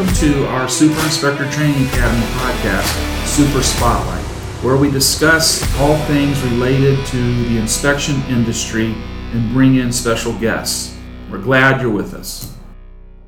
welcome 0.00 0.16
to 0.16 0.46
our 0.46 0.66
Super 0.66 0.98
Inspector 1.02 1.50
Training 1.50 1.86
Academy 1.88 2.24
podcast, 2.36 3.26
Super 3.26 3.62
Spotlight, 3.62 4.24
where 4.64 4.78
we 4.78 4.90
discuss 4.90 5.62
all 5.78 5.98
things 6.06 6.40
related 6.44 7.04
to 7.08 7.44
the 7.44 7.58
inspection 7.58 8.14
industry 8.30 8.94
and 9.34 9.52
bring 9.52 9.76
in 9.76 9.92
special 9.92 10.32
guests. 10.38 10.96
We're 11.30 11.42
glad 11.42 11.82
you're 11.82 11.90
with 11.90 12.14
us. 12.14 12.56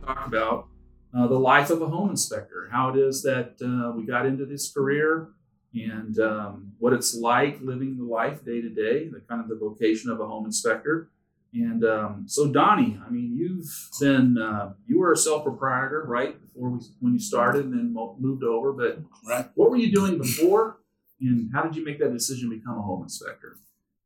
Talk 0.06 0.26
about 0.26 0.68
uh, 1.14 1.26
the 1.26 1.38
life 1.38 1.68
of 1.68 1.82
a 1.82 1.86
home 1.86 2.08
inspector, 2.08 2.70
how 2.72 2.88
it 2.88 2.96
is 2.98 3.22
that 3.22 3.56
uh, 3.60 3.94
we 3.94 4.06
got 4.06 4.24
into 4.24 4.46
this 4.46 4.72
career, 4.72 5.28
and 5.74 6.18
um, 6.20 6.72
what 6.78 6.94
it's 6.94 7.14
like 7.14 7.60
living 7.60 7.98
the 7.98 8.04
life 8.04 8.46
day 8.46 8.62
to 8.62 8.70
day, 8.70 9.08
the 9.08 9.20
kind 9.28 9.42
of 9.42 9.48
the 9.50 9.56
vocation 9.56 10.10
of 10.10 10.20
a 10.20 10.26
home 10.26 10.46
inspector. 10.46 11.10
And 11.52 11.84
um, 11.84 12.24
so, 12.26 12.50
Donnie, 12.50 12.98
I 13.06 13.10
mean, 13.10 13.36
you've 13.36 13.90
been 14.00 14.38
uh, 14.38 14.72
you 14.86 14.98
were 14.98 15.12
a 15.12 15.16
self 15.18 15.44
proprietor, 15.44 16.02
right, 16.06 16.34
before 16.52 16.70
we 16.70 16.80
when 17.00 17.12
you 17.14 17.18
started, 17.18 17.64
and 17.64 17.72
then 17.72 17.94
moved 18.18 18.44
over. 18.44 18.72
But 18.72 19.00
right. 19.26 19.46
what 19.54 19.70
were 19.70 19.76
you 19.76 19.92
doing 19.92 20.18
before, 20.18 20.78
and 21.20 21.50
how 21.52 21.62
did 21.62 21.76
you 21.76 21.84
make 21.84 21.98
that 22.00 22.12
decision 22.12 22.50
to 22.50 22.56
become 22.56 22.78
a 22.78 22.82
home 22.82 23.02
inspector? 23.02 23.58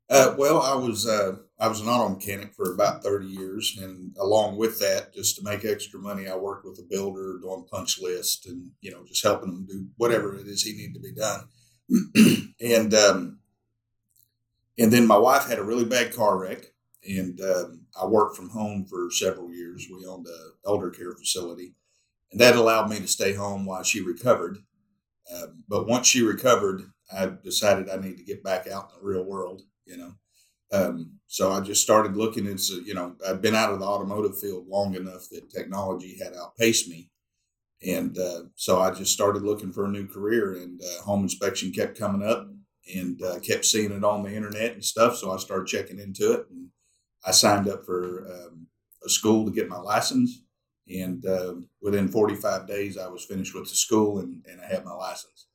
Uh, 0.09 0.34
well, 0.38 0.62
I 0.62 0.74
was 0.74 1.06
uh, 1.06 1.37
I 1.59 1.66
was 1.66 1.80
an 1.80 1.88
auto 1.88 2.14
mechanic 2.14 2.54
for 2.54 2.73
about 2.73 3.02
thirty 3.02 3.27
years, 3.27 3.77
and 3.80 4.14
along 4.20 4.56
with 4.56 4.78
that, 4.78 5.12
just 5.12 5.37
to 5.37 5.45
make 5.45 5.64
extra 5.64 5.98
money, 5.98 6.28
I 6.28 6.37
worked 6.37 6.64
with 6.64 6.78
a 6.78 6.87
builder 6.88 7.38
doing 7.42 7.66
punch 7.70 8.01
list 8.01 8.46
and 8.46 8.70
you 8.80 8.92
know 8.92 9.04
just 9.04 9.24
helping 9.24 9.48
him 9.48 9.66
do 9.68 9.88
whatever 9.96 10.37
it 10.37 10.46
is 10.46 10.62
he 10.62 10.74
needed 10.74 10.95
to 10.95 11.01
be 11.01 11.12
done. 11.12 11.48
and 12.60 12.95
um, 12.95 13.40
and 14.78 14.92
then 14.92 15.06
my 15.06 15.18
wife 15.18 15.48
had 15.48 15.59
a 15.59 15.65
really 15.65 15.84
bad 15.84 16.15
car 16.15 16.38
wreck, 16.38 16.66
and 17.09 17.40
um, 17.40 17.87
I 18.01 18.06
worked 18.06 18.37
from 18.37 18.51
home 18.51 18.87
for 18.88 19.10
several 19.10 19.52
years. 19.52 19.88
We 19.90 20.06
owned 20.06 20.26
a 20.28 20.68
elder 20.68 20.90
care 20.90 21.15
facility, 21.15 21.74
and 22.32 22.41
that 22.41 22.57
allowed 22.57 22.91
me 22.91 22.99
to 22.99 23.09
stay 23.09 23.35
home 23.35 23.65
while 23.65 23.82
she 23.82 24.01
recovered. 24.01 24.59
Uh, 25.32 25.49
but 25.69 25.87
once 25.87 26.07
she 26.07 26.23
recovered, 26.23 26.83
I 27.13 27.33
decided 27.43 27.88
I 27.88 27.96
need 27.96 28.16
to 28.18 28.24
get 28.24 28.43
back 28.43 28.66
out 28.66 28.91
in 28.91 29.01
the 29.01 29.07
real 29.07 29.24
world. 29.24 29.63
You 29.85 29.96
know, 29.96 30.13
um, 30.73 31.18
so 31.27 31.52
I 31.52 31.60
just 31.60 31.83
started 31.83 32.16
looking 32.16 32.46
into. 32.46 32.83
You 32.85 32.95
know, 32.95 33.16
I've 33.27 33.43
been 33.43 33.55
out 33.55 33.73
of 33.73 33.80
the 33.80 33.87
automotive 33.87 34.38
field 34.38 34.66
long 34.68 34.95
enough 34.95 35.29
that 35.30 35.51
technology 35.51 36.18
had 36.23 36.35
outpaced 36.35 36.88
me, 36.88 37.10
and 37.87 38.16
uh, 38.18 38.43
so 38.55 38.80
I 38.80 38.90
just 38.90 39.13
started 39.13 39.43
looking 39.43 39.73
for 39.73 39.85
a 39.85 39.90
new 39.90 40.07
career. 40.07 40.55
And 40.55 40.80
uh, 40.83 41.02
home 41.02 41.23
inspection 41.23 41.73
kept 41.73 41.99
coming 41.99 42.27
up, 42.27 42.49
and 42.95 43.21
uh, 43.23 43.38
kept 43.40 43.65
seeing 43.65 43.93
it 43.93 44.05
on 44.05 44.23
the 44.23 44.35
internet 44.35 44.73
and 44.73 44.85
stuff. 44.85 45.16
So 45.16 45.30
I 45.30 45.37
started 45.38 45.66
checking 45.66 45.99
into 45.99 46.33
it 46.33 46.46
and 46.51 46.68
I 47.24 47.33
signed 47.33 47.68
up 47.68 47.85
for 47.85 48.27
um, 48.33 48.68
a 49.05 49.09
school 49.09 49.45
to 49.45 49.51
get 49.51 49.68
my 49.68 49.79
license, 49.79 50.43
and 50.88 51.24
uh, 51.26 51.54
within 51.80 52.09
45 52.09 52.66
days, 52.66 52.96
I 52.96 53.09
was 53.09 53.24
finished 53.24 53.54
with 53.54 53.68
the 53.68 53.74
school 53.74 54.20
and, 54.20 54.45
and 54.46 54.60
I 54.60 54.66
had 54.66 54.84
my 54.84 54.93
license. 54.93 55.46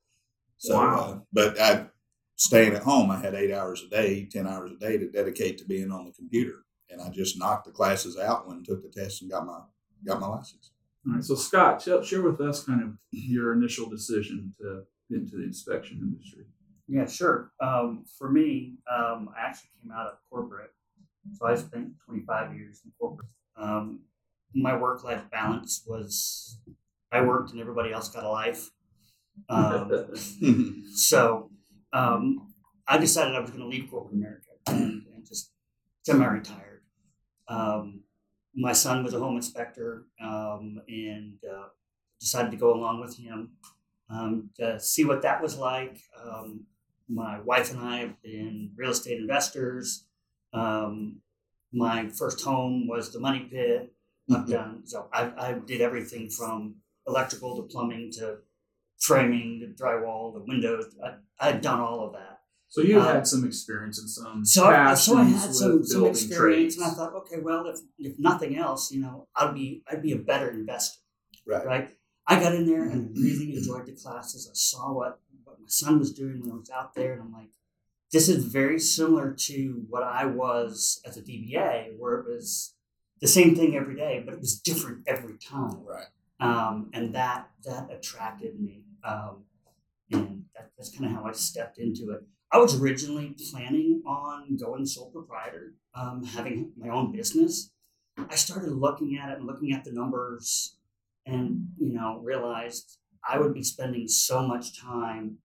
So, 0.58 0.76
wow. 0.76 0.96
uh, 0.96 1.20
but 1.32 1.60
I 1.60 1.88
staying 2.36 2.74
at 2.74 2.84
home, 2.84 3.10
I 3.12 3.20
had 3.20 3.36
eight 3.36 3.54
hours 3.54 3.84
a 3.84 3.90
day, 3.90 4.28
10 4.32 4.48
hours 4.48 4.72
a 4.72 4.78
day 4.78 4.98
to 4.98 5.10
dedicate 5.10 5.58
to 5.60 5.66
being 5.66 5.92
on 5.92 6.06
the 6.06 6.12
computer, 6.12 6.66
and 6.90 7.02
I 7.02 7.10
just 7.10 7.40
knocked 7.40 7.66
the 7.66 7.72
classes 7.72 8.18
out 8.18 8.48
and 8.48 8.66
took 8.66 8.84
the 8.84 9.02
test 9.02 9.22
and 9.22 9.32
got 9.32 9.46
my 9.46 9.60
got 10.06 10.20
my 10.20 10.28
license. 10.28 10.72
All 11.08 11.14
right, 11.14 11.24
so 11.24 11.36
Scott, 11.36 11.82
share 11.82 12.22
with 12.22 12.42
us 12.42 12.64
kind 12.64 12.84
of 12.84 12.90
your 13.12 13.54
initial 13.54 13.90
decision 13.90 14.54
to 14.60 14.84
get 15.10 15.22
into 15.22 15.38
the 15.38 15.44
inspection 15.44 16.00
industry. 16.02 16.46
Yeah, 16.88 17.08
sure. 17.08 17.52
Um, 17.60 18.04
for 18.18 18.30
me, 18.30 18.76
um, 18.92 19.30
I 19.36 19.48
actually 19.48 19.70
came 19.82 19.92
out 19.92 20.08
of 20.08 20.14
corporate 20.30 20.72
so 21.34 21.48
I 21.48 21.56
spent 21.56 21.94
25 22.06 22.56
years 22.56 22.82
in 22.84 22.92
corporate. 23.00 23.30
Um, 23.56 24.02
my 24.54 24.76
work 24.76 25.04
life 25.04 25.24
balance 25.32 25.84
was 25.88 26.60
I 27.12 27.22
worked 27.22 27.52
and 27.52 27.60
everybody 27.60 27.92
else 27.92 28.10
got 28.10 28.24
a 28.24 28.30
life. 28.30 28.70
Um, 29.50 29.92
so 30.94 31.50
um, 31.94 32.54
I 32.88 32.98
decided 32.98 33.36
I 33.36 33.40
was 33.40 33.50
going 33.50 33.62
to 33.62 33.68
leave 33.68 33.90
corporate 33.90 34.16
America 34.16 34.50
and, 34.68 35.04
and 35.14 35.26
just 35.28 35.52
semi 36.04 36.26
retired. 36.26 36.82
Um, 37.48 38.02
my 38.56 38.74
son 38.74 39.04
was 39.04 39.14
a 39.14 39.20
home 39.20 39.36
inspector 39.36 40.06
um, 40.22 40.82
and 40.88 41.38
uh, 41.50 41.68
decided 42.20 42.52
to 42.52 42.58
go 42.58 42.74
along 42.74 43.02
with 43.02 43.18
him 43.18 43.52
um, 44.10 44.50
to 44.58 44.80
see 44.80 45.06
what 45.06 45.22
that 45.22 45.42
was 45.42 45.58
like. 45.58 45.98
my 47.10 47.40
wife 47.42 47.72
and 47.72 47.82
I 47.82 48.00
have 48.00 48.22
been 48.22 48.72
real 48.76 48.92
estate 48.92 49.20
investors. 49.20 50.06
Um, 50.54 51.22
my 51.74 52.10
first 52.10 52.42
home 52.44 52.88
was 52.88 53.12
the 53.12 53.20
money 53.20 53.48
pit. 53.52 53.94
I've 54.30 54.42
mm-hmm. 54.42 54.52
done 54.52 54.82
so. 54.86 55.08
I, 55.14 55.32
I 55.38 55.54
did 55.66 55.82
everything 55.82 56.30
from 56.30 56.76
electrical 57.08 57.56
to 57.58 57.64
plumbing 57.64 58.12
to 58.14 58.38
framing 59.00 59.60
to 59.62 59.84
drywall 59.84 60.34
to 60.34 60.44
windows. 60.46 60.96
I, 61.04 61.16
I 61.40 61.52
had 61.52 61.62
done 61.62 61.80
all 61.80 62.06
of 62.06 62.14
that. 62.14 62.40
So 62.70 62.82
you 62.82 63.00
um, 63.00 63.06
had 63.06 63.28
some 63.28 63.46
experience 63.46 64.00
in 64.00 64.08
some. 64.08 64.46
So 64.46 64.66
I, 64.66 64.94
so 64.94 65.18
I 65.18 65.26
had 65.26 65.54
some, 65.54 65.84
some 65.84 66.06
experience, 66.06 66.76
trades. 66.76 66.78
and 66.78 66.86
I 66.86 66.90
thought, 66.92 67.14
okay, 67.16 67.40
well, 67.42 67.68
if 67.68 67.80
if 67.98 68.18
nothing 68.18 68.58
else, 68.58 68.92
you 68.92 69.02
know, 69.02 69.28
I'd 69.36 69.54
be 69.54 69.84
I'd 69.92 70.02
be 70.02 70.14
a 70.14 70.18
better 70.18 70.50
investor. 70.50 71.00
Right. 71.46 71.66
Right. 71.66 71.90
I 72.28 72.40
got 72.40 72.56
in 72.56 72.66
there 72.66 72.84
and 72.84 73.18
really 73.18 73.58
enjoyed 73.58 73.88
the 73.88 73.92
classes. 73.92 74.48
I 74.50 74.54
saw 74.54 74.94
what 74.94 75.20
what 75.44 75.60
my 75.60 75.68
son 75.68 76.00
was 76.00 76.14
doing 76.14 76.40
when 76.40 76.52
I 76.52 76.56
was 76.56 76.70
out 76.70 76.96
there, 76.96 77.12
and 77.12 77.22
I'm 77.22 77.34
like, 77.34 77.50
this 78.14 78.30
is 78.30 78.46
very 78.46 78.80
similar 78.80 79.34
to 79.34 79.84
what 79.90 80.04
I 80.04 80.26
was 80.26 81.02
as 81.06 81.18
a 81.18 81.22
DBA, 81.22 81.98
where 81.98 82.20
it 82.20 82.26
was 82.26 82.76
the 83.22 83.28
same 83.28 83.56
thing 83.56 83.76
every 83.76 83.96
day, 83.96 84.22
but 84.26 84.34
it 84.34 84.40
was 84.40 84.60
different 84.60 85.04
every 85.08 85.38
time. 85.38 85.84
Right. 85.86 86.06
Um, 86.40 86.90
and 86.94 87.14
that 87.14 87.50
that 87.66 87.90
attracted 87.92 88.60
me, 88.60 88.84
um, 89.04 89.44
and 90.12 90.46
that, 90.56 90.72
that's 90.76 90.90
kind 90.90 91.06
of 91.06 91.12
how 91.12 91.26
I 91.26 91.32
stepped 91.34 91.78
into 91.78 92.12
it. 92.12 92.24
I 92.52 92.58
was 92.58 92.82
originally 92.82 93.36
planning 93.52 94.02
on 94.08 94.58
going 94.58 94.86
sole 94.86 95.12
proprietor, 95.12 95.76
um, 95.94 96.24
having 96.24 96.72
my 96.76 96.90
own 96.90 97.12
business. 97.12 97.72
I 98.18 98.36
started 98.36 98.72
looking 98.72 99.18
at 99.18 99.30
it 99.30 99.38
and 99.38 99.46
looking 99.46 99.72
at 99.72 99.84
the 99.84 99.92
numbers, 99.92 100.78
and 101.28 101.68
you 101.78 101.94
know 101.94 102.20
realized 102.24 102.98
I 103.28 103.38
would 103.38 103.54
be 103.54 103.64
spending 103.64 104.08
so 104.08 104.42
much 104.42 104.82
time 104.82 105.38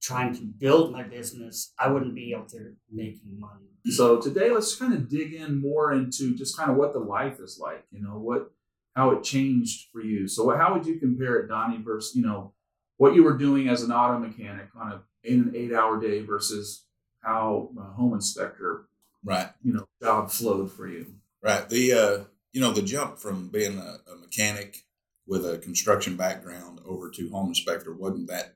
trying 0.00 0.34
to 0.34 0.42
build 0.42 0.92
my 0.92 1.02
business, 1.02 1.72
I 1.78 1.88
wouldn't 1.88 2.14
be 2.14 2.34
out 2.34 2.50
there 2.52 2.74
making 2.92 3.38
money. 3.38 3.66
So 3.90 4.20
today, 4.20 4.50
let's 4.50 4.74
kind 4.74 4.92
of 4.92 5.08
dig 5.08 5.32
in 5.32 5.60
more 5.60 5.92
into 5.92 6.34
just 6.34 6.56
kind 6.56 6.70
of 6.70 6.76
what 6.76 6.92
the 6.92 6.98
life 6.98 7.38
is 7.40 7.58
like. 7.60 7.84
You 7.90 8.02
know 8.02 8.18
what, 8.18 8.50
how 8.94 9.10
it 9.10 9.22
changed 9.22 9.88
for 9.92 10.00
you. 10.00 10.26
So 10.28 10.50
how 10.56 10.74
would 10.74 10.86
you 10.86 10.98
compare 10.98 11.36
it, 11.36 11.48
Donnie, 11.48 11.82
versus 11.82 12.16
you 12.16 12.22
know 12.22 12.52
what 12.96 13.14
you 13.14 13.22
were 13.22 13.36
doing 13.36 13.68
as 13.68 13.82
an 13.82 13.92
auto 13.92 14.18
mechanic 14.18 14.68
on 14.74 14.92
a 14.92 15.02
in 15.22 15.40
an 15.40 15.52
eight 15.54 15.72
hour 15.72 16.00
day 16.00 16.22
versus 16.22 16.84
how 17.22 17.70
a 17.78 17.82
home 17.94 18.14
inspector, 18.14 18.88
right? 19.24 19.50
You 19.62 19.74
know, 19.74 19.88
job 20.02 20.30
flowed 20.30 20.72
for 20.72 20.88
you. 20.88 21.14
Right. 21.42 21.68
The 21.68 21.92
uh, 21.92 22.24
you 22.52 22.60
know 22.60 22.72
the 22.72 22.82
jump 22.82 23.18
from 23.18 23.48
being 23.48 23.78
a, 23.78 23.98
a 24.12 24.16
mechanic 24.16 24.84
with 25.26 25.44
a 25.44 25.58
construction 25.58 26.16
background 26.16 26.80
over 26.84 27.10
to 27.10 27.30
home 27.30 27.48
inspector 27.48 27.92
wasn't 27.92 28.28
that 28.28 28.55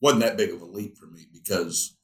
wasn't 0.00 0.22
that 0.22 0.36
big 0.36 0.52
of 0.52 0.62
a 0.62 0.64
leap 0.64 0.96
for 0.96 1.06
me 1.06 1.26
because 1.32 1.96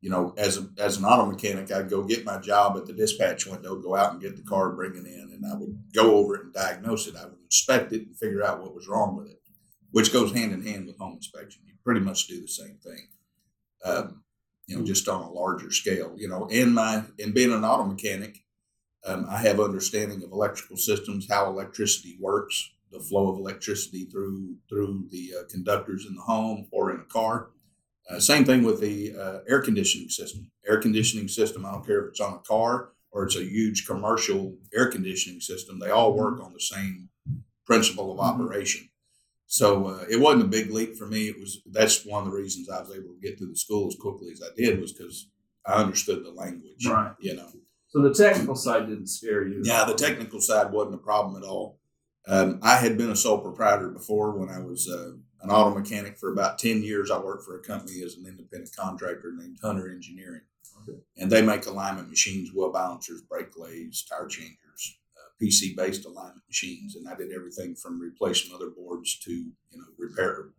you 0.00 0.10
know 0.10 0.34
as 0.36 0.58
a, 0.58 0.68
as 0.78 0.96
an 0.96 1.04
auto 1.04 1.26
mechanic 1.30 1.70
i'd 1.72 1.90
go 1.90 2.02
get 2.02 2.24
my 2.24 2.38
job 2.38 2.76
at 2.76 2.86
the 2.86 2.92
dispatch 2.92 3.46
window 3.46 3.76
go 3.76 3.94
out 3.94 4.12
and 4.12 4.22
get 4.22 4.36
the 4.36 4.42
car 4.42 4.70
bring 4.70 4.92
it 4.92 5.06
in 5.06 5.30
and 5.32 5.44
i 5.50 5.56
would 5.56 5.76
go 5.94 6.16
over 6.16 6.36
it 6.36 6.44
and 6.44 6.52
diagnose 6.52 7.06
it. 7.06 7.16
I 7.16 7.24
would 7.24 7.40
inspect 7.42 7.92
it 7.92 8.06
and 8.06 8.16
figure 8.16 8.44
out 8.44 8.60
what 8.60 8.74
was 8.74 8.88
wrong 8.88 9.16
with 9.16 9.28
it 9.30 9.40
which 9.90 10.12
goes 10.12 10.32
hand 10.32 10.52
in 10.52 10.66
hand 10.66 10.86
with 10.86 10.98
home 10.98 11.14
inspection. 11.14 11.62
You 11.66 11.74
pretty 11.84 12.00
much 12.00 12.26
do 12.26 12.40
the 12.40 12.48
same 12.48 12.78
thing 12.82 13.08
um, 13.84 14.22
you 14.66 14.76
know 14.76 14.84
just 14.84 15.08
on 15.08 15.22
a 15.22 15.30
larger 15.30 15.70
scale. 15.70 16.14
You 16.16 16.28
know 16.28 16.46
in 16.46 16.72
my 16.74 17.04
in 17.18 17.32
being 17.32 17.52
an 17.52 17.64
auto 17.64 17.84
mechanic 17.84 18.38
um, 19.06 19.26
i 19.28 19.38
have 19.38 19.60
understanding 19.60 20.22
of 20.22 20.32
electrical 20.32 20.76
systems 20.76 21.26
how 21.30 21.46
electricity 21.46 22.16
works 22.20 22.70
the 22.94 23.00
flow 23.00 23.30
of 23.30 23.38
electricity 23.38 24.06
through 24.06 24.54
through 24.68 25.06
the 25.10 25.32
uh, 25.38 25.42
conductors 25.50 26.06
in 26.08 26.14
the 26.14 26.22
home 26.22 26.66
or 26.70 26.90
in 26.92 27.00
a 27.00 27.04
car. 27.04 27.50
Uh, 28.08 28.20
same 28.20 28.44
thing 28.44 28.62
with 28.62 28.80
the 28.80 29.14
uh, 29.18 29.38
air 29.48 29.60
conditioning 29.60 30.08
system. 30.08 30.50
Air 30.66 30.78
conditioning 30.80 31.28
system. 31.28 31.66
I 31.66 31.72
don't 31.72 31.86
care 31.86 32.04
if 32.04 32.10
it's 32.10 32.20
on 32.20 32.34
a 32.34 32.38
car 32.38 32.90
or 33.10 33.24
it's 33.24 33.36
a 33.36 33.44
huge 33.44 33.86
commercial 33.86 34.56
air 34.74 34.90
conditioning 34.90 35.40
system. 35.40 35.78
They 35.78 35.90
all 35.90 36.14
work 36.14 36.40
on 36.40 36.52
the 36.52 36.60
same 36.60 37.08
principle 37.66 38.12
of 38.12 38.18
mm-hmm. 38.18 38.42
operation. 38.42 38.88
So 39.46 39.86
uh, 39.86 40.04
it 40.10 40.20
wasn't 40.20 40.44
a 40.44 40.48
big 40.48 40.70
leap 40.70 40.96
for 40.96 41.06
me. 41.06 41.28
It 41.28 41.38
was 41.38 41.60
that's 41.70 42.04
one 42.04 42.24
of 42.24 42.30
the 42.30 42.36
reasons 42.36 42.68
I 42.68 42.80
was 42.80 42.90
able 42.90 43.14
to 43.14 43.20
get 43.22 43.38
through 43.38 43.50
the 43.50 43.56
school 43.56 43.88
as 43.88 43.96
quickly 43.96 44.30
as 44.32 44.42
I 44.42 44.54
did 44.56 44.80
was 44.80 44.92
because 44.92 45.28
I 45.66 45.74
understood 45.74 46.24
the 46.24 46.30
language. 46.30 46.86
Right. 46.86 47.14
You 47.20 47.36
know. 47.36 47.48
So 47.88 48.02
the 48.02 48.12
technical 48.12 48.56
side 48.56 48.88
didn't 48.88 49.06
scare 49.06 49.46
you. 49.46 49.62
Yeah, 49.64 49.84
the 49.84 49.94
technical 49.94 50.40
side 50.40 50.72
wasn't 50.72 50.96
a 50.96 50.98
problem 50.98 51.40
at 51.40 51.46
all. 51.46 51.78
Um, 52.26 52.58
I 52.62 52.76
had 52.76 52.96
been 52.96 53.10
a 53.10 53.16
sole 53.16 53.38
proprietor 53.38 53.88
before 53.88 54.32
when 54.32 54.48
I 54.48 54.58
was 54.58 54.88
uh, 54.88 55.12
an 55.42 55.50
auto 55.50 55.78
mechanic 55.78 56.18
for 56.18 56.32
about 56.32 56.58
10 56.58 56.82
years. 56.82 57.10
I 57.10 57.18
worked 57.18 57.44
for 57.44 57.58
a 57.58 57.62
company 57.62 58.02
as 58.02 58.16
an 58.16 58.26
independent 58.26 58.74
contractor 58.74 59.32
named 59.36 59.58
Hunter 59.62 59.90
Engineering. 59.90 60.40
Okay. 60.82 60.98
And 61.18 61.30
they 61.30 61.42
make 61.42 61.66
alignment 61.66 62.08
machines, 62.08 62.50
wheel 62.52 62.72
balancers, 62.72 63.22
brake 63.22 63.56
lathes, 63.56 64.04
tire 64.04 64.26
changers, 64.26 64.98
uh, 65.16 65.30
PC 65.42 65.76
based 65.76 66.04
alignment 66.04 66.42
machines, 66.48 66.96
and 66.96 67.08
I 67.08 67.14
did 67.14 67.32
everything 67.32 67.74
from 67.74 68.00
replace 68.00 68.48
motherboards 68.48 69.18
to 69.22 69.32
you 69.32 69.78
know 69.78 69.84
repair 69.98 70.50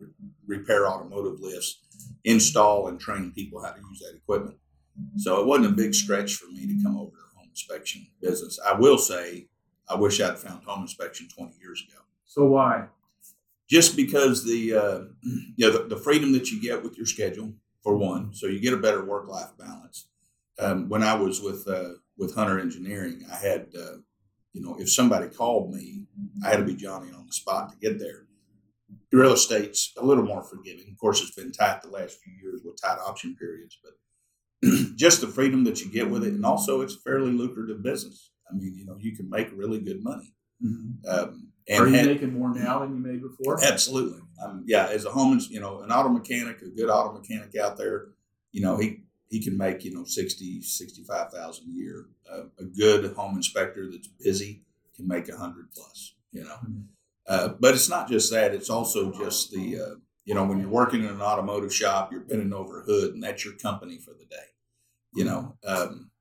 repair 0.47 0.88
automotive 0.88 1.39
lifts, 1.41 1.81
install 2.23 2.88
and 2.88 3.00
train 3.00 3.33
people 3.35 3.61
how 3.63 3.71
to 3.71 3.79
use 3.79 4.00
that 4.00 4.18
equipment. 4.18 4.57
So 5.18 5.41
it 5.41 5.47
wasn't 5.47 5.73
a 5.73 5.75
big 5.75 5.94
stretch 5.94 6.35
for 6.35 6.47
me 6.47 6.65
to 6.68 6.83
come 6.83 6.97
over 6.97 7.11
to 7.11 7.18
the 7.18 7.38
home 7.39 7.50
inspection 7.50 8.07
business. 8.21 8.59
I 8.65 8.73
will 8.73 8.97
say, 8.97 9.47
I 9.87 9.95
wish 9.95 10.19
I'd 10.19 10.39
found 10.39 10.63
home 10.63 10.81
inspection 10.81 11.27
20 11.27 11.53
years 11.61 11.83
ago. 11.87 12.01
So 12.25 12.45
why? 12.45 12.87
Just 13.69 13.95
because 13.95 14.43
the 14.43 14.73
uh, 14.75 14.99
you 15.55 15.65
know 15.65 15.71
the, 15.71 15.95
the 15.95 15.97
freedom 15.97 16.31
that 16.33 16.51
you 16.51 16.61
get 16.61 16.83
with 16.83 16.97
your 16.97 17.05
schedule 17.05 17.53
for 17.81 17.95
one, 17.97 18.33
so 18.33 18.47
you 18.47 18.59
get 18.59 18.73
a 18.73 18.77
better 18.77 19.03
work 19.03 19.27
life 19.27 19.51
balance. 19.57 20.07
Um, 20.59 20.89
when 20.89 21.03
I 21.03 21.15
was 21.15 21.41
with 21.41 21.67
uh, 21.67 21.95
with 22.17 22.35
Hunter 22.35 22.59
Engineering, 22.59 23.25
I 23.31 23.35
had 23.35 23.67
uh, 23.77 23.97
you 24.53 24.61
know 24.61 24.75
if 24.79 24.91
somebody 24.91 25.27
called 25.27 25.73
me, 25.73 26.03
I 26.43 26.49
had 26.49 26.57
to 26.57 26.63
be 26.63 26.75
Johnny 26.75 27.11
on 27.11 27.25
the 27.25 27.33
spot 27.33 27.71
to 27.71 27.77
get 27.77 27.99
there. 27.99 28.25
Real 29.11 29.33
estate's 29.33 29.93
a 29.97 30.05
little 30.05 30.25
more 30.25 30.43
forgiving. 30.43 30.89
Of 30.91 30.97
course, 30.97 31.21
it's 31.21 31.35
been 31.35 31.51
tight 31.51 31.81
the 31.81 31.89
last 31.89 32.19
few 32.19 32.33
years 32.41 32.61
with 32.63 32.81
tight 32.81 32.97
option 32.99 33.35
periods, 33.35 33.77
but 33.81 33.93
just 34.95 35.21
the 35.21 35.27
freedom 35.27 35.63
that 35.63 35.81
you 35.81 35.91
get 35.91 36.09
with 36.09 36.23
it, 36.23 36.33
and 36.33 36.45
also 36.45 36.81
it's 36.81 36.95
a 36.95 36.99
fairly 36.99 37.31
lucrative 37.31 37.81
business. 37.81 38.31
I 38.50 38.56
mean, 38.56 38.75
you 38.75 38.86
know, 38.86 38.97
you 39.00 39.15
can 39.15 39.30
make 39.30 39.50
really 39.56 39.80
good 39.80 40.03
money. 40.03 40.33
Mm-hmm. 40.63 41.09
Um, 41.09 41.51
and 41.68 41.83
Are 41.83 41.88
you 41.88 41.95
had, 41.95 42.06
making 42.06 42.33
more 42.33 42.53
now 42.53 42.80
than 42.80 42.95
you 42.95 43.01
made 43.01 43.21
before? 43.21 43.63
Absolutely. 43.63 44.19
Um, 44.44 44.63
yeah, 44.68 44.88
as 44.88 45.06
a 45.06 45.12
home, 45.12 45.39
you 45.50 45.59
know, 45.59 45.81
an 45.81 45.92
auto 45.92 46.09
mechanic, 46.09 46.62
a 46.62 46.69
good 46.69 46.89
auto 46.89 47.19
mechanic 47.19 47.56
out 47.57 47.77
there, 47.77 48.09
you 48.51 48.62
know, 48.62 48.77
he 48.77 49.01
he 49.30 49.44
can 49.44 49.57
make 49.57 49.83
you 49.83 49.94
know 49.94 50.03
60 50.06 50.62
65,000 50.62 51.65
a 51.65 51.71
year. 51.71 52.06
Uh, 52.31 52.44
a 52.59 52.63
good 52.63 53.13
home 53.15 53.36
inspector 53.36 53.89
that's 53.92 54.07
busy 54.07 54.62
can 54.95 55.07
make 55.07 55.27
a 55.30 55.38
hundred 55.38 55.71
plus. 55.74 56.13
You 56.31 56.44
know, 56.44 56.56
Mm-hmm. 56.63 56.81
uh, 57.27 57.50
but 57.59 57.74
it's 57.74 57.89
not 57.89 58.09
just 58.09 58.31
that. 58.31 58.53
It's 58.53 58.69
also 58.69 59.12
just 59.12 59.51
the 59.51 59.80
uh, 59.80 59.95
you 60.25 60.36
know 60.36 60.45
when 60.45 60.59
you're 60.59 60.69
working 60.69 61.01
in 61.01 61.09
an 61.09 61.21
automotive 61.21 61.74
shop, 61.74 62.12
you're 62.12 62.21
bending 62.21 62.53
over 62.53 62.81
a 62.81 62.83
hood, 62.83 63.13
and 63.13 63.24
that's 63.24 63.44
your 63.44 63.56
company 63.56 63.97
for 63.97 64.12
the 64.12 64.25
day. 64.25 64.47
You 65.13 65.24
know, 65.24 65.57
um, 65.65 66.12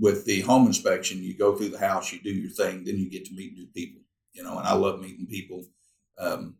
with 0.00 0.24
the 0.24 0.40
home 0.40 0.66
inspection, 0.66 1.22
you 1.22 1.36
go 1.36 1.54
through 1.54 1.68
the 1.68 1.78
house, 1.78 2.12
you 2.12 2.20
do 2.20 2.30
your 2.30 2.50
thing, 2.50 2.84
then 2.84 2.96
you 2.96 3.10
get 3.10 3.26
to 3.26 3.34
meet 3.34 3.54
new 3.54 3.66
people. 3.66 4.00
You 4.32 4.42
know, 4.42 4.58
and 4.58 4.66
I 4.66 4.74
love 4.74 5.00
meeting 5.00 5.26
people. 5.26 5.64
Um, 6.18 6.56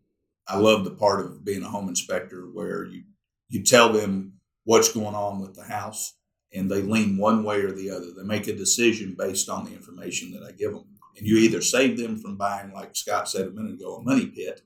I 0.47 0.59
love 0.59 0.85
the 0.85 0.91
part 0.91 1.25
of 1.25 1.45
being 1.45 1.63
a 1.63 1.69
home 1.69 1.89
inspector 1.89 2.43
where 2.53 2.85
you 2.85 3.05
you 3.49 3.65
tell 3.65 3.93
them 3.93 4.35
what's 4.65 4.93
going 4.93 5.15
on 5.15 5.41
with 5.41 5.55
the 5.55 5.65
house, 5.65 6.15
and 6.53 6.71
they 6.71 6.83
lean 6.83 7.17
one 7.17 7.43
way 7.43 7.61
or 7.61 7.73
the 7.73 7.91
other. 7.91 8.07
They 8.17 8.23
make 8.23 8.47
a 8.49 8.55
decision 8.55 9.17
based 9.19 9.49
on 9.49 9.65
the 9.65 9.73
information 9.73 10.33
that 10.33 10.43
I 10.43 10.53
give 10.53 10.73
them, 10.73 10.85
and 11.17 11.27
you 11.27 11.37
either 11.39 11.63
save 11.63 11.99
them 11.99 12.19
from 12.19 12.37
buying, 12.37 12.73
like 12.73 12.95
Scott 12.95 13.29
said 13.29 13.47
a 13.47 13.51
minute 13.51 13.75
ago, 13.75 13.97
a 13.97 14.03
money 14.03 14.27
pit, 14.27 14.63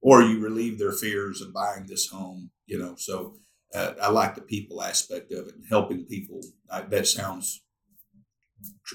or 0.00 0.22
you 0.22 0.40
relieve 0.40 0.78
their 0.78 0.92
fears 0.92 1.40
of 1.40 1.52
buying 1.52 1.86
this 1.86 2.08
home. 2.08 2.50
You 2.66 2.78
know, 2.78 2.94
so 2.96 3.36
uh, 3.74 3.92
I 4.02 4.10
like 4.10 4.34
the 4.34 4.40
people 4.42 4.82
aspect 4.82 5.32
of 5.32 5.48
it 5.48 5.54
and 5.54 5.64
helping 5.68 6.04
people. 6.04 6.40
I, 6.70 6.82
that 6.82 7.06
sounds, 7.06 7.62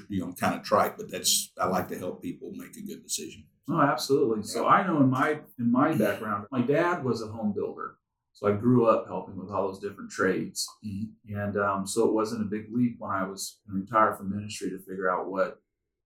you 0.09 0.19
know, 0.21 0.33
kind 0.33 0.55
of 0.55 0.63
trite, 0.63 0.97
but 0.97 1.11
that's 1.11 1.51
I 1.59 1.67
like 1.67 1.87
to 1.89 1.97
help 1.97 2.21
people 2.21 2.51
make 2.53 2.75
a 2.77 2.81
good 2.81 3.03
decision. 3.03 3.45
Oh, 3.69 3.79
absolutely. 3.81 4.43
So 4.43 4.67
I 4.67 4.85
know 4.85 4.97
in 4.97 5.09
my 5.09 5.39
in 5.59 5.71
my 5.71 5.93
background, 5.93 6.47
my 6.51 6.61
dad 6.61 7.03
was 7.03 7.21
a 7.21 7.27
home 7.27 7.53
builder, 7.53 7.97
so 8.33 8.47
I 8.47 8.53
grew 8.53 8.85
up 8.85 9.07
helping 9.07 9.37
with 9.37 9.49
all 9.51 9.67
those 9.67 9.79
different 9.79 10.11
trades, 10.11 10.67
Mhm. 10.85 11.11
and 11.29 11.57
um, 11.57 11.87
so 11.87 12.07
it 12.07 12.13
wasn't 12.13 12.41
a 12.41 12.45
big 12.49 12.67
leap 12.71 12.95
when 12.99 13.11
I 13.11 13.23
was 13.27 13.59
retired 13.67 14.17
from 14.17 14.35
ministry 14.35 14.69
to 14.71 14.79
figure 14.79 15.09
out 15.09 15.29
what 15.29 15.61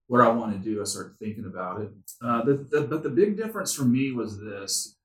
what 0.08 0.22
I 0.22 0.28
want 0.30 0.54
to 0.54 0.60
do. 0.60 0.82
I 0.82 0.84
started 0.84 1.18
thinking 1.18 1.46
about 1.46 1.82
it. 1.82 1.92
Uh, 2.22 2.44
the, 2.44 2.54
the, 2.70 2.82
but 2.82 3.02
the 3.04 3.10
big 3.10 3.38
difference 3.38 3.74
for 3.74 3.86
me 3.86 4.12
was 4.12 4.40
this: 4.40 4.98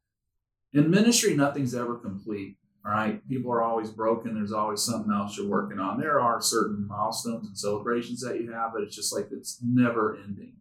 in 0.72 0.90
ministry, 0.90 1.34
nothing's 1.34 1.74
ever 1.74 1.96
complete. 1.96 2.56
Right, 2.82 3.26
people 3.28 3.52
are 3.52 3.62
always 3.62 3.90
broken. 3.90 4.34
There's 4.34 4.52
always 4.52 4.80
something 4.80 5.12
else 5.12 5.36
you're 5.36 5.46
working 5.46 5.78
on. 5.78 6.00
There 6.00 6.18
are 6.18 6.40
certain 6.40 6.88
milestones 6.88 7.46
and 7.46 7.56
celebrations 7.56 8.20
that 8.22 8.40
you 8.40 8.50
have, 8.52 8.72
but 8.72 8.82
it's 8.82 8.96
just 8.96 9.14
like 9.14 9.28
it's 9.30 9.58
never 9.62 10.16
ending. 10.16 10.54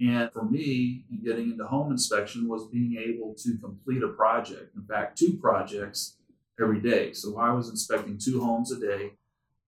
And 0.00 0.32
for 0.32 0.44
me, 0.44 1.04
getting 1.22 1.52
into 1.52 1.64
home 1.64 1.92
inspection 1.92 2.48
was 2.48 2.66
being 2.66 2.96
able 2.98 3.34
to 3.44 3.58
complete 3.58 4.02
a 4.02 4.08
project. 4.08 4.74
In 4.74 4.82
fact, 4.82 5.18
two 5.18 5.34
projects 5.34 6.16
every 6.60 6.80
day. 6.80 7.12
So 7.12 7.38
I 7.38 7.52
was 7.52 7.68
inspecting 7.68 8.18
two 8.18 8.40
homes 8.40 8.72
a 8.72 8.80
day. 8.80 9.12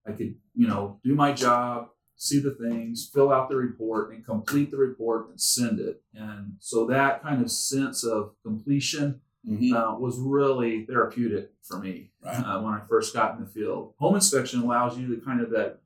I 0.07 0.11
could, 0.11 0.35
you 0.53 0.67
know, 0.67 0.99
do 1.03 1.15
my 1.15 1.31
job, 1.31 1.89
see 2.17 2.39
the 2.39 2.51
things, 2.51 3.09
fill 3.13 3.31
out 3.31 3.47
the 3.47 3.55
report, 3.55 4.11
and 4.11 4.25
complete 4.25 4.71
the 4.71 4.77
report 4.77 5.29
and 5.29 5.39
send 5.39 5.79
it. 5.79 6.01
And 6.13 6.55
so 6.59 6.85
that 6.87 7.21
kind 7.23 7.41
of 7.41 7.51
sense 7.51 8.03
of 8.03 8.33
completion 8.43 9.21
Mhm. 9.47 9.73
uh, 9.73 9.97
was 9.99 10.17
really 10.19 10.85
therapeutic 10.85 11.51
for 11.61 11.79
me 11.79 12.11
Right. 12.23 12.39
uh, 12.39 12.61
when 12.61 12.73
I 12.73 12.81
first 12.87 13.13
got 13.13 13.35
in 13.37 13.43
the 13.43 13.49
field. 13.49 13.93
Home 13.99 14.15
inspection 14.15 14.61
allows 14.61 14.97
you 14.97 15.13
to 15.15 15.21
kind 15.21 15.41
of 15.41 15.49
that 15.51 15.81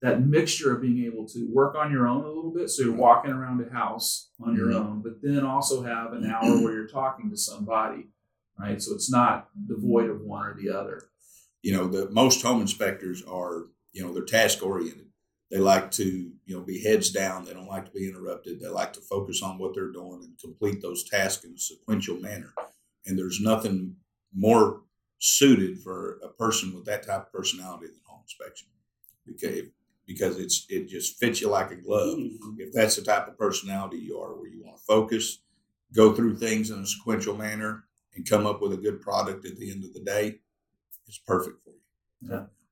that 0.00 0.26
mixture 0.26 0.74
of 0.74 0.82
being 0.82 1.02
able 1.06 1.26
to 1.26 1.48
work 1.50 1.74
on 1.76 1.90
your 1.90 2.06
own 2.06 2.24
a 2.24 2.28
little 2.28 2.50
bit. 2.52 2.68
So 2.68 2.82
you're 2.82 2.92
walking 2.94 3.30
around 3.30 3.64
a 3.64 3.70
house 3.72 4.28
on 4.38 4.54
your 4.54 4.66
Mhm. 4.68 4.74
own, 4.74 5.00
but 5.02 5.22
then 5.22 5.46
also 5.46 5.82
have 5.82 6.12
an 6.12 6.24
hour 6.30 6.60
where 6.60 6.72
you're 6.74 6.86
talking 6.88 7.30
to 7.30 7.36
somebody, 7.38 8.08
right? 8.58 8.82
So 8.82 8.94
it's 8.94 9.10
not 9.10 9.48
devoid 9.66 10.10
of 10.10 10.20
one 10.20 10.44
or 10.46 10.54
the 10.54 10.68
other. 10.70 11.04
you 11.62 11.72
know 11.72 11.86
the 11.88 12.10
most 12.10 12.42
home 12.42 12.60
inspectors 12.60 13.22
are 13.22 13.68
you 13.92 14.02
know 14.02 14.12
they're 14.12 14.22
task 14.26 14.62
oriented 14.62 15.06
they 15.50 15.56
like 15.58 15.90
to 15.92 16.04
you 16.44 16.54
know 16.54 16.60
be 16.60 16.78
heads 16.82 17.08
down 17.10 17.46
they 17.46 17.54
don't 17.54 17.68
like 17.68 17.86
to 17.86 17.90
be 17.92 18.06
interrupted 18.06 18.60
they 18.60 18.68
like 18.68 18.92
to 18.92 19.00
focus 19.00 19.42
on 19.42 19.56
what 19.56 19.72
they're 19.74 19.90
doing 19.90 20.20
and 20.24 20.38
complete 20.38 20.82
those 20.82 21.04
tasks 21.04 21.42
in 21.46 21.54
a 21.54 21.58
sequential 21.58 22.18
manner 22.20 22.52
and 23.06 23.18
there's 23.18 23.40
nothing 23.40 23.96
more 24.32 24.82
suited 25.18 25.80
for 25.80 26.18
a 26.22 26.28
person 26.28 26.74
with 26.74 26.84
that 26.86 27.04
type 27.04 27.26
of 27.26 27.32
personality 27.32 27.86
than 27.86 28.00
home 28.04 28.22
inspection 28.22 28.68
because 29.26 29.62
because 30.06 30.38
it's 30.38 30.66
it 30.68 30.86
just 30.86 31.18
fits 31.18 31.40
you 31.40 31.48
like 31.48 31.70
a 31.70 31.76
glove 31.76 32.18
Mhm. 32.18 32.60
if 32.60 32.72
that's 32.72 32.96
the 32.96 33.02
type 33.02 33.26
of 33.28 33.38
personality 33.38 33.98
you 33.98 34.18
are 34.18 34.34
where 34.36 34.48
you 34.48 34.62
want 34.62 34.76
to 34.76 34.84
focus 34.84 35.40
go 35.94 36.14
through 36.14 36.36
things 36.36 36.70
in 36.70 36.80
a 36.80 36.86
sequential 36.86 37.36
manner 37.36 37.84
and 38.14 38.28
come 38.28 38.46
up 38.46 38.60
with 38.60 38.72
a 38.72 38.76
good 38.76 39.00
product 39.00 39.44
at 39.46 39.56
the 39.56 39.70
end 39.70 39.84
of 39.84 39.94
the 39.94 40.00
day 40.04 40.40
it's 41.06 41.18
perfect 41.18 41.62
for 41.64 41.70
you 41.70 41.80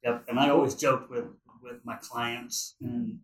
Yep. 0.04 0.24
And 0.28 0.38
I 0.40 0.50
always 0.50 0.74
joke 0.74 1.08
with 1.10 1.26
with 1.62 1.84
my 1.84 1.96
clients 1.96 2.74
and 2.80 3.20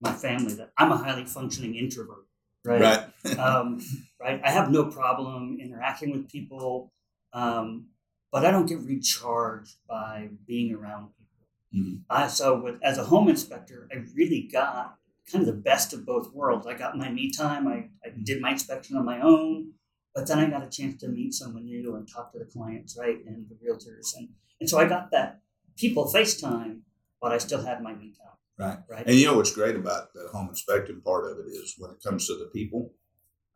my 0.00 0.12
family 0.12 0.54
that 0.54 0.72
I'm 0.76 0.90
a 0.92 0.96
highly 0.96 1.24
functioning 1.24 1.76
introvert. 1.76 2.26
Right. 2.66 2.80
right 3.24 3.38
um, 3.38 3.80
right. 4.20 4.40
I 4.44 4.50
have 4.50 4.70
no 4.70 4.86
problem 4.86 5.58
interacting 5.60 6.12
with 6.12 6.28
people, 6.28 6.92
um, 7.32 7.86
but 8.32 8.44
I 8.44 8.50
don't 8.50 8.66
get 8.66 8.80
recharged 8.80 9.76
by 9.88 10.30
being 10.46 10.74
around 10.74 11.08
people. 11.08 11.26
Mhm. 11.74 12.02
I 12.10 12.28
so 12.28 12.60
with 12.60 12.76
as 12.82 12.98
a 12.98 13.04
home 13.04 13.28
inspector, 13.28 13.88
I 13.92 14.04
really 14.14 14.48
got 14.52 14.96
kind 15.30 15.46
of 15.46 15.54
the 15.54 15.60
best 15.60 15.92
of 15.92 16.06
both 16.06 16.32
worlds. 16.32 16.66
I 16.66 16.74
got 16.74 16.96
my 16.96 17.10
me 17.10 17.30
time. 17.30 17.66
I, 17.66 17.88
I 18.04 18.10
did 18.22 18.40
my 18.40 18.52
inspection 18.52 18.96
on 18.96 19.04
my 19.04 19.20
own, 19.20 19.72
but 20.14 20.26
then 20.26 20.38
I 20.38 20.48
got 20.48 20.62
a 20.62 20.68
chance 20.68 21.00
to 21.00 21.08
meet 21.08 21.34
someone 21.34 21.64
new 21.64 21.96
and 21.96 22.08
talk 22.08 22.32
to 22.32 22.38
the 22.38 22.44
clients, 22.44 22.96
right, 22.98 23.18
and 23.26 23.46
the 23.48 23.56
realtors, 23.56 24.16
and 24.16 24.28
and 24.60 24.68
so 24.70 24.78
I 24.78 24.86
got 24.86 25.10
that 25.10 25.40
people 25.76 26.10
FaceTime, 26.12 26.80
but 27.20 27.32
I 27.32 27.38
still 27.38 27.62
had 27.62 27.82
my 27.82 27.94
me 27.94 28.12
time. 28.16 28.36
Right. 28.58 28.78
Right. 28.88 29.06
And 29.06 29.16
you 29.16 29.26
know 29.26 29.36
what's 29.36 29.54
great 29.54 29.76
about 29.76 30.12
the 30.14 30.28
home 30.32 30.48
inspecting 30.48 31.00
part 31.02 31.30
of 31.30 31.38
it 31.38 31.48
is 31.48 31.74
when 31.78 31.90
it 31.90 32.02
comes 32.02 32.26
to 32.26 32.34
the 32.36 32.46
people, 32.46 32.92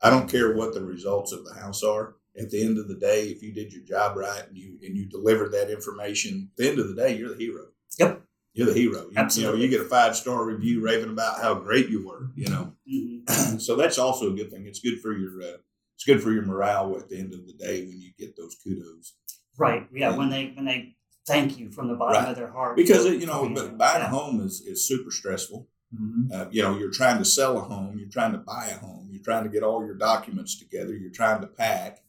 I 0.03 0.11
don't 0.11 0.31
care 0.31 0.55
what 0.55 0.75
the 0.75 0.85
results 0.85 1.33
of 1.33 1.45
the 1.45 1.55
house 1.55 1.83
are. 1.83 2.17
At 2.39 2.51
the 2.51 2.63
end 2.65 2.79
of 2.79 2.87
the 2.87 2.95
day, 2.95 3.25
if 3.29 3.43
you 3.43 3.53
did 3.53 3.73
your 3.73 3.83
job 3.83 4.17
right 4.17 4.47
and 4.47 4.57
you 4.57 4.79
and 4.83 4.97
you 4.97 5.07
delivered 5.07 5.53
that 5.53 5.69
information, 5.71 6.51
at 6.53 6.57
the 6.63 6.69
end 6.71 6.79
of 6.79 6.89
the 6.89 6.95
day, 6.95 7.17
you're 7.17 7.31
the 7.31 7.37
hero. 7.45 7.67
Yep. 7.99 8.23
You're 8.53 8.67
the 8.67 8.75
hero. 8.75 9.03
You, 9.11 9.13
Absolutely. 9.17 9.61
You 9.63 9.69
know, 9.69 9.73
you 9.73 9.79
get 9.79 9.87
a 9.87 9.89
five 9.89 10.15
star 10.17 10.45
review 10.45 10.81
raving 10.81 11.11
about 11.11 11.41
how 11.41 11.55
great 11.55 11.89
you 11.89 12.07
were. 12.07 12.31
You 12.37 12.49
know, 12.49 12.73
Mhm. 12.91 13.61
so 13.61 13.75
that's 13.75 13.99
also 13.99 14.31
a 14.33 14.37
good 14.37 14.51
thing. 14.51 14.67
It's 14.67 14.81
good 14.81 15.01
for 15.01 15.13
your 15.17 15.43
uh, 15.43 15.57
it's 15.97 16.05
good 16.07 16.23
for 16.23 16.31
your 16.31 16.45
morale 16.45 16.97
at 16.97 17.09
the 17.09 17.19
end 17.19 17.35
of 17.35 17.47
the 17.47 17.53
day 17.55 17.85
when 17.87 18.01
you 18.01 18.11
get 18.19 18.37
those 18.37 18.57
kudos. 18.63 19.15
Right. 19.59 19.89
Yeah. 19.93 20.11
Yeah. 20.11 20.17
When 20.17 20.31
they 20.31 20.53
when 20.55 20.65
they 20.67 20.95
thank 21.27 21.59
you 21.59 21.71
from 21.71 21.89
the 21.89 21.95
bottom 21.95 22.23
Right. 22.25 22.31
of 22.31 22.37
their 22.37 22.51
heart. 22.51 22.77
Because 22.77 23.07
you 23.07 23.27
know, 23.27 23.41
coming 23.41 23.55
but 23.55 23.65
in. 23.67 23.77
buying 23.77 24.03
a 24.03 24.09
home 24.09 24.41
is 24.41 24.61
is 24.63 24.87
super 24.87 25.11
stressful. 25.11 25.69
Mhm. 25.95 26.33
Uh, 26.33 26.49
you 26.53 26.63
know, 26.63 26.79
you're 26.79 26.91
trying 26.93 27.19
to 27.19 27.25
sell 27.25 27.59
a 27.59 27.63
home, 27.63 27.99
you're 27.99 28.09
trying 28.09 28.33
to 28.33 28.39
buy 28.39 28.69
a 28.69 28.79
home, 28.79 29.09
you're 29.11 29.23
trying 29.23 29.43
to 29.45 29.51
get 29.51 29.63
all 29.65 29.85
your 29.85 29.97
documents 29.97 30.57
together, 30.59 30.97
you're 30.97 31.11
trying 31.11 31.41
to 31.41 31.47
pack. 31.49 32.05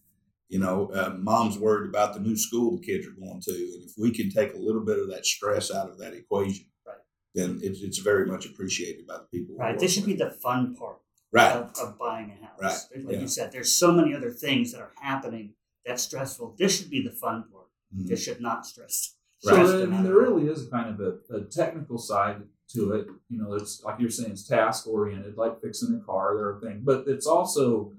You 0.49 0.59
know, 0.59 0.91
uh, 0.93 1.15
mom's 1.17 1.57
worried 1.57 1.89
about 1.89 2.13
the 2.13 2.19
new 2.19 2.35
school 2.35 2.75
the 2.77 2.81
kids 2.85 3.07
are 3.07 3.11
going 3.11 3.41
to, 3.41 3.51
and 3.51 3.83
if 3.83 3.93
we 3.97 4.11
can 4.11 4.29
take 4.29 4.53
a 4.53 4.57
little 4.57 4.83
bit 4.85 4.99
of 4.99 5.09
that 5.09 5.25
stress 5.25 5.71
out 5.71 5.89
of 5.89 5.97
that 5.99 6.13
equation, 6.13 6.65
Right. 6.85 6.97
then 7.33 7.59
it's, 7.63 7.79
it's 7.81 7.99
very 7.99 8.25
much 8.25 8.45
appreciated 8.45 9.07
by 9.07 9.17
the 9.19 9.27
people. 9.31 9.55
Right. 9.55 9.79
This 9.79 9.93
should 9.93 10.05
be 10.05 10.13
the 10.15 10.29
fun 10.29 10.75
part 10.75 10.99
right. 11.31 11.55
of, 11.55 11.71
of 11.79 11.97
buying 11.97 12.31
a 12.31 12.45
house. 12.45 12.59
Right, 12.93 13.05
Like 13.05 13.15
yeah. 13.15 13.21
you 13.21 13.27
said, 13.29 13.51
there's 13.53 13.71
so 13.73 13.93
many 13.93 14.13
other 14.13 14.29
things 14.29 14.73
that 14.73 14.81
are 14.81 14.91
happening 15.01 15.53
that's 15.85 16.03
stressful. 16.03 16.55
This 16.59 16.77
should 16.77 16.89
be 16.89 17.01
the 17.01 17.11
fun 17.11 17.45
part. 17.51 17.60
Mhm. 17.95 18.07
This 18.07 18.23
should 18.23 18.41
not 18.41 18.65
stress. 18.65 19.15
So 19.39 19.51
stress 19.51 19.69
I 19.69 19.85
mean, 19.85 20.03
there 20.03 20.15
really 20.15 20.47
is 20.47 20.67
kind 20.67 20.89
of 20.89 20.99
a, 20.99 21.35
a 21.35 21.41
technical 21.45 21.97
side 21.97 22.43
to 22.69 22.93
it. 22.93 23.07
You 23.29 23.41
know, 23.41 23.53
it's 23.53 23.83
like 23.83 23.99
you're 23.99 24.09
saying, 24.09 24.31
it's 24.31 24.47
task 24.47 24.87
oriented, 24.87 25.35
like 25.37 25.61
fixing 25.61 25.95
a 25.95 26.05
car, 26.05 26.35
there 26.35 26.49
are 26.49 26.59
things, 26.61 26.81
but 26.83 27.07
it's 27.07 27.25
also 27.27 27.93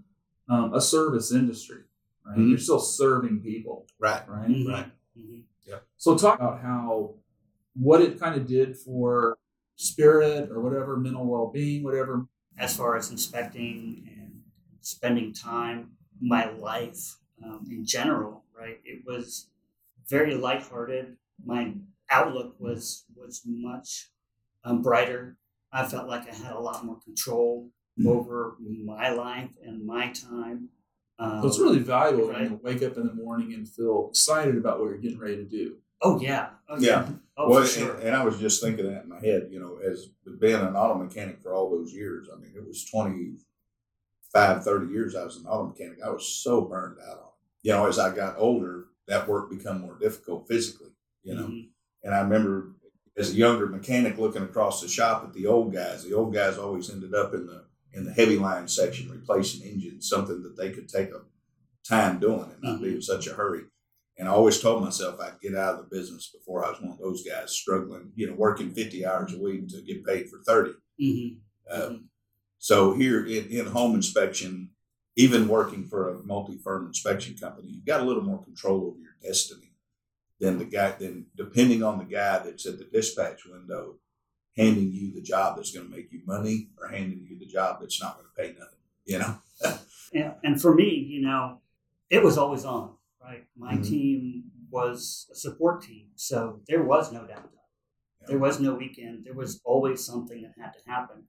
um, 0.49 0.73
a 0.75 0.81
service 0.81 1.33
industry, 1.33 1.83
right? 2.27 2.39
Mhm. 2.39 2.49
You're 2.51 2.59
still 2.59 2.79
serving 2.81 3.41
people, 3.41 3.87
Right. 3.99 4.27
right? 4.29 4.49
Mhm. 4.49 4.69
Right. 4.69 4.93
Mhm. 5.17 5.45
So 5.97 6.17
talk 6.19 6.39
about 6.41 6.61
how 6.61 7.15
what 7.75 8.01
it 8.03 8.19
kind 8.21 8.35
of 8.41 8.47
did 8.47 8.77
for 8.77 9.39
spirit 9.77 10.51
or 10.51 10.61
whatever, 10.61 10.97
mental 10.97 11.27
well 11.27 11.49
being, 11.51 11.83
whatever. 11.85 12.27
As 12.59 12.77
far 12.77 12.97
as 12.97 13.11
inspecting 13.11 14.09
and 14.17 14.43
spending 14.81 15.33
time, 15.33 15.93
my 16.21 16.51
life 16.51 17.17
um, 17.43 17.67
in 17.71 17.85
general, 17.85 18.45
right? 18.57 18.81
It 18.85 19.05
was 19.07 19.49
very 20.09 20.35
lighthearted. 20.35 21.17
My 21.45 21.75
outlook 22.11 22.57
was 22.59 23.05
was 23.15 23.43
much 23.47 24.11
um, 24.65 24.83
brighter. 24.83 25.39
I 25.73 25.87
felt 25.87 26.09
like 26.09 26.29
I 26.31 26.35
had 26.35 26.53
a 26.53 26.61
lot 26.61 26.85
more 26.85 26.99
control 27.01 27.71
Mhm. 27.99 28.07
over 28.07 28.57
my 28.61 29.11
life 29.11 29.51
and 29.63 29.85
my 29.85 30.09
time. 30.13 30.71
Um, 31.19 31.43
So 31.43 31.49
it's 31.49 31.59
really 31.59 31.79
valuable 31.81 32.27
when 32.29 32.37
right. 32.37 32.51
you 32.51 32.61
wake 32.63 32.83
up 32.83 32.97
in 32.97 33.07
the 33.07 33.13
morning 33.15 33.53
and 33.55 33.69
feel 33.69 34.09
excited 34.11 34.57
about 34.57 34.81
what 34.81 34.87
you're 34.89 34.99
getting 34.99 35.19
ready 35.19 35.37
to 35.37 35.45
do. 35.45 35.77
Oh 36.01 36.19
yeah. 36.21 36.51
Oh, 36.69 36.79
Yeah. 36.79 37.09
Oh 37.37 37.49
well, 37.51 37.65
sure. 37.65 37.95
and, 37.97 38.03
and 38.09 38.17
I 38.17 38.25
was 38.25 38.39
just 38.39 38.63
thinking 38.63 38.87
that 38.87 39.03
in 39.05 39.09
my 39.11 39.21
head, 39.21 39.49
you 39.51 39.61
know, 39.61 39.77
as 39.79 40.07
being 40.41 40.55
an 40.61 40.75
auto 40.77 40.99
mechanic 41.03 41.41
for 41.43 41.53
all 41.55 41.71
those 41.71 41.93
years. 41.93 42.29
I 42.33 42.37
mean, 42.39 42.53
it 42.57 42.67
was 42.67 42.85
25, 42.87 44.65
30 44.65 44.93
years 44.93 45.15
I 45.15 45.25
was 45.25 45.37
an 45.37 45.47
auto 45.47 45.69
mechanic. 45.69 45.99
I 46.05 46.11
was 46.11 46.27
so 46.27 46.63
burned 46.63 46.99
out 47.01 47.19
on 47.19 47.25
it. 47.25 47.69
You 47.69 47.73
know, 47.73 47.87
as 47.87 47.99
I 47.99 48.15
got 48.15 48.37
older, 48.39 48.87
that 49.09 49.29
work 49.29 49.51
become 49.51 49.81
more 49.81 49.99
difficult 49.99 50.47
physically, 50.49 50.91
you 51.23 51.35
know. 51.35 51.47
Mhm. 51.49 51.69
And 52.05 52.15
I 52.15 52.21
remember 52.21 52.75
as 53.17 53.31
a 53.31 53.35
younger 53.35 53.67
mechanic 53.67 54.17
looking 54.19 54.43
across 54.43 54.81
the 54.81 54.89
shop 54.89 55.25
at 55.25 55.33
the 55.35 55.47
old 55.47 55.73
guys. 55.73 56.03
The 56.05 56.15
old 56.15 56.33
guys 56.33 56.57
always 56.59 56.89
ended 56.91 57.15
up 57.15 57.35
in 57.35 57.47
the 57.47 57.65
in 57.95 58.05
the 58.07 58.13
heavy 58.13 58.39
line 58.39 58.67
section 58.67 59.11
replacing 59.11 59.69
engines, 59.69 60.09
something 60.09 60.43
that 60.43 60.57
they 60.57 60.71
could 60.73 60.89
take 60.89 61.11
a 61.11 61.21
time 61.87 62.19
doing 62.19 62.51
and 62.51 62.63
not 62.63 62.81
be 62.81 62.95
in 62.95 63.03
such 63.03 63.27
a 63.27 63.35
hurry. 63.35 63.65
And 64.17 64.27
I 64.29 64.31
always 64.33 64.61
told 64.61 64.83
myself 64.83 65.21
I'd 65.21 65.41
get 65.43 65.55
out 65.55 65.75
of 65.79 65.91
the 65.91 65.95
business 65.95 66.31
before 66.31 66.65
I 66.65 66.71
was 66.71 66.81
one 66.81 66.93
of 66.93 66.99
those 66.99 67.23
guys 67.23 67.51
struggling, 67.53 68.13
you 68.15 68.29
know, 68.29 68.35
working 68.35 68.73
50 68.73 69.05
hours 69.05 69.35
a 69.35 69.39
week 69.39 69.69
to 69.69 69.83
get 69.83 70.07
paid 70.07 70.31
for 70.31 70.39
30. 70.43 70.73
Mhm. 70.99 71.41
Uh, 71.71 71.89
Mhm. 71.91 72.05
so 72.59 72.95
here 72.95 73.27
in, 73.27 73.49
in 73.49 73.67
home 73.67 73.95
inspection, 73.95 74.71
even 75.17 75.49
working 75.49 75.87
for 75.87 76.09
a 76.09 76.23
multi-firm 76.23 76.87
inspection 76.87 77.37
company, 77.37 77.69
you've 77.69 77.85
got 77.85 78.01
a 78.01 78.05
little 78.05 78.23
more 78.23 78.43
control 78.43 78.87
over 78.87 78.99
your 78.99 79.17
destiny 79.23 79.73
than 80.41 80.59
the 80.59 80.65
guy. 80.65 80.95
Then 80.99 81.27
depending 81.37 81.83
on 81.83 81.99
the 81.99 82.05
guy 82.05 82.39
that's 82.39 82.67
at 82.67 82.79
the 82.79 82.85
dispatch 82.85 83.45
window, 83.47 83.97
handing 84.57 84.91
you 84.93 85.13
the 85.13 85.23
job 85.23 85.57
that's 85.57 85.73
going 85.73 85.89
to 85.89 85.95
make 85.97 86.13
you 86.13 86.21
money, 86.27 86.69
or 86.81 86.89
handing 86.89 87.27
you 87.29 87.39
the 87.39 87.47
job 87.47 87.81
that's 87.81 88.01
not 88.03 88.17
going 88.17 88.27
to 88.27 88.43
pay 88.43 88.59
nothing. 88.59 88.79
You 89.05 89.19
know. 89.19 89.39
And, 90.15 90.35
and 90.45 90.61
for 90.61 90.75
me, 90.75 90.91
you 90.91 91.23
know, 91.23 91.63
it 92.11 92.23
was 92.23 92.37
always 92.37 92.67
on, 92.67 92.97
right? 93.23 93.47
My 93.57 93.77
Mhm. 93.77 93.89
team 93.89 94.51
was 94.71 95.27
a 95.33 95.35
support 95.35 95.81
team, 95.83 96.09
so 96.17 96.61
there 96.69 96.83
was 96.83 97.11
no 97.13 97.21
downtime. 97.21 97.49
There 98.27 98.39
was 98.39 98.61
no 98.61 98.75
weekend. 98.75 99.25
There 99.25 99.33
was 99.33 99.63
always 99.65 100.05
something 100.05 100.43
that 100.43 100.53
had 100.63 100.73
to 100.75 100.81
happen. 100.87 101.29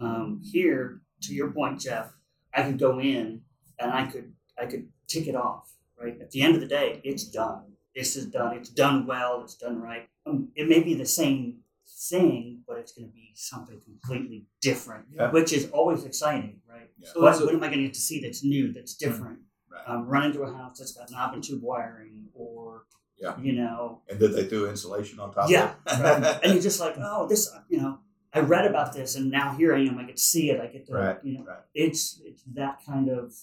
Um, 0.00 0.40
here, 0.42 1.02
to 1.22 1.34
your 1.34 1.52
point, 1.52 1.78
Jeff, 1.78 2.15
I 2.56 2.62
could 2.62 2.78
go 2.78 2.98
in 3.00 3.42
and 3.78 3.92
I 3.92 4.06
could 4.06 4.32
I 4.60 4.66
could 4.66 4.88
tick 5.06 5.26
it 5.28 5.36
off. 5.36 5.72
Right 6.00 6.18
at 6.20 6.30
the 6.30 6.42
end 6.42 6.54
of 6.54 6.60
the 6.60 6.66
day, 6.66 7.00
it's 7.04 7.24
done. 7.24 7.62
This 7.94 8.16
is 8.16 8.26
done. 8.26 8.56
It's 8.56 8.68
done 8.68 9.06
well. 9.06 9.40
It's 9.42 9.54
done 9.54 9.80
right. 9.80 10.08
Um, 10.26 10.48
it 10.54 10.68
may 10.68 10.80
be 10.82 10.94
the 10.94 11.06
same 11.06 11.58
thing, 12.10 12.62
but 12.68 12.78
it's 12.78 12.92
going 12.92 13.08
to 13.08 13.14
be 13.14 13.30
something 13.34 13.80
completely 13.80 14.44
different, 14.60 15.06
Yeah. 15.10 15.30
which 15.30 15.52
is 15.54 15.70
always 15.70 16.04
exciting, 16.04 16.60
right? 16.68 16.90
Yeah. 16.98 17.08
So 17.14 17.22
what, 17.22 17.40
what 17.40 17.54
am 17.54 17.62
I 17.62 17.68
going 17.68 17.78
to 17.78 17.84
get 17.84 17.94
to 17.94 18.00
see 18.00 18.20
that's 18.20 18.44
new, 18.44 18.72
that's 18.72 18.94
different? 18.94 19.38
Right. 19.72 19.80
Um, 19.86 20.06
run 20.06 20.24
into 20.24 20.42
a 20.42 20.52
house 20.52 20.78
that's 20.78 20.92
got 20.92 21.10
knob 21.10 21.32
and 21.34 21.42
tube 21.42 21.62
wiring, 21.62 22.26
or 22.34 22.82
Yeah. 23.18 23.38
you 23.40 23.54
know, 23.54 24.02
And 24.10 24.18
that 24.20 24.28
they 24.36 24.46
do 24.46 24.68
insulation 24.68 25.18
on 25.18 25.32
top. 25.32 25.48
yeah, 25.48 25.74
Of 25.86 26.00
it. 26.00 26.02
right. 26.02 26.40
and 26.42 26.52
you're 26.52 26.62
just 26.70 26.80
like, 26.80 26.96
oh, 26.98 27.26
this, 27.26 27.50
you 27.70 27.80
know, 27.80 28.00
I 28.36 28.40
read 28.40 28.66
about 28.66 28.92
this, 28.92 29.16
and 29.16 29.30
now 29.30 29.54
here 29.56 29.74
I 29.74 29.80
am. 29.80 29.98
I 29.98 30.04
get 30.04 30.16
to 30.16 30.22
see 30.22 30.50
it. 30.50 30.60
I 30.60 30.66
get 30.66 30.86
to, 30.86 30.92
Right, 30.94 31.18
you 31.24 31.38
know, 31.38 31.44
right. 31.44 31.60
it's 31.74 32.20
it's 32.24 32.42
that 32.54 32.80
kind 32.84 33.08
of 33.08 33.34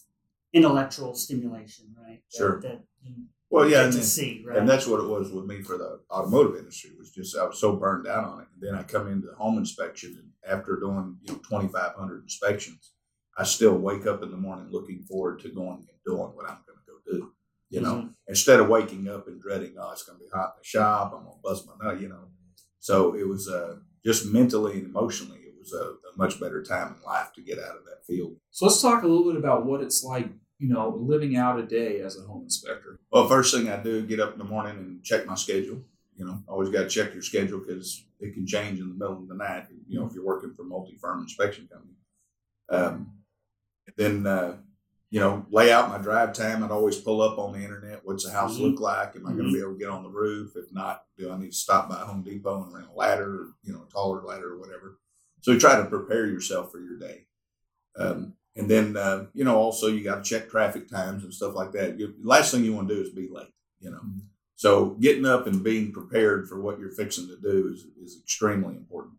intellectual 0.54 1.16
stimulation, 1.16 1.96
right? 2.02 2.22
That- 2.32 2.38
Sure. 2.38 2.62
That, 2.62 2.84
you 3.04 3.14
well, 3.50 3.70
yeah, 3.70 3.84
and, 3.84 3.94
then- 3.94 4.02
see, 4.02 4.44
right? 4.48 4.58
and 4.58 4.68
that's 4.68 4.88
what 4.88 5.00
it 5.00 5.08
was 5.08 5.32
with 5.32 5.46
me 5.46 5.62
for 5.62 5.78
the 5.78 6.00
automotive 6.10 6.56
industry. 6.58 6.92
Was 6.98 7.12
just 7.12 7.38
I 7.38 7.46
was 7.46 7.60
so 7.60 7.76
burned 7.76 8.08
out 8.08 8.24
on 8.26 8.42
it. 8.42 8.48
And 8.54 8.62
then 8.64 8.74
I 8.76 8.82
come 8.84 9.08
into 9.08 9.28
the 9.28 9.36
home 9.36 9.58
inspection, 9.60 10.18
and 10.20 10.30
after 10.52 10.76
doing 10.80 11.18
you 11.22 11.34
know 11.34 11.40
2,500 11.40 12.24
inspections, 12.24 12.94
I 13.38 13.44
still 13.44 13.78
wake 13.78 14.08
up 14.08 14.24
in 14.24 14.32
the 14.32 14.38
morning 14.38 14.68
looking 14.72 15.04
forward 15.04 15.40
to 15.42 15.50
going 15.50 15.78
and 15.78 16.00
doing 16.06 16.30
what 16.36 16.50
I'm 16.50 16.58
going 16.66 16.80
to 16.80 16.92
go 16.92 16.98
do. 17.18 17.34
You 17.70 17.82
know, 17.82 17.96
Mhm. 17.96 18.14
instead 18.28 18.60
of 18.60 18.70
waking 18.70 19.08
up 19.08 19.28
and 19.28 19.40
dreading, 19.42 19.76
oh, 19.80 19.92
it's 19.92 20.04
going 20.04 20.18
to 20.20 20.24
be 20.24 20.30
hot 20.32 20.54
in 20.56 20.60
the 20.62 20.64
shop. 20.66 21.14
I'm 21.16 21.24
going 21.24 21.36
to 21.36 21.42
bust 21.44 21.68
my 21.68 21.74
nut. 21.92 22.02
You 22.02 22.10
know, 22.10 22.30
so 22.80 23.14
it 23.16 23.28
was 23.28 23.48
uh, 23.50 23.78
just 24.06 24.26
mentally 24.26 24.74
and 24.74 24.86
emotionally, 24.86 25.40
it 25.40 25.54
was 25.58 25.74
a, 25.74 25.84
a 25.84 26.18
much 26.18 26.40
better 26.40 26.62
time 26.62 26.96
in 26.96 27.04
life 27.04 27.34
to 27.34 27.42
get 27.42 27.58
out 27.60 27.78
of 27.78 27.86
that 27.86 28.06
field. 28.06 28.36
So 28.52 28.66
let's 28.66 28.82
talk 28.82 29.04
a 29.04 29.08
little 29.08 29.32
bit 29.32 29.38
about 29.38 29.66
what 29.66 29.82
it's 29.82 30.04
like, 30.04 30.28
you 30.60 30.70
know, 30.70 30.90
living 31.00 31.36
out 31.36 31.60
a 31.60 31.64
day 31.64 32.02
as 32.02 32.18
a 32.18 32.22
home 32.22 32.44
inspector. 32.44 33.00
Well, 33.12 33.28
first 33.28 33.54
thing 33.54 33.70
I 33.70 33.82
do, 33.82 34.06
get 34.06 34.20
up 34.20 34.34
in 34.34 34.40
the 34.40 34.46
morning 34.46 34.78
and 34.78 35.04
check 35.04 35.26
my 35.26 35.36
schedule. 35.36 35.82
You 36.16 36.26
know, 36.26 36.44
always 36.48 36.70
got 36.70 36.84
to 36.84 36.90
check 36.90 37.14
your 37.14 37.24
schedule 37.24 37.60
because 37.60 38.06
it 38.20 38.34
can 38.34 38.46
change 38.46 38.80
in 38.80 38.88
the 38.90 38.94
middle 38.94 39.18
of 39.18 39.28
the 39.28 39.36
night. 39.36 39.66
You 39.88 40.00
know, 40.00 40.06
if 40.06 40.14
you're 40.14 40.26
working 40.26 40.54
for 40.54 40.62
a 40.62 40.66
multi-firm 40.66 41.22
inspection 41.22 41.68
company. 41.72 41.94
Um, 42.70 43.14
then, 43.98 44.28
uh, 44.28 44.58
you 45.14 45.20
know, 45.20 45.46
lay 45.52 45.72
out 45.72 45.90
my 45.90 46.00
drive 46.00 46.34
time. 46.34 46.64
I'd 46.64 46.72
always 46.72 46.98
pull 46.98 47.22
up 47.22 47.38
on 47.38 47.54
the 47.54 47.64
internet. 47.64 48.02
What's 48.04 48.26
the 48.26 48.32
house 48.32 48.58
look 48.58 48.80
like? 48.80 49.16
Am 49.16 49.28
I 49.28 49.34
going 49.34 49.46
to 49.46 49.54
be 49.54 49.60
able 49.60 49.74
to 49.74 49.78
get 49.78 49.90
on 49.90 50.02
the 50.02 50.10
roof? 50.10 50.54
If 50.56 50.74
not, 50.74 51.04
do 51.20 51.32
I 51.32 51.38
need 51.38 51.52
to 51.52 51.56
stop 51.56 51.88
by 51.88 51.98
Home 51.98 52.24
Depot 52.24 52.64
and 52.64 52.74
rent 52.74 52.88
a 52.92 52.98
ladder? 52.98 53.30
Or, 53.30 53.48
you 53.62 53.74
know, 53.74 53.86
a 53.88 53.92
taller 53.92 54.24
ladder 54.24 54.54
or 54.54 54.60
whatever. 54.60 54.98
So 55.42 55.52
you 55.52 55.60
try 55.60 55.76
to 55.76 55.86
prepare 55.86 56.26
yourself 56.26 56.72
for 56.72 56.80
your 56.80 56.98
day. 56.98 57.28
Um, 57.96 58.34
and 58.56 58.68
then, 58.68 58.98
uh, 58.98 59.28
you 59.36 59.44
know, 59.44 59.56
also 59.56 59.86
you 59.86 60.04
got 60.04 60.24
to 60.24 60.28
check 60.28 60.50
traffic 60.50 60.90
times 60.90 61.24
and 61.24 61.32
stuff 61.32 61.54
like 61.54 61.74
that. 61.74 62.00
You, 62.00 62.16
last 62.24 62.52
thing 62.52 62.64
you 62.64 62.74
want 62.74 62.88
to 62.88 62.96
do 62.96 63.02
is 63.02 63.12
be 63.12 63.30
late, 63.30 63.54
you 63.82 63.92
know. 63.92 64.02
Mhm. 64.04 64.22
So 64.56 64.96
getting 65.00 65.28
up 65.28 65.46
and 65.46 65.64
being 65.64 65.92
prepared 65.92 66.50
for 66.50 66.60
what 66.60 66.80
you're 66.80 66.90
fixing 66.90 67.28
to 67.28 67.38
do 67.40 67.72
is, 67.72 67.86
is 68.02 68.20
extremely 68.20 68.78
important. 68.78 69.18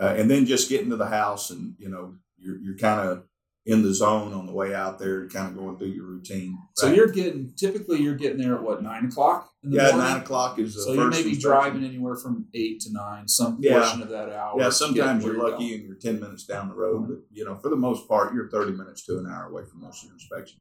Uh, 0.00 0.14
and 0.16 0.30
then 0.30 0.46
just 0.46 0.70
getting 0.70 0.88
to 0.88 0.96
the 0.96 1.04
house 1.04 1.50
and, 1.50 1.74
you 1.78 1.90
know, 1.90 2.14
you're, 2.38 2.56
you're 2.56 2.78
kind 2.78 3.06
of 3.06 3.24
in 3.66 3.82
the 3.82 3.92
zone 3.92 4.32
on 4.32 4.46
the 4.46 4.52
way 4.52 4.72
out 4.72 4.96
there, 4.98 5.28
kind 5.28 5.48
of 5.48 5.56
going 5.56 5.76
through 5.76 5.88
your 5.88 6.06
routine. 6.06 6.56
So 6.76 6.86
you're 6.92 7.08
getting 7.08 7.52
typically 7.56 8.00
you're 8.00 8.14
getting 8.14 8.38
there 8.38 8.54
at 8.54 8.62
what 8.62 8.80
nine 8.80 9.06
o'clock 9.06 9.50
in 9.64 9.70
the 9.70 9.76
yeah, 9.76 9.82
morning. 9.90 9.98
nine 10.06 10.20
o'clock 10.22 10.58
is 10.60 10.76
the 10.76 10.82
So 10.82 10.92
you 10.92 10.96
first 11.00 11.16
may 11.18 11.22
be 11.24 11.30
inspection. 11.30 11.50
driving 11.50 11.84
anywhere 11.84 12.14
from 12.14 12.46
eight 12.54 12.80
to 12.82 12.92
nine, 12.92 13.26
some 13.26 13.58
Yeah. 13.60 13.80
portion 13.80 14.02
of 14.02 14.08
that 14.10 14.30
hour. 14.30 14.54
Yeah, 14.56 14.70
sometimes 14.70 15.24
where 15.24 15.34
you're 15.34 15.50
lucky 15.50 15.74
and 15.74 15.84
you're 15.84 15.96
10 15.96 16.20
minutes 16.20 16.44
down 16.46 16.68
the 16.68 16.76
road, 16.76 17.02
uh-huh. 17.04 17.06
but 17.14 17.18
you 17.32 17.44
know, 17.44 17.56
for 17.56 17.68
the 17.68 17.76
most 17.76 18.06
part, 18.08 18.32
you're 18.32 18.48
30 18.48 18.72
minutes 18.72 19.04
to 19.06 19.18
an 19.18 19.26
hour 19.28 19.46
away 19.50 19.64
from 19.68 19.80
most 19.80 20.02
of 20.04 20.10
your 20.10 20.14
inspection. 20.14 20.58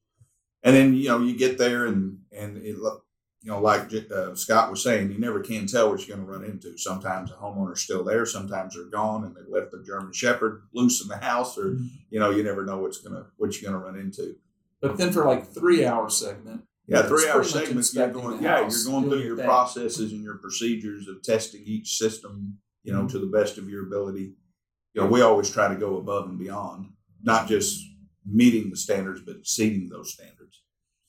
And 0.63 0.75
then, 0.75 0.95
you 0.95 1.09
know, 1.09 1.19
you 1.19 1.37
get 1.37 1.59
there 1.59 1.85
and, 1.85 2.17
and 2.31 2.57
it, 2.57 2.79
look- 2.79 3.04
you 3.45 3.51
know, 3.51 3.59
like 3.61 3.91
uh, 4.11 4.33
Scott 4.33 4.71
was 4.71 4.81
saying, 4.81 5.11
you 5.11 5.19
never 5.19 5.39
can 5.39 5.67
tell 5.67 5.91
what 5.91 6.05
you're 6.07 6.17
going 6.17 6.27
to 6.27 6.33
run 6.33 6.43
into. 6.43 6.75
Sometimes 6.79 7.29
the 7.29 7.35
homeowner's 7.35 7.79
still 7.81 8.03
there, 8.03 8.25
sometimes 8.25 8.73
they're 8.73 8.85
gone 8.85 9.23
and 9.23 9.35
they 9.35 9.41
left 9.47 9.69
the 9.71 9.83
German 9.85 10.11
Shepherd 10.13 10.63
loose 10.73 10.99
in 11.03 11.07
the 11.07 11.17
house, 11.17 11.55
or 11.55 11.75
Mhm. 11.75 11.87
you 12.09 12.19
know, 12.19 12.31
you 12.31 12.41
never 12.41 12.65
know 12.65 12.79
what's 12.79 12.97
gonna 12.97 13.27
what 13.37 13.61
you're 13.61 13.71
gonna 13.71 13.83
run 13.85 13.99
into. 13.99 14.35
But 14.81 14.97
then 14.97 15.13
for 15.13 15.25
like 15.25 15.47
three 15.53 15.85
hour 15.85 16.09
segment, 16.09 16.63
Yeah, 16.87 17.03
three 17.03 17.27
hour 17.29 17.43
segments. 17.43 17.93
You're 17.93 18.09
going, 18.09 18.41
yeah, 18.41 18.61
you're 18.67 18.83
going 18.85 19.09
through 19.09 19.19
your 19.21 19.37
thing. 19.37 19.45
processes 19.45 20.11
and 20.11 20.23
your 20.23 20.37
procedures 20.39 21.07
of 21.07 21.21
testing 21.21 21.61
each 21.65 21.97
system, 21.99 22.57
you 22.83 22.93
know, 22.93 23.07
to 23.07 23.19
the 23.19 23.27
best 23.27 23.59
of 23.59 23.69
your 23.69 23.85
ability. 23.85 24.35
You 24.95 25.01
know, 25.01 25.07
we 25.07 25.21
always 25.21 25.51
try 25.51 25.67
to 25.67 25.75
go 25.79 25.97
above 25.97 26.29
and 26.29 26.39
beyond, 26.39 26.93
not 27.21 27.47
just 27.47 27.79
meeting 28.25 28.71
the 28.71 28.75
standards, 28.77 29.21
but 29.21 29.35
exceeding 29.35 29.87
those 29.89 30.13
standards. 30.13 30.34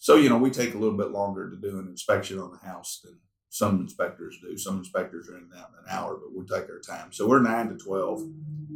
So, 0.06 0.14
you 0.14 0.28
know, 0.28 0.38
we 0.38 0.52
take 0.52 0.72
a 0.72 0.78
little 0.78 0.96
bit 0.96 1.10
longer 1.10 1.50
to 1.50 1.56
do 1.56 1.80
an 1.80 1.88
inspection 1.88 2.38
on 2.38 2.52
the 2.52 2.64
house 2.64 3.00
than 3.02 3.18
some 3.48 3.80
inspectors 3.80 4.38
do. 4.40 4.56
Some 4.56 4.78
inspectors 4.78 5.28
are 5.28 5.36
in 5.36 5.48
and 5.50 5.54
out 5.54 5.70
in 5.70 5.84
an 5.84 5.90
hour, 5.90 6.16
but 6.16 6.32
we 6.32 6.46
take 6.46 6.70
our 6.70 6.78
time. 6.78 7.12
So 7.12 7.26
we're 7.26 7.42
nine 7.42 7.70
to 7.70 7.76
twelve. 7.76 8.22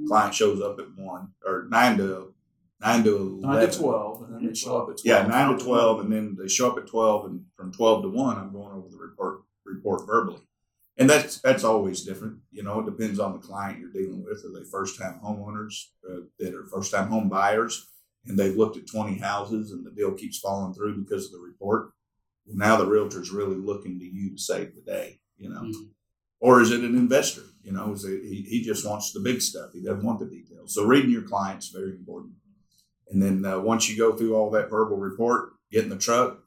Client 0.08 0.34
shows 0.34 0.60
up 0.60 0.80
at 0.80 0.86
one, 0.96 1.28
or 1.46 1.68
nine 1.70 1.98
to 1.98 2.34
nine 2.80 3.04
to 3.04 3.16
eleven. 3.16 3.40
nine 3.42 3.70
to 3.70 3.78
twelve, 3.78 4.22
and 4.24 4.34
then 4.34 4.46
they 4.48 4.54
show 4.54 4.78
up 4.78 4.90
at 4.90 5.00
twelve. 5.00 5.04
Yeah, 5.04 5.24
nine 5.24 5.56
to 5.56 5.64
twelve, 5.64 6.00
and 6.00 6.12
then 6.12 6.36
they 6.36 6.48
show 6.48 6.72
up 6.72 6.78
at 6.78 6.88
twelve, 6.88 7.26
and 7.26 7.44
from 7.56 7.72
twelve 7.72 8.02
to 8.02 8.08
one, 8.08 8.36
I'm 8.36 8.52
going 8.52 8.72
over 8.72 8.88
the 8.90 8.98
report 8.98 9.42
report 9.64 10.04
verbally, 10.08 10.42
and 10.98 11.08
that's 11.08 11.40
that's 11.40 11.62
always 11.62 12.02
different. 12.02 12.38
You 12.50 12.64
know, 12.64 12.80
it 12.80 12.86
depends 12.86 13.20
on 13.20 13.34
the 13.34 13.38
client 13.38 13.78
you're 13.78 13.92
dealing 13.92 14.24
with. 14.24 14.44
Are 14.44 14.52
they 14.52 14.68
first 14.68 14.98
time 14.98 15.20
homeowners 15.24 15.90
uh, 16.10 16.22
that 16.40 16.56
are 16.56 16.66
first 16.66 16.90
time 16.90 17.06
home 17.06 17.28
buyers, 17.28 17.86
and 18.26 18.38
they've 18.38 18.56
looked 18.56 18.76
at 18.76 18.86
twenty 18.86 19.18
houses, 19.18 19.72
and 19.72 19.84
the 19.84 19.90
deal 19.90 20.12
keeps 20.12 20.38
falling 20.38 20.74
through 20.74 21.02
because 21.02 21.26
of 21.26 21.32
the 21.32 21.38
report? 21.38 21.90
Well, 22.46 22.56
now 22.56 22.76
the 22.76 22.86
realtor's 22.86 23.30
really 23.30 23.56
looking 23.56 23.98
to 23.98 24.04
you 24.04 24.30
to 24.30 24.38
save 24.38 24.74
the 24.74 24.82
day. 24.82 25.20
You 25.36 25.48
know, 25.50 25.62
Mhm. 25.62 25.90
or 26.40 26.60
is 26.60 26.70
it 26.70 26.80
an 26.84 26.96
investor? 26.96 27.42
You 27.62 27.72
know, 27.72 27.92
is 27.92 28.02
that 28.02 28.20
he, 28.22 28.42
he 28.42 28.62
just 28.62 28.86
wants 28.86 29.12
the 29.12 29.20
big 29.20 29.40
stuff. 29.40 29.72
He 29.72 29.82
doesn't 29.82 30.04
want 30.04 30.18
the 30.20 30.26
details. 30.26 30.74
So 30.74 30.84
reading 30.84 31.10
your 31.10 31.22
clients 31.22 31.68
very 31.68 31.92
important. 31.92 32.34
And 33.08 33.22
then 33.22 33.44
uh, 33.44 33.58
once 33.60 33.88
you 33.88 33.96
go 33.96 34.16
through 34.16 34.34
all 34.34 34.50
that 34.50 34.70
verbal 34.70 34.96
report, 34.98 35.52
get 35.72 35.84
in 35.84 35.90
the 35.90 35.96
truck, 35.96 36.42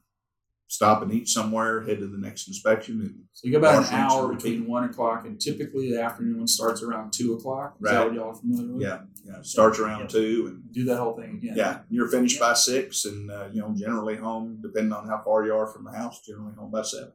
stop 0.66 1.02
and 1.02 1.12
eat 1.12 1.28
somewhere, 1.28 1.82
head 1.82 1.98
to 1.98 2.06
the 2.06 2.18
next 2.18 2.48
inspection, 2.48 3.00
and 3.00 3.14
So 3.32 3.46
you 3.46 3.52
got 3.52 3.58
about 3.58 3.88
an 3.88 3.94
hour 3.94 4.32
between 4.34 4.54
repeat. 4.60 4.68
one 4.68 4.84
o'clock 4.84 5.24
and 5.26 5.40
typically 5.40 5.90
the 5.90 6.02
afternoon 6.02 6.38
one 6.38 6.46
starts 6.48 6.82
around 6.82 7.12
two 7.12 7.34
o'clock. 7.34 7.76
Is 7.80 7.90
that 7.90 7.96
Right. 7.98 8.06
what 8.06 8.14
y'all 8.14 8.30
are 8.30 8.34
familiar 8.34 8.72
with? 8.72 8.82
yeah, 8.82 9.02
yeah, 9.24 9.42
starts 9.42 9.78
around 9.78 10.00
Yep. 10.00 10.08
two, 10.08 10.46
and 10.48 10.72
Do 10.72 10.84
that 10.86 10.96
whole 10.98 11.14
thing 11.16 11.36
again. 11.36 11.54
yeah, 11.56 11.82
you're 11.90 12.08
finished 12.08 12.40
by 12.40 12.54
six, 12.54 13.04
and 13.04 13.30
uh, 13.30 13.48
you 13.52 13.60
know 13.60 13.72
generally 13.76 14.16
home, 14.16 14.58
depending 14.62 14.92
on 14.92 15.06
how 15.06 15.22
far 15.24 15.44
you 15.46 15.54
are 15.54 15.66
from 15.66 15.84
the 15.84 15.92
house, 15.92 16.20
generally 16.26 16.54
home 16.54 16.70
by 16.70 16.82
seven. 16.82 17.12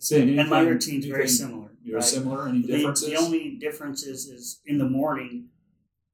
See, 0.00 0.16
anything, 0.16 0.38
and 0.40 0.50
my 0.50 0.60
routine's 0.60 1.06
very 1.06 1.28
similar. 1.28 1.70
You're 1.82 1.96
right? 1.96 2.04
similar. 2.04 2.48
Any 2.48 2.60
The, 2.62 2.66
differences? 2.76 3.08
the 3.08 3.16
only 3.16 3.50
difference 3.56 4.02
is, 4.02 4.26
is 4.26 4.60
in 4.66 4.76
the 4.78 4.88
morning, 4.88 5.48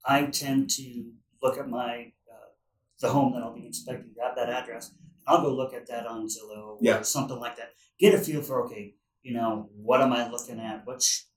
I 0.05 0.25
tend 0.27 0.69
to 0.71 1.11
look 1.41 1.57
at 1.57 1.67
my 1.67 2.13
uh, 2.31 2.49
the 3.01 3.09
home 3.09 3.33
that 3.33 3.41
I'll 3.43 3.53
be 3.53 3.65
inspecting, 3.65 4.11
grab 4.13 4.35
that 4.37 4.49
address. 4.49 4.93
I'll 5.27 5.41
go 5.41 5.53
look 5.53 5.73
at 5.73 5.87
that 5.87 6.05
on 6.07 6.27
Zillow 6.27 6.77
Yeah. 6.81 6.99
or 6.99 7.03
something 7.03 7.39
like 7.39 7.55
that. 7.57 7.73
Get 7.99 8.13
a 8.13 8.17
feel 8.17 8.41
for 8.41 8.65
okay, 8.65 8.95
you 9.21 9.33
know, 9.33 9.69
what 9.75 10.01
am 10.01 10.13
I 10.13 10.29
looking 10.29 10.59
at? 10.59 10.85
What's 10.85 11.27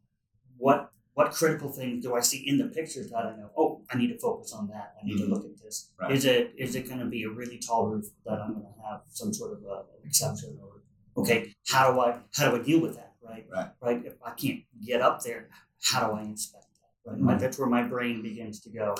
what 0.57 0.91
what 1.15 1.31
critical 1.31 1.71
things 1.71 2.03
do 2.03 2.15
I 2.17 2.21
see 2.21 2.39
in 2.49 2.59
the 2.59 2.65
pictures 2.67 3.09
that 3.11 3.25
I 3.25 3.37
know? 3.37 3.51
Oh, 3.57 3.85
I 3.91 3.97
need 3.97 4.09
to 4.09 4.19
focus 4.19 4.53
on 4.53 4.67
that. 4.69 4.95
I 5.01 5.07
need 5.07 5.17
Mhm. 5.21 5.27
to 5.27 5.35
look 5.35 5.45
at 5.45 5.57
this. 5.63 5.93
Right. 6.01 6.11
Is 6.11 6.25
it 6.25 6.55
is 6.57 6.75
it 6.75 6.89
going 6.89 6.99
to 7.01 7.07
be 7.07 7.23
a 7.23 7.31
really 7.31 7.59
tall 7.59 7.87
roof 7.87 8.07
that 8.25 8.41
I'm 8.41 8.55
going 8.55 8.67
to 8.67 8.83
have 8.89 9.03
some 9.09 9.33
sort 9.33 9.53
of 9.57 9.63
a 9.65 9.85
exception 10.05 10.59
or 10.61 10.83
okay? 11.23 11.55
How 11.69 11.93
do 11.93 12.01
I 12.01 12.21
how 12.33 12.51
do 12.51 12.57
I 12.57 12.63
deal 12.63 12.81
with 12.81 12.97
that? 12.97 13.15
Right. 13.23 13.47
Right. 13.51 13.71
Right. 13.81 14.05
If 14.05 14.15
I 14.23 14.33
can't 14.33 14.61
get 14.85 15.01
up 15.01 15.23
there, 15.23 15.51
how 15.83 16.09
do 16.09 16.17
I 16.17 16.23
inspect 16.23 16.67
that? 16.81 17.11
Right. 17.13 17.21
My- 17.21 17.37
that's 17.37 17.59
where 17.59 17.69
my 17.69 17.83
brain 17.83 18.23
begins 18.23 18.61
to 18.63 18.71
go, 18.71 18.95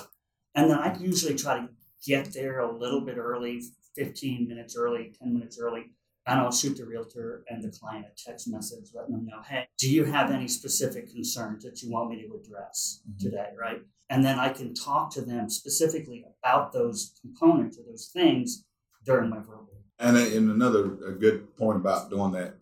and 0.53 0.69
then 0.69 0.77
I 0.77 0.97
usually 0.97 1.35
try 1.35 1.59
to 1.59 1.69
get 2.05 2.33
there 2.33 2.59
a 2.59 2.71
little 2.71 3.01
bit 3.01 3.17
early, 3.17 3.61
fifteen 3.95 4.47
minutes 4.47 4.75
early, 4.77 5.13
ten 5.19 5.33
minutes 5.33 5.59
early. 5.59 5.91
And 6.27 6.39
I'll 6.39 6.51
shoot 6.51 6.75
the 6.75 6.85
realtor 6.85 7.45
and 7.49 7.63
the 7.63 7.69
client 7.69 8.07
a 8.07 8.29
text 8.29 8.47
message 8.47 8.89
letting 8.95 9.13
them 9.13 9.27
know, 9.27 9.43
hey, 9.47 9.67
do 9.77 9.87
you 9.87 10.05
have 10.05 10.31
any 10.31 10.47
specific 10.47 11.11
concerns 11.11 11.63
that 11.63 11.83
you 11.83 11.91
want 11.91 12.09
me 12.09 12.21
to 12.23 12.33
address 12.35 13.03
Mhm. 13.07 13.19
today? 13.19 13.49
Right. 13.55 13.81
And 14.09 14.25
then 14.25 14.39
I 14.39 14.49
can 14.49 14.73
talk 14.73 15.11
to 15.11 15.21
them 15.21 15.49
specifically 15.49 16.25
about 16.39 16.73
those 16.73 17.13
components 17.21 17.77
or 17.77 17.83
those 17.83 18.09
things 18.11 18.65
during 19.05 19.29
my 19.29 19.37
verbal. 19.37 19.83
And, 19.99 20.17
and 20.17 20.49
another 20.49 20.95
a 21.05 21.11
good 21.11 21.55
point 21.57 21.77
about 21.77 22.09
doing 22.09 22.31
that 22.31 22.57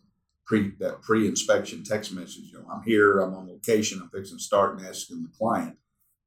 pre 0.45 0.71
that 0.79 1.01
pre 1.01 1.25
inspection 1.25 1.83
text 1.85 2.13
message. 2.13 2.51
You 2.51 2.59
know, 2.59 2.67
I'm 2.69 2.83
here. 2.83 3.19
I'm 3.19 3.33
on 3.33 3.47
location. 3.47 4.01
I'm 4.01 4.09
fixing 4.09 4.37
to 4.37 4.43
start 4.43 4.77
and 4.77 4.85
asking 4.85 5.23
the 5.23 5.29
client. 5.29 5.77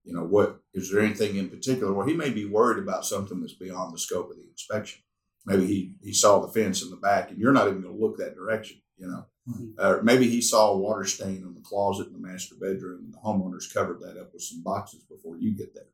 You 0.06 0.14
know, 0.14 0.24
what 0.24 0.60
is 0.72 0.90
there 0.90 1.02
anything 1.02 1.36
in 1.36 1.50
particular? 1.50 1.92
Well, 1.92 2.06
he 2.06 2.14
may 2.14 2.30
be 2.30 2.44
worried 2.44 2.82
about 2.82 3.04
something 3.04 3.40
that's 3.40 3.54
beyond 3.54 3.92
the 3.92 3.98
scope 3.98 4.30
of 4.30 4.36
the 4.36 4.48
inspection. 4.48 5.02
Maybe 5.44 5.66
he 5.66 5.94
he 6.00 6.12
saw 6.12 6.38
the 6.40 6.52
fence 6.52 6.82
in 6.82 6.90
the 6.90 6.96
back, 6.96 7.30
and 7.30 7.38
you're 7.38 7.52
not 7.52 7.68
even 7.68 7.82
going 7.82 7.94
to 7.94 8.00
look 8.00 8.16
that 8.18 8.36
direction. 8.36 8.78
You 8.96 9.08
know, 9.08 9.26
Mhm. 9.48 9.74
uh, 9.78 9.98
maybe 10.02 10.28
he 10.30 10.40
saw 10.40 10.72
a 10.72 10.78
water 10.78 11.04
stain 11.04 11.44
on 11.44 11.54
the 11.54 11.60
closet 11.60 12.06
in 12.06 12.12
the 12.14 12.18
master 12.30 12.54
bedroom, 12.54 13.04
and 13.04 13.12
the 13.14 13.18
homeowners 13.18 13.72
covered 13.72 14.00
that 14.00 14.16
up 14.20 14.32
with 14.32 14.42
some 14.42 14.62
boxes 14.62 15.02
before 15.04 15.36
you 15.38 15.50
get 15.52 15.74
there. 15.74 15.90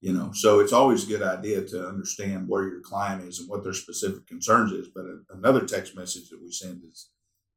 You 0.00 0.14
know, 0.14 0.32
so 0.32 0.60
it's 0.60 0.72
always 0.72 1.04
a 1.04 1.08
good 1.08 1.22
idea 1.22 1.62
to 1.66 1.86
understand 1.86 2.48
where 2.48 2.66
your 2.66 2.80
client 2.80 3.22
is 3.28 3.38
and 3.40 3.48
what 3.50 3.62
their 3.62 3.74
specific 3.74 4.26
concerns 4.26 4.72
is. 4.72 4.88
But 4.88 5.04
a, 5.04 5.20
another 5.30 5.66
text 5.66 5.94
message 5.94 6.30
that 6.30 6.42
we 6.42 6.50
send 6.50 6.82
is 6.90 7.10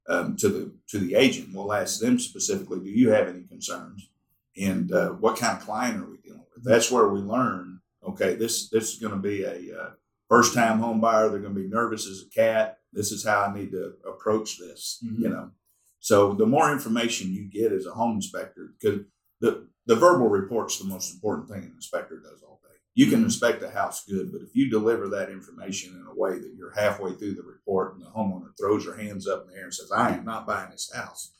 um, 0.09 0.35
to 0.37 0.49
the 0.49 0.71
to 0.89 0.99
the 0.99 1.15
agent. 1.15 1.53
We'll 1.53 1.73
ask 1.73 1.99
them 2.01 2.19
specifically, 2.19 2.79
do 2.81 2.89
you 2.89 3.11
have 3.11 3.29
any 3.29 3.43
concerns, 3.43 4.09
and 4.57 4.91
uh, 4.91 5.09
what 5.11 5.37
kind 5.37 5.57
of 5.57 5.63
client 5.65 6.01
are 6.01 6.09
we 6.09 6.17
dealing 6.17 6.45
with? 6.55 6.63
That's 6.63 6.91
where 6.91 7.07
we 7.09 7.19
learn. 7.19 7.79
Okay, 8.05 8.35
this 8.35 8.69
this 8.69 8.93
is 8.93 8.99
going 8.99 9.13
to 9.13 9.19
be 9.19 9.43
a 9.43 9.79
uh, 9.79 9.89
first 10.29 10.53
time 10.53 10.79
home 10.79 10.99
buyer. 10.99 11.29
They're 11.29 11.39
going 11.39 11.55
to 11.55 11.61
be 11.61 11.67
nervous 11.67 12.07
as 12.07 12.23
a 12.27 12.29
cat. 12.33 12.77
This 12.91 13.11
is 13.11 13.25
how 13.25 13.41
I 13.41 13.53
need 13.53 13.71
to 13.71 13.93
approach 14.07 14.59
this. 14.59 15.03
Mhm. 15.05 15.19
You 15.19 15.29
know, 15.29 15.51
so 15.99 16.33
the 16.33 16.45
more 16.45 16.71
information 16.71 17.33
you 17.33 17.45
get 17.49 17.71
as 17.71 17.85
a 17.85 17.91
home 17.93 18.15
inspector, 18.15 18.73
because 18.79 19.01
the 19.39 19.67
the 19.85 19.95
verbal 19.95 20.29
report's 20.29 20.79
the 20.79 20.85
most 20.85 21.13
important 21.13 21.49
thing 21.49 21.63
an 21.63 21.73
inspector 21.75 22.19
does 22.19 22.41
all 22.43 22.59
day. 22.63 22.75
You 22.95 23.07
can 23.07 23.23
inspect 23.23 23.63
a 23.63 23.69
house 23.69 24.05
good, 24.05 24.31
but 24.31 24.41
if 24.41 24.55
you 24.55 24.69
deliver 24.69 25.09
that 25.09 25.29
information 25.29 25.93
in 25.95 26.05
a 26.07 26.15
way 26.15 26.39
that 26.39 26.53
you're 26.55 26.73
halfway 26.73 27.13
through 27.13 27.33
the 27.35 27.43
report 27.43 27.95
and 27.95 28.03
the 28.03 28.09
homeowner 28.09 28.51
throws 28.57 28.85
her 28.85 28.95
hands 28.95 29.27
up 29.27 29.43
in 29.43 29.49
the 29.49 29.57
air 29.57 29.65
and 29.65 29.73
says, 29.73 29.91
I 29.91 30.11
am 30.11 30.23
not 30.23 30.45
buying 30.45 30.69
this 30.71 30.91
house, 30.93 31.33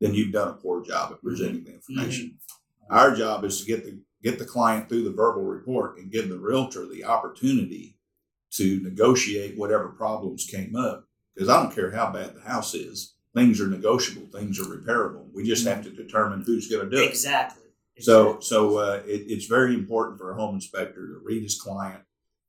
then 0.00 0.14
you've 0.14 0.32
done 0.32 0.48
a 0.48 0.54
poor 0.54 0.82
job 0.82 1.12
at 1.12 1.22
presenting 1.22 1.64
the 1.64 1.74
information. 1.74 2.38
Our 2.90 3.14
job 3.14 3.44
is 3.44 3.60
to 3.60 3.66
get 3.66 3.84
the 3.84 3.98
get 4.22 4.38
the 4.38 4.44
client 4.44 4.88
through 4.88 5.04
the 5.04 5.12
verbal 5.12 5.42
report 5.42 5.98
and 5.98 6.10
give 6.10 6.28
the 6.28 6.38
realtor 6.38 6.86
the 6.86 7.04
opportunity 7.04 7.96
to 8.50 8.80
negotiate 8.82 9.56
whatever 9.56 9.88
problems 9.88 10.46
came 10.46 10.74
up. 10.74 11.06
Because 11.34 11.48
I 11.48 11.62
don't 11.62 11.74
care 11.74 11.92
how 11.92 12.10
bad 12.10 12.34
the 12.34 12.40
house 12.40 12.74
is, 12.74 13.14
things 13.32 13.60
are 13.60 13.68
negotiable, 13.68 14.26
things 14.26 14.58
are 14.58 14.64
repairable. 14.64 15.32
We 15.32 15.44
just 15.44 15.66
have 15.66 15.84
to 15.84 15.90
determine 15.90 16.42
who's 16.44 16.68
going 16.68 16.90
to 16.90 16.96
do 16.96 17.02
it. 17.02 17.10
Exactly. 17.10 17.62
So, 18.00 18.40
so 18.40 18.78
uh, 18.78 19.02
it, 19.06 19.26
it's 19.28 19.46
very 19.46 19.74
important 19.74 20.18
for 20.18 20.32
a 20.32 20.34
home 20.34 20.56
inspector 20.56 21.06
to 21.06 21.20
read 21.22 21.42
his 21.42 21.60
client 21.60 22.00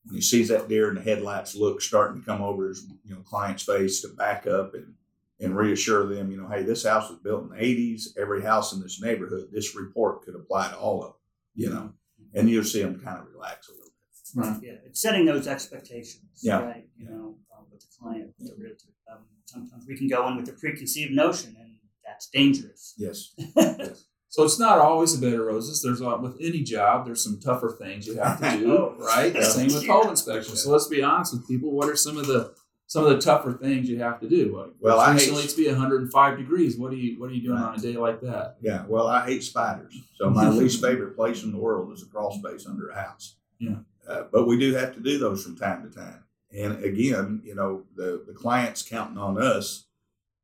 when 0.05 0.15
he 0.15 0.21
sees 0.21 0.47
that 0.49 0.67
deer 0.67 0.89
in 0.89 0.95
the 0.95 1.01
headlights 1.01 1.55
look 1.55 1.81
starting 1.81 2.19
to 2.19 2.25
come 2.25 2.41
over 2.41 2.69
his 2.69 2.85
you 3.03 3.13
know 3.13 3.21
client's 3.21 3.63
face 3.63 4.01
to 4.01 4.07
back 4.09 4.47
up 4.47 4.73
and 4.73 4.93
and 5.39 5.56
reassure 5.56 6.06
them, 6.08 6.32
you 6.32 6.38
know, 6.38 6.47
hey, 6.49 6.63
this 6.63 6.86
house 6.86 7.10
was 7.10 7.19
built 7.19 7.43
in 7.43 7.49
the 7.49 7.56
'80s. 7.63 8.17
Every 8.19 8.41
house 8.43 8.73
in 8.73 8.82
this 8.82 9.02
neighborhood, 9.02 9.47
this 9.52 9.75
report 9.75 10.23
could 10.23 10.36
apply 10.36 10.69
to 10.69 10.78
all 10.78 11.02
of 11.04 11.08
them, 11.12 11.15
you 11.56 11.69
know, 11.69 11.91
and 12.34 12.49
you'll 12.49 12.63
see 12.63 12.82
them 12.82 12.99
kind 12.99 13.19
of 13.19 13.25
relax 13.34 13.67
a 13.69 13.71
little 13.71 13.86
bit. 13.86 13.89
Right. 14.36 14.60
yeah, 14.63 14.73
it's 14.86 15.02
setting 15.02 15.25
those 15.25 15.47
expectations. 15.47 16.41
Yeah. 16.43 16.60
Right. 16.62 16.88
You 16.97 17.06
know, 17.10 17.36
um, 17.58 17.65
with 17.71 17.80
the 17.82 17.88
client, 17.99 18.32
with 18.38 18.49
the 18.49 18.56
realtor. 18.62 18.89
Um, 19.12 19.19
sometimes 19.45 19.86
we 19.88 19.97
can 19.97 20.08
go 20.08 20.28
in 20.28 20.38
with 20.38 20.47
a 20.49 20.54
preconceived 20.54 21.12
notion, 21.13 21.56
and 21.60 21.71
that's 22.06 22.30
dangerous. 22.30 22.93
Yes, 22.97 23.34
So 24.32 24.43
it's 24.43 24.60
not 24.60 24.78
always 24.78 25.17
a 25.17 25.19
bed 25.21 25.34
of 25.34 25.39
roses. 25.39 25.82
There's 25.82 26.02
a, 26.02 26.06
lot 26.06 26.21
with 26.21 26.38
any 26.39 26.62
job, 26.62 27.08
there's 27.08 27.23
some 27.23 27.39
tougher 27.39 27.75
things 27.82 28.06
you 28.06 28.17
have 28.19 28.39
to 28.39 28.58
do, 28.60 28.71
Oh. 28.71 28.95
right? 28.99 29.34
Yeah. 29.34 29.41
Same 29.41 29.65
with 29.73 29.88
home 29.88 30.10
inspection. 30.10 30.56
So 30.56 30.69
let's 30.69 30.86
be 30.88 31.02
honest 31.02 31.34
with 31.34 31.47
people. 31.47 31.71
What 31.71 31.89
are 31.89 31.95
some 31.95 32.17
of 32.17 32.28
the 32.28 32.54
some 32.89 33.06
of 33.06 33.12
the 33.12 33.21
tougher 33.21 33.54
things 33.54 33.88
you 33.88 33.99
have 33.99 34.19
to 34.19 34.28
do? 34.28 34.58
Like, 34.58 34.71
Well, 34.80 34.99
I 34.99 35.13
hate- 35.13 35.30
it's 35.32 35.54
be 35.54 35.67
105 35.67 36.38
degrees. 36.38 36.75
What 36.75 36.91
are 36.91 36.95
you 36.95 37.19
What 37.19 37.30
are 37.30 37.34
you 37.36 37.43
doing 37.43 37.60
Right. 37.62 37.69
on 37.69 37.75
a 37.75 37.82
day 37.82 37.95
like 37.95 38.19
that? 38.21 38.58
yeah. 38.62 38.86
Well, 38.88 39.08
I 39.08 39.25
hate 39.25 39.43
spiders, 39.43 39.95
so 40.15 40.30
my 40.32 40.49
least 40.62 40.82
favorite 40.82 41.15
place 41.15 41.43
in 41.43 41.52
the 41.52 41.58
world 41.60 41.93
is 41.93 42.02
a 42.04 42.08
crawl 42.08 42.32
space 42.38 42.65
under 42.65 42.89
a 42.89 42.99
house. 42.99 43.36
Yeah. 43.60 43.78
Uh, 44.08 44.23
but 44.32 44.47
we 44.47 44.58
do 44.58 44.73
have 44.73 44.93
to 44.95 44.99
do 45.02 45.19
those 45.19 45.43
from 45.43 45.56
time 45.56 45.84
to 45.88 45.95
time. 45.95 46.23
And 46.52 46.84
again, 46.84 47.41
you 47.45 47.54
know, 47.54 47.84
the, 47.95 48.23
the 48.25 48.34
client's 48.34 48.82
counting 48.82 49.19
on 49.19 49.39
us 49.39 49.86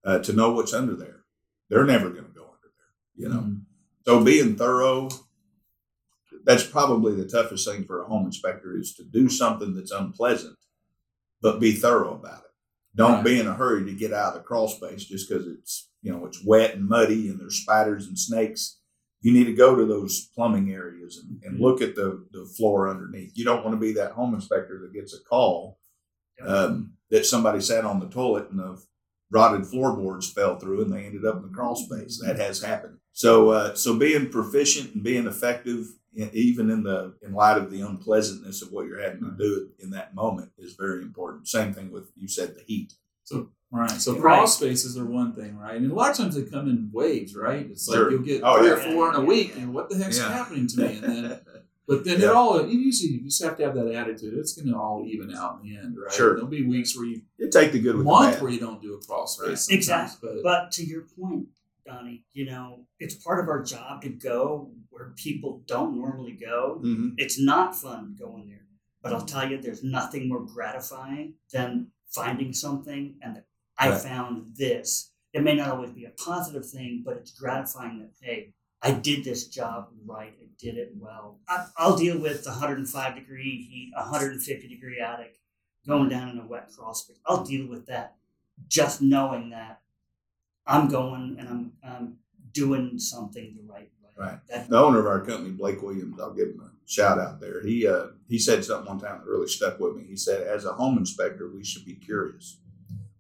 uh, 0.03 0.19
to 0.19 0.33
know 0.33 0.51
what's 0.51 0.71
under 0.73 0.95
there. 0.95 1.23
They're 1.69 1.83
never 1.85 2.11
going 2.11 2.25
to 2.25 2.31
go 2.31 2.43
under 2.43 2.69
there, 2.77 2.93
you 3.15 3.27
know. 3.29 3.39
Mhm. 3.41 3.61
So 4.05 4.23
being 4.23 4.55
thorough, 4.55 5.09
that's 6.43 6.63
probably 6.63 7.15
the 7.15 7.25
toughest 7.27 7.67
thing 7.67 7.85
for 7.85 8.03
a 8.03 8.05
home 8.07 8.27
inspector 8.27 8.77
is 8.77 8.93
to 8.95 9.03
do 9.03 9.29
something 9.29 9.73
that's 9.73 9.89
unpleasant, 9.91 10.57
but 11.45 11.59
be 11.59 11.73
thorough 11.73 12.15
about 12.15 12.39
it. 12.39 12.51
Don't 12.95 13.15
Right. 13.17 13.23
be 13.25 13.39
in 13.39 13.45
a 13.45 13.53
hurry 13.53 13.85
to 13.85 13.93
get 13.93 14.11
out 14.11 14.29
of 14.29 14.41
the 14.41 14.47
crawl 14.47 14.67
space 14.67 15.05
just 15.05 15.29
because 15.29 15.45
it's 15.45 15.91
you 16.01 16.11
know 16.11 16.25
it's 16.25 16.43
wet 16.43 16.73
and 16.73 16.89
muddy 16.89 17.29
and 17.29 17.39
there's 17.39 17.61
spiders 17.61 18.07
and 18.07 18.17
snakes. 18.17 18.79
You 19.21 19.31
need 19.31 19.43
to 19.45 19.53
go 19.53 19.75
to 19.75 19.85
those 19.85 20.29
plumbing 20.35 20.71
areas 20.71 21.17
and, 21.23 21.39
and 21.43 21.59
look 21.59 21.81
at 21.83 21.95
the, 21.95 22.25
the 22.31 22.45
floor 22.57 22.89
underneath. 22.89 23.37
You 23.37 23.45
don't 23.45 23.63
want 23.63 23.75
to 23.75 23.85
be 23.87 23.93
that 23.93 24.13
home 24.13 24.33
inspector 24.33 24.79
that 24.81 24.93
gets 24.93 25.13
a 25.13 25.23
call 25.23 25.77
um, 26.41 26.93
that 27.11 27.27
somebody 27.27 27.61
sat 27.61 27.85
on 27.85 27.99
the 27.99 28.09
toilet 28.09 28.49
and 28.49 28.59
the 28.59 28.81
rotted 29.35 29.65
floorboards 29.67 30.31
fell 30.31 30.57
through 30.57 30.81
and 30.83 30.91
they 30.93 31.03
ended 31.05 31.25
up 31.25 31.35
in 31.37 31.41
the 31.43 31.49
crawl 31.49 31.75
space. 31.75 32.19
That 32.25 32.37
has 32.39 32.61
happened. 32.61 32.97
So, 33.11 33.49
uh, 33.49 33.75
so 33.75 33.97
being 33.97 34.29
proficient 34.29 34.93
and 34.95 35.03
being 35.03 35.27
effective, 35.27 35.85
in, 36.15 36.29
even 36.33 36.69
in 36.69 36.83
the 36.83 37.13
in 37.21 37.33
light 37.33 37.57
of 37.57 37.69
the 37.69 37.81
unpleasantness 37.81 38.61
of 38.61 38.71
what 38.71 38.85
you're 38.87 39.01
having 39.01 39.21
to 39.25 39.31
do 39.37 39.69
in 39.79 39.89
that 39.91 40.15
moment, 40.15 40.51
is 40.57 40.75
very 40.75 41.01
important. 41.01 41.47
Same 41.47 41.73
thing 41.73 41.91
with 41.91 42.05
you 42.15 42.27
said 42.27 42.55
the 42.55 42.61
heat. 42.65 42.93
So 43.23 43.49
Right. 43.71 43.89
So 43.91 44.13
Right. 44.13 44.21
crawl 44.21 44.47
spaces 44.47 44.97
are 44.97 45.03
one 45.05 45.33
thing, 45.33 45.57
right? 45.57 45.75
And 45.75 45.91
a 45.91 45.95
lot 45.95 46.11
of 46.11 46.15
times 46.17 46.35
they 46.35 46.43
come 46.43 46.69
in 46.69 46.89
waves, 46.93 47.35
right? 47.35 47.65
It's 47.69 47.87
like 47.89 47.97
Sure. 47.97 48.11
you'll 48.11 48.21
get 48.21 48.41
Oh, 48.43 48.59
three 48.59 48.67
yeah. 48.67 48.73
or 48.75 48.77
four 48.93 49.09
in 49.09 49.15
a 49.15 49.25
week, 49.25 49.49
yeah. 49.55 49.63
and 49.63 49.73
what 49.73 49.89
the 49.89 49.97
heck's 49.97 50.17
Yeah. 50.19 50.31
happening 50.31 50.67
to 50.67 50.79
me? 50.79 50.99
And 50.99 51.03
then, 51.03 51.39
but 51.87 52.03
then 52.05 52.19
Yeah. 52.19 52.27
it 52.29 52.33
all 52.33 52.67
you 52.67 52.79
usually 52.79 53.11
you 53.13 53.21
just 53.23 53.43
have 53.43 53.57
to 53.57 53.63
have 53.63 53.75
that 53.75 53.87
attitude. 53.87 54.33
It's 54.37 54.53
going 54.53 54.67
to 54.73 54.77
all 54.77 55.05
even 55.07 55.33
out 55.33 55.59
in 55.61 55.69
the 55.69 55.77
end, 55.77 55.97
right? 55.97 56.11
Sure. 56.13 56.33
There'll 56.35 56.47
be 56.49 56.65
weeks 56.65 56.95
where 56.95 57.05
you 57.05 57.21
You 57.37 57.49
take 57.49 57.71
the 57.71 57.79
good 57.79 57.95
with 57.97 58.05
month 58.05 58.35
bad. 58.35 58.41
where 58.43 58.51
you 58.51 58.59
don't 58.59 58.81
do 58.81 58.93
a 58.95 58.99
crawl 59.05 59.27
space, 59.27 59.69
Right. 59.69 59.77
Exactly. 59.77 60.29
But, 60.35 60.43
But 60.43 60.71
to 60.73 60.85
your 60.85 61.03
point, 61.19 61.47
Donnie, 61.85 62.23
you 62.33 62.45
know, 62.45 62.87
it's 62.99 63.13
part 63.15 63.39
of 63.39 63.47
our 63.49 63.61
job 63.63 64.01
to 64.03 64.09
go 64.09 64.71
where 64.89 65.13
people 65.15 65.63
don't 65.67 65.95
normally 65.95 66.31
go. 66.33 66.81
Mhm. 66.83 67.13
It's 67.17 67.39
not 67.39 67.75
fun 67.75 68.15
going 68.19 68.47
there. 68.47 68.67
But 69.03 69.13
I'll 69.13 69.25
tell 69.25 69.47
you, 69.49 69.61
there's 69.61 69.83
nothing 69.83 70.27
more 70.27 70.43
gratifying 70.43 71.35
than 71.53 71.91
finding 72.09 72.53
something 72.53 73.17
and 73.21 73.43
I 73.77 73.89
Right. 73.89 74.01
found 74.01 74.55
this. 74.55 75.11
it 75.33 75.43
may 75.43 75.53
not 75.53 75.67
always 75.69 75.91
be 75.91 76.05
a 76.05 76.11
positive 76.11 76.65
thing, 76.65 77.01
but 77.05 77.17
it's 77.17 77.31
gratifying 77.37 77.99
that 77.99 78.09
hey, 78.21 78.53
I 78.85 78.91
did 78.91 79.23
this 79.23 79.47
job 79.47 79.89
right. 80.05 80.31
I 80.39 80.45
did 80.59 80.77
it 80.77 80.91
well. 80.99 81.39
I, 81.47 81.65
I'll 81.75 81.97
deal 81.97 82.19
with 82.19 82.45
105 82.45 83.15
degree 83.15 83.67
heat, 83.67 83.91
150 83.95 84.67
degree 84.67 84.99
attic, 84.99 85.39
going 85.87 86.07
down 86.07 86.29
in 86.29 86.37
a 86.37 86.45
wet 86.45 86.69
crawl 86.71 86.93
space. 86.93 87.17
I'll 87.25 87.43
deal 87.43 87.67
with 87.67 87.87
that, 87.87 88.17
just 88.67 89.01
knowing 89.01 89.49
that 89.49 89.81
I'm 90.67 90.87
going 90.87 91.37
and 91.39 91.49
I'm, 91.49 91.71
I'm 91.83 92.17
doing 92.51 92.99
something 92.99 93.57
the 93.57 93.73
right 93.73 93.89
way. 94.03 94.09
Right. 94.19 94.39
That, 94.49 94.69
The 94.69 94.77
owner 94.77 94.99
of 94.99 95.07
our 95.07 95.25
company, 95.25 95.49
Blake 95.49 95.81
Williams, 95.81 96.19
I'll 96.21 96.35
give 96.35 96.49
him 96.49 96.61
a 96.61 96.69
shout 96.85 97.17
out 97.17 97.41
there. 97.41 97.63
He 97.65 97.87
uh, 97.87 98.09
he 98.29 98.37
said 98.37 98.63
something 98.63 98.87
one 98.87 98.99
time 98.99 99.17
that 99.17 99.27
really 99.27 99.47
stuck 99.47 99.79
with 99.79 99.95
me. 99.95 100.03
He 100.07 100.15
said, 100.15 100.43
as 100.43 100.63
a 100.65 100.73
home 100.73 100.99
inspector, 100.99 101.49
we 101.49 101.63
should 101.63 101.85
be 101.85 101.95
curious. 101.95 102.59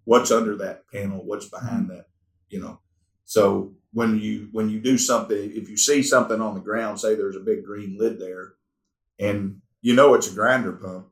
What's 0.03 0.29
under 0.29 0.55
that 0.57 0.83
panel? 0.91 1.25
What's 1.25 1.49
behind 1.49 1.89
that? 1.89 2.05
You 2.49 2.61
know. 2.61 2.79
So 3.25 3.73
when 3.95 4.19
you 4.19 4.49
when 4.51 4.69
you 4.69 4.81
do 4.81 4.97
something, 4.97 5.51
if 5.55 5.69
you 5.69 5.77
see 5.77 6.03
something 6.03 6.41
on 6.41 6.53
the 6.53 6.59
ground, 6.59 6.99
say 6.99 7.15
there's 7.15 7.37
a 7.37 7.39
big 7.51 7.63
green 7.63 7.97
lid 7.97 8.19
there, 8.19 8.55
and 9.17 9.61
you 9.81 9.95
know 9.95 10.13
it's 10.13 10.29
a 10.29 10.35
grinder 10.35 10.73
pump, 10.73 11.07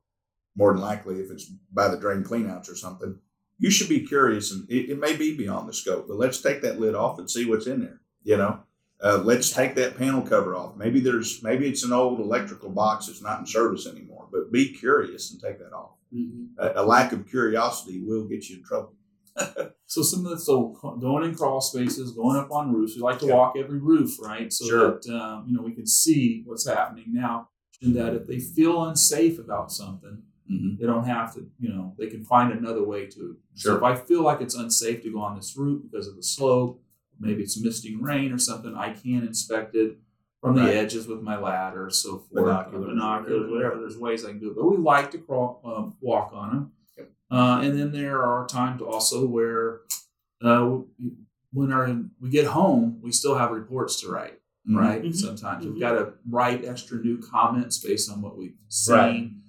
more 0.58 0.74
than 0.74 0.82
likely 0.82 1.22
if 1.22 1.32
it's 1.32 1.46
by 1.72 1.88
the 1.88 1.96
drain 1.98 2.26
cleanouts 2.26 2.70
or 2.70 2.76
something, 2.76 3.18
you 3.58 3.72
should 3.72 3.88
be 3.88 4.02
curious, 4.06 4.52
and 4.52 4.70
it, 4.70 4.90
it 4.92 5.00
may 5.00 5.16
be 5.16 5.34
beyond 5.34 5.70
the 5.70 5.74
scope, 5.74 6.10
but 6.10 6.18
let's 6.18 6.42
take 6.42 6.62
that 6.62 6.78
lid 6.78 6.94
off 6.94 7.20
and 7.20 7.32
see 7.32 7.46
what's 7.46 7.68
in 7.68 7.80
there. 7.80 8.02
You 8.22 8.38
know. 8.38 8.60
Uh, 9.02 9.18
let's 9.18 9.52
take 9.52 9.76
that 9.76 9.98
panel 9.98 10.22
cover 10.22 10.56
off. 10.56 10.78
Maybe 10.78 11.02
there's 11.02 11.44
maybe 11.44 11.68
it's 11.68 11.84
an 11.84 11.92
old 11.92 12.22
electrical 12.22 12.70
box 12.70 13.08
that's 13.08 13.22
not 13.22 13.40
in 13.40 13.46
service 13.46 13.86
anymore. 13.86 14.28
But 14.32 14.50
be 14.50 14.74
curious 14.74 15.32
and 15.32 15.42
take 15.42 15.60
that 15.60 15.74
off. 15.74 15.92
Mhm. 16.16 16.50
A, 16.58 16.82
a 16.82 16.84
lack 16.86 17.12
of 17.12 17.28
curiosity 17.28 18.02
will 18.02 18.24
get 18.26 18.48
you 18.50 18.58
in 18.58 18.64
trouble. 18.64 18.94
So 19.86 20.02
some 20.02 20.26
of 20.26 20.32
the 20.32 20.40
so 20.40 20.70
going 21.00 21.24
in 21.24 21.36
crawl 21.36 21.62
spaces, 21.62 22.14
going 22.14 22.36
up 22.36 22.50
on 22.52 22.74
roofs. 22.74 22.96
We 22.96 23.02
like 23.04 23.20
to 23.20 23.28
walk 23.28 23.54
every 23.56 23.78
roof, 23.78 24.18
right? 24.20 24.52
So 24.52 24.66
Sure. 24.66 25.00
that 25.00 25.14
um, 25.14 25.46
you 25.48 25.56
know 25.56 25.62
we 25.62 25.72
can 25.74 25.86
see 25.86 26.42
what's 26.48 26.68
happening 26.68 27.06
now. 27.10 27.50
And 27.82 27.96
that 27.96 28.16
if 28.16 28.26
they 28.26 28.40
feel 28.40 28.84
unsafe 28.86 29.38
about 29.40 29.72
something, 29.72 30.24
Mm-hmm. 30.52 30.76
they 30.80 30.86
don't 30.88 31.06
have 31.06 31.34
to. 31.36 31.48
You 31.60 31.70
know, 31.70 31.96
they 31.98 32.08
can 32.08 32.24
find 32.26 32.52
another 32.52 32.84
way 32.84 33.06
to. 33.06 33.38
So 33.54 33.70
Sure. 33.70 33.78
if 33.78 33.84
I 33.84 33.96
feel 33.96 34.24
like 34.24 34.42
it's 34.42 34.56
unsafe 34.56 35.04
to 35.04 35.12
go 35.12 35.20
on 35.20 35.36
this 35.36 35.56
route 35.56 35.84
because 35.90 36.08
of 36.08 36.16
the 36.16 36.24
slope, 36.24 36.82
maybe 37.20 37.44
it's 37.44 37.62
misting 37.64 38.02
rain 38.02 38.32
or 38.34 38.38
something, 38.40 38.74
I 38.76 38.94
can 38.94 39.22
inspect 39.28 39.74
it 39.76 40.00
from 40.42 40.56
the 40.56 40.76
edges 40.76 41.08
with 41.08 41.22
my 41.22 41.38
ladder, 41.38 41.90
so 41.92 42.18
forth, 42.18 42.46
Binoculars, 42.46 42.88
binoculars, 42.88 43.32
whatever. 43.42 43.52
whatever. 43.56 43.80
There's 43.82 43.98
ways 43.98 44.26
I 44.26 44.30
can 44.30 44.40
do 44.40 44.50
it, 44.50 44.56
but 44.58 44.66
we 44.66 44.76
like 44.78 45.12
to 45.12 45.20
crawl, 45.20 45.62
um, 45.64 45.96
walk 46.02 46.32
on 46.34 46.50
them. 46.50 46.72
Uh, 47.32 47.62
and 47.64 47.78
then 47.80 47.92
there 47.92 48.22
are 48.24 48.46
times 48.48 48.82
also 48.82 49.26
where 49.26 49.82
uh, 50.44 50.78
when 51.52 51.72
our, 51.72 51.88
we 52.20 52.30
get 52.30 52.46
home, 52.46 53.00
we 53.02 53.12
still 53.12 53.36
have 53.36 53.52
reports 53.52 54.02
to 54.02 54.10
write, 54.10 54.40
Mm-hmm. 54.68 54.78
right? 54.78 55.04
Mhm. 55.04 55.16
Sometimes 55.16 55.66
Mhm. 55.66 55.72
we've 55.74 55.80
got 55.82 55.94
to 55.94 56.14
write 56.30 56.64
extra 56.64 56.98
new 56.98 57.18
comments 57.18 57.80
based 57.80 58.10
on 58.10 58.22
what 58.22 58.38
we've 58.38 58.56
seen. 58.70 59.42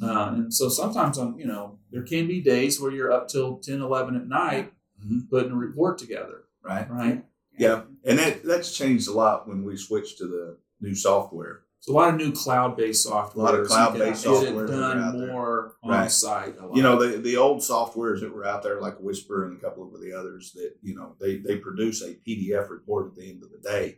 Right. 0.00 0.08
Uh, 0.08 0.32
and 0.34 0.54
so 0.54 0.68
sometimes, 0.68 1.18
I'm, 1.18 1.36
you 1.38 1.46
know, 1.46 1.78
there 1.90 2.02
can 2.02 2.28
be 2.28 2.40
days 2.40 2.80
where 2.80 2.92
you're 2.92 3.10
up 3.10 3.26
till 3.28 3.56
10, 3.58 3.80
11 3.80 4.14
at 4.14 4.28
night 4.28 4.72
Mhm. 5.04 5.28
putting 5.28 5.50
a 5.52 5.56
report 5.56 5.98
together, 5.98 6.44
Right. 6.62 6.88
right? 6.90 7.24
Yeah. 7.58 7.82
And 8.04 8.18
that 8.20 8.44
that's 8.44 8.72
changed 8.76 9.08
a 9.08 9.12
lot 9.12 9.48
when 9.48 9.64
we 9.64 9.76
switched 9.76 10.18
to 10.18 10.26
the 10.28 10.58
new 10.80 10.94
software. 10.94 11.62
So 11.80 11.92
a 11.92 11.94
lot 11.94 12.10
of 12.10 12.16
new 12.16 12.30
cloud-based 12.30 13.02
software. 13.02 13.46
A 13.46 13.50
lot 13.50 13.58
of 13.58 13.66
cloud-based 13.66 14.22
software 14.22 14.66
it 14.66 14.70
are 14.70 14.84
out 14.84 15.12
done 15.14 15.28
more 15.28 15.76
on-site. 15.82 16.54
You 16.74 16.82
know, 16.82 17.02
the 17.02 17.16
the 17.16 17.38
old 17.38 17.60
softwares 17.60 18.20
that 18.20 18.34
were 18.34 18.44
out 18.44 18.62
there, 18.62 18.80
like 18.80 18.98
Whisper 19.00 19.46
and 19.46 19.56
a 19.56 19.60
couple 19.60 19.92
of 19.94 20.00
the 20.00 20.12
others, 20.12 20.52
that 20.52 20.74
you 20.82 20.94
know 20.94 21.16
they 21.18 21.38
they 21.38 21.56
produce 21.56 22.02
a 22.02 22.16
PDF 22.26 22.68
report 22.68 23.08
at 23.08 23.14
the 23.16 23.30
end 23.30 23.42
of 23.42 23.50
the 23.50 23.66
day. 23.66 23.96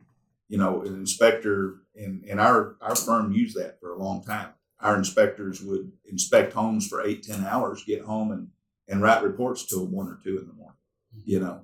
You 0.48 0.58
know, 0.58 0.82
an 0.82 0.94
inspector 0.94 1.82
and 1.96 2.24
in 2.24 2.38
our 2.38 2.76
our 2.80 2.94
firm 2.94 3.32
used 3.32 3.56
that 3.56 3.80
for 3.80 3.92
a 3.92 3.98
long 3.98 4.22
time. 4.22 4.50
Our 4.78 4.96
inspectors 4.96 5.60
would 5.62 5.90
inspect 6.04 6.52
homes 6.52 6.86
for 6.86 7.04
eight 7.04 7.24
ten 7.24 7.44
hours, 7.44 7.84
get 7.84 8.02
home 8.02 8.30
and 8.30 8.48
and 8.86 9.02
write 9.02 9.24
reports 9.24 9.66
till 9.66 9.86
one 9.86 10.06
or 10.06 10.20
two 10.22 10.38
in 10.38 10.46
the 10.46 10.52
morning. 10.52 10.78
You 11.24 11.40
know, 11.40 11.62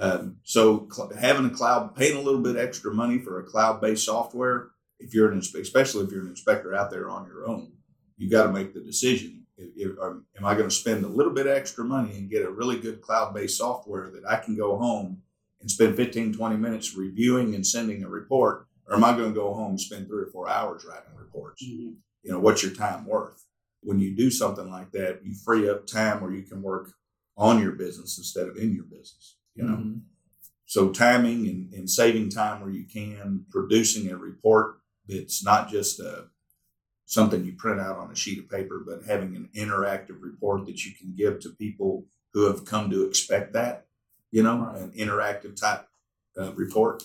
um, 0.00 0.38
so 0.42 0.88
cl- 0.90 1.12
having 1.16 1.46
a 1.46 1.50
cloud, 1.50 1.94
paying 1.94 2.16
a 2.16 2.20
little 2.20 2.40
bit 2.40 2.56
extra 2.56 2.92
money 2.92 3.18
for 3.18 3.38
a 3.38 3.44
cloud 3.44 3.80
based 3.80 4.06
software, 4.06 4.70
if 5.00 5.14
you're 5.14 5.30
an 5.32 5.38
especially 5.38 6.04
if 6.04 6.12
you're 6.12 6.22
an 6.22 6.28
inspector 6.28 6.74
out 6.74 6.90
there 6.90 7.08
on 7.10 7.26
your 7.26 7.48
own, 7.48 7.72
you 8.16 8.30
got 8.30 8.44
to 8.44 8.52
make 8.52 8.74
the 8.74 8.80
decision. 8.80 9.46
If, 9.56 9.70
if, 9.76 9.98
um, 9.98 10.26
am 10.38 10.44
I 10.44 10.54
going 10.54 10.68
to 10.68 10.74
spend 10.74 11.04
a 11.04 11.08
little 11.08 11.32
bit 11.32 11.46
extra 11.46 11.84
money 11.84 12.16
and 12.16 12.30
get 12.30 12.44
a 12.44 12.50
really 12.50 12.78
good 12.78 13.00
cloud 13.00 13.34
based 13.34 13.58
software 13.58 14.10
that 14.10 14.24
I 14.28 14.36
can 14.36 14.56
go 14.56 14.76
home 14.78 15.22
and 15.60 15.70
spend 15.70 15.96
15, 15.96 16.34
20 16.34 16.56
minutes 16.56 16.94
reviewing 16.94 17.54
and 17.54 17.66
sending 17.66 18.02
a 18.04 18.08
report? 18.08 18.66
Or 18.86 18.96
am 18.96 19.04
I 19.04 19.16
going 19.16 19.32
to 19.32 19.38
go 19.38 19.52
home 19.54 19.70
and 19.70 19.80
spend 19.80 20.08
three 20.08 20.22
or 20.22 20.30
four 20.32 20.48
hours 20.48 20.84
writing 20.84 21.14
reports? 21.16 21.62
Mhm. 21.64 21.96
You 22.22 22.32
know, 22.32 22.40
what's 22.40 22.62
your 22.62 22.72
time 22.72 23.06
worth? 23.06 23.44
When 23.82 23.98
you 23.98 24.14
do 24.16 24.30
something 24.30 24.68
like 24.68 24.90
that, 24.92 25.24
you 25.24 25.34
free 25.34 25.68
up 25.68 25.86
time 25.86 26.20
where 26.20 26.32
you 26.32 26.42
can 26.42 26.60
work 26.60 26.92
on 27.36 27.62
your 27.62 27.72
business 27.72 28.18
instead 28.18 28.48
of 28.48 28.56
in 28.56 28.74
your 28.74 28.84
business. 28.84 29.36
You 29.54 29.64
know, 29.64 29.76
Mhm. 29.76 30.00
so 30.66 30.90
timing 30.90 31.48
and, 31.48 31.72
and 31.72 31.88
saving 31.88 32.30
time 32.30 32.60
where 32.60 32.70
you 32.70 32.84
can, 32.84 33.46
producing 33.50 34.10
a 34.10 34.16
report 34.16 34.79
that's 35.10 35.44
not 35.44 35.68
just 35.68 36.00
uh 36.00 36.22
something 37.06 37.44
you 37.44 37.52
print 37.54 37.80
out 37.80 37.96
on 37.98 38.10
a 38.12 38.14
sheet 38.14 38.38
of 38.38 38.48
paper, 38.48 38.84
but 38.86 39.02
having 39.04 39.34
an 39.34 39.48
interactive 39.56 40.20
report 40.20 40.64
that 40.66 40.84
you 40.84 40.92
can 40.94 41.12
give 41.16 41.40
to 41.40 41.50
people 41.50 42.04
who 42.32 42.46
have 42.46 42.64
come 42.64 42.88
to 42.88 43.04
expect 43.04 43.52
that, 43.52 43.86
you 44.30 44.42
know, 44.44 44.58
Right. 44.60 44.80
an 44.82 44.92
interactive 44.92 45.56
type 45.60 45.86
uh, 46.40 46.52
report. 46.54 47.02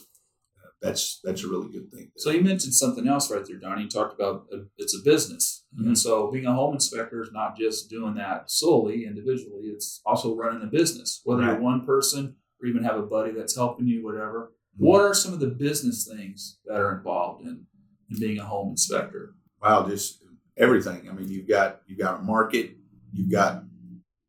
Uh, 0.63 0.67
that's 0.79 1.19
that's 1.23 1.43
a 1.43 1.47
really 1.47 1.71
good 1.71 1.91
thing. 1.91 2.11
So 2.17 2.29
you 2.29 2.43
mentioned 2.43 2.75
something 2.75 3.07
else 3.07 3.31
right 3.31 3.43
there, 3.43 3.57
Donnie. 3.57 3.83
You 3.83 3.89
talked 3.89 4.13
about 4.13 4.45
uh, 4.53 4.65
it's 4.77 4.95
a 4.95 5.01
business, 5.03 5.65
Mhm. 5.75 5.87
and 5.87 5.97
so 5.97 6.29
being 6.29 6.45
a 6.45 6.53
home 6.53 6.75
inspector 6.75 7.23
is 7.23 7.31
not 7.31 7.57
just 7.57 7.89
doing 7.89 8.13
that 8.15 8.51
solely 8.51 9.05
individually. 9.05 9.69
It's 9.69 10.01
also 10.05 10.35
running 10.35 10.61
a 10.61 10.67
business, 10.67 11.21
whether 11.23 11.41
Right. 11.41 11.53
you're 11.53 11.61
one 11.61 11.83
person 11.85 12.35
or 12.61 12.67
even 12.67 12.83
have 12.83 12.99
a 12.99 13.05
buddy 13.07 13.31
that's 13.31 13.55
helping 13.55 13.87
you, 13.87 14.03
whatever. 14.03 14.51
Mhm. 14.77 14.85
What 14.85 15.01
are 15.01 15.15
some 15.15 15.33
of 15.33 15.39
the 15.39 15.47
business 15.47 16.07
things 16.07 16.59
that 16.65 16.79
are 16.79 16.95
involved 16.95 17.41
in, 17.47 17.65
in 18.09 18.19
being 18.19 18.39
a 18.39 18.45
home 18.45 18.71
inspector? 18.71 19.35
wow, 19.65 19.87
just 19.87 20.23
everything. 20.57 21.09
I 21.09 21.13
mean, 21.13 21.27
you've 21.27 21.47
got 21.47 21.81
you've 21.87 21.99
got 21.99 22.19
a 22.19 22.23
market, 22.23 22.71
you've 23.11 23.31
got 23.31 23.63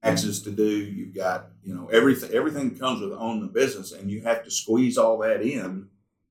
taxes 0.02 0.42
to 0.42 0.50
do, 0.50 0.68
you've 0.68 1.14
got 1.14 1.48
you 1.62 1.74
know 1.74 1.88
everything. 1.88 2.32
Everything 2.32 2.76
comes 2.76 3.00
with 3.00 3.12
owning 3.12 3.42
the 3.42 3.52
business, 3.52 3.92
and 3.92 4.10
you 4.10 4.22
have 4.22 4.44
to 4.44 4.50
squeeze 4.50 4.96
all 4.96 5.18
that 5.18 5.42
in 5.42 5.88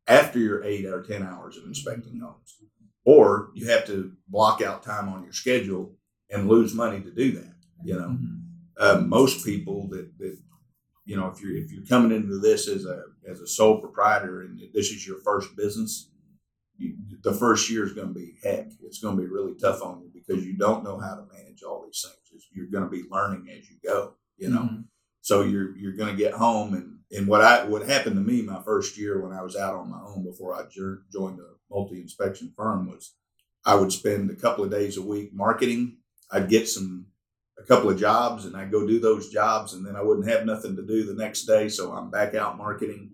after 0.08 0.40
your 0.40 0.64
eight 0.64 0.86
or 0.86 1.04
ten 1.04 1.24
hours 1.24 1.58
of 1.58 1.66
inspecting 1.66 2.20
homes, 2.20 2.58
or 3.06 3.52
you 3.54 3.70
have 3.70 3.86
to 3.86 4.12
block 4.28 4.62
out 4.62 4.84
time 4.84 5.10
on 5.10 5.24
your 5.24 5.34
schedule 5.34 5.94
and 6.30 6.50
lose 6.50 6.74
money 6.74 7.02
to 7.02 7.12
do 7.12 7.32
that. 7.34 7.54
You 7.84 8.00
know, 8.00 8.18
uh, 8.80 9.02
most 9.02 9.46
people 9.46 9.88
that 9.90 10.18
that 10.18 10.38
you 11.06 11.16
know 11.16 11.28
if 11.28 11.42
you're 11.42 11.56
if 11.56 11.72
you're 11.72 11.86
coming 11.86 12.16
into 12.16 12.40
this 12.40 12.68
as 12.68 12.86
a 12.86 13.04
as 13.30 13.40
a 13.40 13.48
sole 13.48 13.80
proprietor 13.80 14.42
and 14.42 14.60
this 14.74 14.90
is 14.90 15.06
your 15.06 15.18
first 15.20 15.56
business 15.56 16.12
you, 16.78 16.96
the 17.24 17.34
first 17.34 17.70
year 17.70 17.84
is 17.86 17.94
going 17.94 18.08
to 18.10 18.14
be 18.14 18.36
heck 18.44 18.68
it's 18.84 19.00
going 19.00 19.16
to 19.16 19.22
be 19.22 19.28
really 19.28 19.56
tough 19.56 19.82
on 19.82 20.02
you 20.02 20.10
because 20.14 20.46
you 20.46 20.58
don't 20.58 20.84
know 20.84 21.00
how 21.00 21.16
to 21.16 21.26
manage 21.34 21.64
all 21.64 21.84
these 21.86 22.02
things 22.04 22.16
It's- 22.34 22.48
you're 22.54 22.68
going 22.68 22.84
to 22.84 22.90
be 22.90 23.04
learning 23.10 23.48
as 23.50 23.70
you 23.70 23.78
go 23.84 24.14
you 24.38 24.50
know 24.50 24.62
Mhm. 24.64 24.86
so 25.22 25.42
you're 25.44 25.76
you're 25.78 25.96
going 25.96 26.16
to 26.16 26.22
get 26.24 26.34
home 26.34 26.74
and 26.74 27.00
and 27.12 27.28
what 27.28 27.42
I 27.42 27.66
what 27.66 27.88
happened 27.88 28.16
to 28.16 28.22
me 28.22 28.42
my 28.42 28.62
first 28.64 28.98
year 28.98 29.22
when 29.22 29.32
I 29.38 29.42
was 29.42 29.56
out 29.56 29.76
on 29.76 29.90
my 29.90 30.02
own 30.02 30.24
before 30.24 30.54
I 30.54 30.66
joined 30.74 31.40
a 31.40 31.50
multi 31.70 32.02
inspection 32.02 32.52
firm 32.58 32.88
was 32.90 33.14
I 33.66 33.76
would 33.76 33.92
spend 33.92 34.30
a 34.30 34.36
couple 34.36 34.64
of 34.64 34.70
days 34.72 34.98
a 34.98 35.02
week 35.02 35.34
marketing. 35.34 35.98
I'd 36.32 36.50
get 36.50 36.68
some 36.68 37.08
a 37.58 37.64
couple 37.64 37.90
of 37.90 37.98
jobs 38.00 38.46
and 38.46 38.56
I'd 38.58 38.72
go 38.72 38.86
do 38.86 39.00
those 39.00 39.30
jobs 39.30 39.74
and 39.74 39.86
then 39.86 39.96
I 39.96 40.02
wouldn't 40.02 40.28
have 40.28 40.46
nothing 40.46 40.76
to 40.76 40.82
do 40.86 41.04
the 41.04 41.14
next 41.14 41.46
day, 41.46 41.70
so 41.70 41.94
I'm 41.94 42.10
back 42.12 42.36
out 42.36 42.58
marketing. 42.58 43.12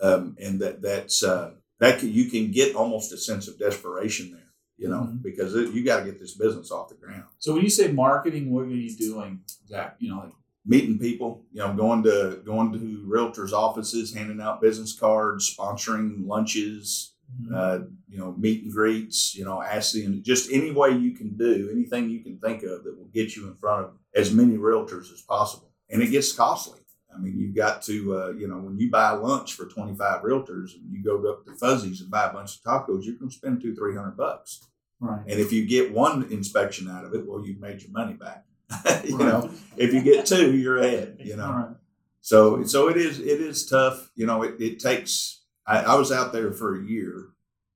Um, 0.00 0.36
and 0.40 0.58
that 0.60 0.80
that's 0.82 1.22
uh, 1.22 1.52
that 1.82 1.98
can, 1.98 2.10
you 2.12 2.26
can 2.30 2.50
get 2.50 2.74
almost 2.76 3.12
a 3.12 3.16
sense 3.18 3.48
of 3.48 3.58
desperation 3.58 4.30
there, 4.32 4.50
you 4.82 4.88
know, 4.88 5.02
Mhm. 5.02 5.22
because 5.22 5.54
it, 5.54 5.74
you 5.74 5.80
got 5.84 6.00
to 6.00 6.06
get 6.10 6.18
this 6.20 6.34
business 6.44 6.70
off 6.70 6.88
the 6.88 6.94
ground. 6.94 7.24
So 7.38 7.48
when 7.54 7.62
you 7.64 7.70
say 7.70 7.90
marketing, 7.92 8.44
what 8.52 8.64
are 8.64 8.68
you 8.86 8.94
doing, 8.96 9.40
Zach? 9.68 9.96
You 9.98 10.10
know, 10.10 10.18
like 10.24 10.32
meeting 10.64 10.98
people, 10.98 11.30
you 11.52 11.60
know, 11.60 11.74
going 11.74 12.02
to 12.04 12.40
going 12.44 12.72
to 12.72 12.78
realtors' 13.14 13.52
offices, 13.52 14.14
handing 14.14 14.40
out 14.40 14.60
business 14.60 14.92
cards, 14.98 15.42
sponsoring 15.54 16.26
lunches, 16.26 17.14
uh, 17.52 17.78
you 18.08 18.18
know, 18.18 18.30
meet 18.38 18.62
and 18.62 18.72
greets, 18.72 19.34
you 19.34 19.44
know, 19.44 19.60
asking 19.62 20.22
just 20.22 20.52
any 20.52 20.70
way 20.70 20.90
you 20.90 21.12
can 21.20 21.30
do, 21.36 21.68
anything 21.72 22.08
you 22.10 22.20
can 22.20 22.36
think 22.38 22.62
of 22.62 22.84
that 22.84 22.96
will 22.96 23.10
get 23.12 23.34
you 23.34 23.48
in 23.48 23.54
front 23.56 23.86
of 23.86 23.90
as 24.14 24.32
many 24.32 24.56
realtors 24.56 25.12
as 25.12 25.22
possible. 25.22 25.70
And 25.90 26.02
it 26.02 26.10
gets 26.10 26.32
costly. 26.32 26.78
I 27.14 27.18
mean, 27.18 27.38
you've 27.38 27.54
got 27.54 27.82
to, 27.82 28.16
uh, 28.16 28.30
you 28.30 28.48
know, 28.48 28.58
when 28.58 28.78
you 28.78 28.90
buy 28.90 29.10
lunch 29.10 29.54
for 29.54 29.66
25 29.66 30.22
realtors 30.22 30.74
and 30.74 30.90
you 30.90 31.02
go 31.02 31.30
up 31.30 31.44
to 31.46 31.54
Fuzzy's 31.54 32.00
and 32.00 32.10
buy 32.10 32.24
a 32.28 32.32
bunch 32.32 32.56
of 32.56 32.62
tacos, 32.62 33.04
you're 33.04 33.16
going 33.16 33.30
to 33.30 33.36
spend 33.36 33.60
two, 33.60 33.74
300 33.74 34.16
bucks. 34.16 34.66
right. 35.00 35.20
And 35.28 35.38
if 35.40 35.52
you 35.52 35.66
get 35.66 35.92
one 35.92 36.24
inspection 36.30 36.88
out 36.90 37.04
of 37.04 37.14
it, 37.14 37.26
well, 37.26 37.44
you've 37.44 37.60
made 37.60 37.82
your 37.82 37.92
money 37.92 38.14
back. 38.14 38.44
you 39.04 39.18
Right. 39.18 39.26
know, 39.28 39.50
if 39.76 39.92
you 39.92 40.02
get 40.02 40.24
two, 40.26 40.56
you're 40.56 40.78
ahead, 40.78 41.16
you 41.20 41.36
know. 41.36 41.50
Right. 41.52 41.76
So 42.20 42.62
so 42.64 42.88
it 42.88 42.96
is 42.96 43.18
it 43.18 43.40
is 43.40 43.66
tough. 43.66 44.10
You 44.14 44.26
know, 44.26 44.42
it, 44.42 44.60
it 44.60 44.78
takes. 44.78 45.42
I, 45.66 45.78
I 45.80 45.94
was 45.96 46.10
out 46.12 46.32
there 46.32 46.52
for 46.52 46.80
a 46.80 46.84
year, 46.84 47.28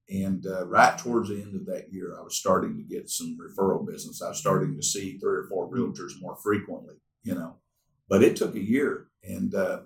and 0.08 0.46
uh, 0.46 0.66
right 0.66 0.96
towards 0.96 1.28
the 1.28 1.42
end 1.42 1.54
of 1.56 1.66
that 1.66 1.92
year, 1.92 2.16
I 2.18 2.22
was 2.22 2.36
starting 2.36 2.76
to 2.76 2.82
get 2.84 3.10
some 3.10 3.36
referral 3.36 3.84
business. 3.86 4.22
I 4.22 4.28
was 4.28 4.38
starting 4.38 4.74
to 4.76 4.82
see 4.82 5.18
three 5.18 5.36
or 5.38 5.46
four 5.48 5.68
realtors 5.68 6.12
more 6.20 6.36
frequently. 6.36 6.94
You 7.24 7.34
know, 7.34 7.56
but 8.08 8.22
it 8.22 8.36
took 8.36 8.54
a 8.54 8.64
year, 8.64 9.08
and 9.26 9.54
uh, 9.54 9.80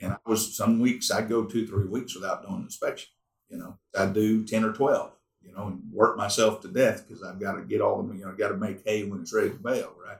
and 0.00 0.12
I 0.12 0.16
was 0.26 0.56
some 0.56 0.78
weeks 0.80 1.10
I'd 1.10 1.28
go 1.28 1.44
two 1.44 1.66
three 1.66 1.86
weeks 1.86 2.14
without 2.14 2.42
doing 2.42 2.56
an 2.58 2.62
inspection. 2.64 3.08
You 3.48 3.58
know, 3.58 3.78
I'd 3.96 4.12
do 4.14 4.44
ten 4.44 4.64
or 4.64 4.72
twelve. 4.72 5.12
You 5.42 5.52
know, 5.52 5.66
and 5.66 5.82
work 5.92 6.16
myself 6.16 6.62
to 6.62 6.68
death 6.68 7.06
because 7.06 7.22
I've 7.22 7.38
got 7.38 7.52
to 7.52 7.62
get 7.62 7.82
all 7.82 8.02
the 8.02 8.14
you 8.14 8.24
know 8.24 8.30
I've 8.30 8.38
got 8.38 8.48
to 8.48 8.56
make 8.56 8.82
hay 8.86 9.04
when 9.04 9.20
it's 9.20 9.34
ready 9.34 9.50
to 9.50 9.56
bale, 9.56 9.92
right? 10.02 10.16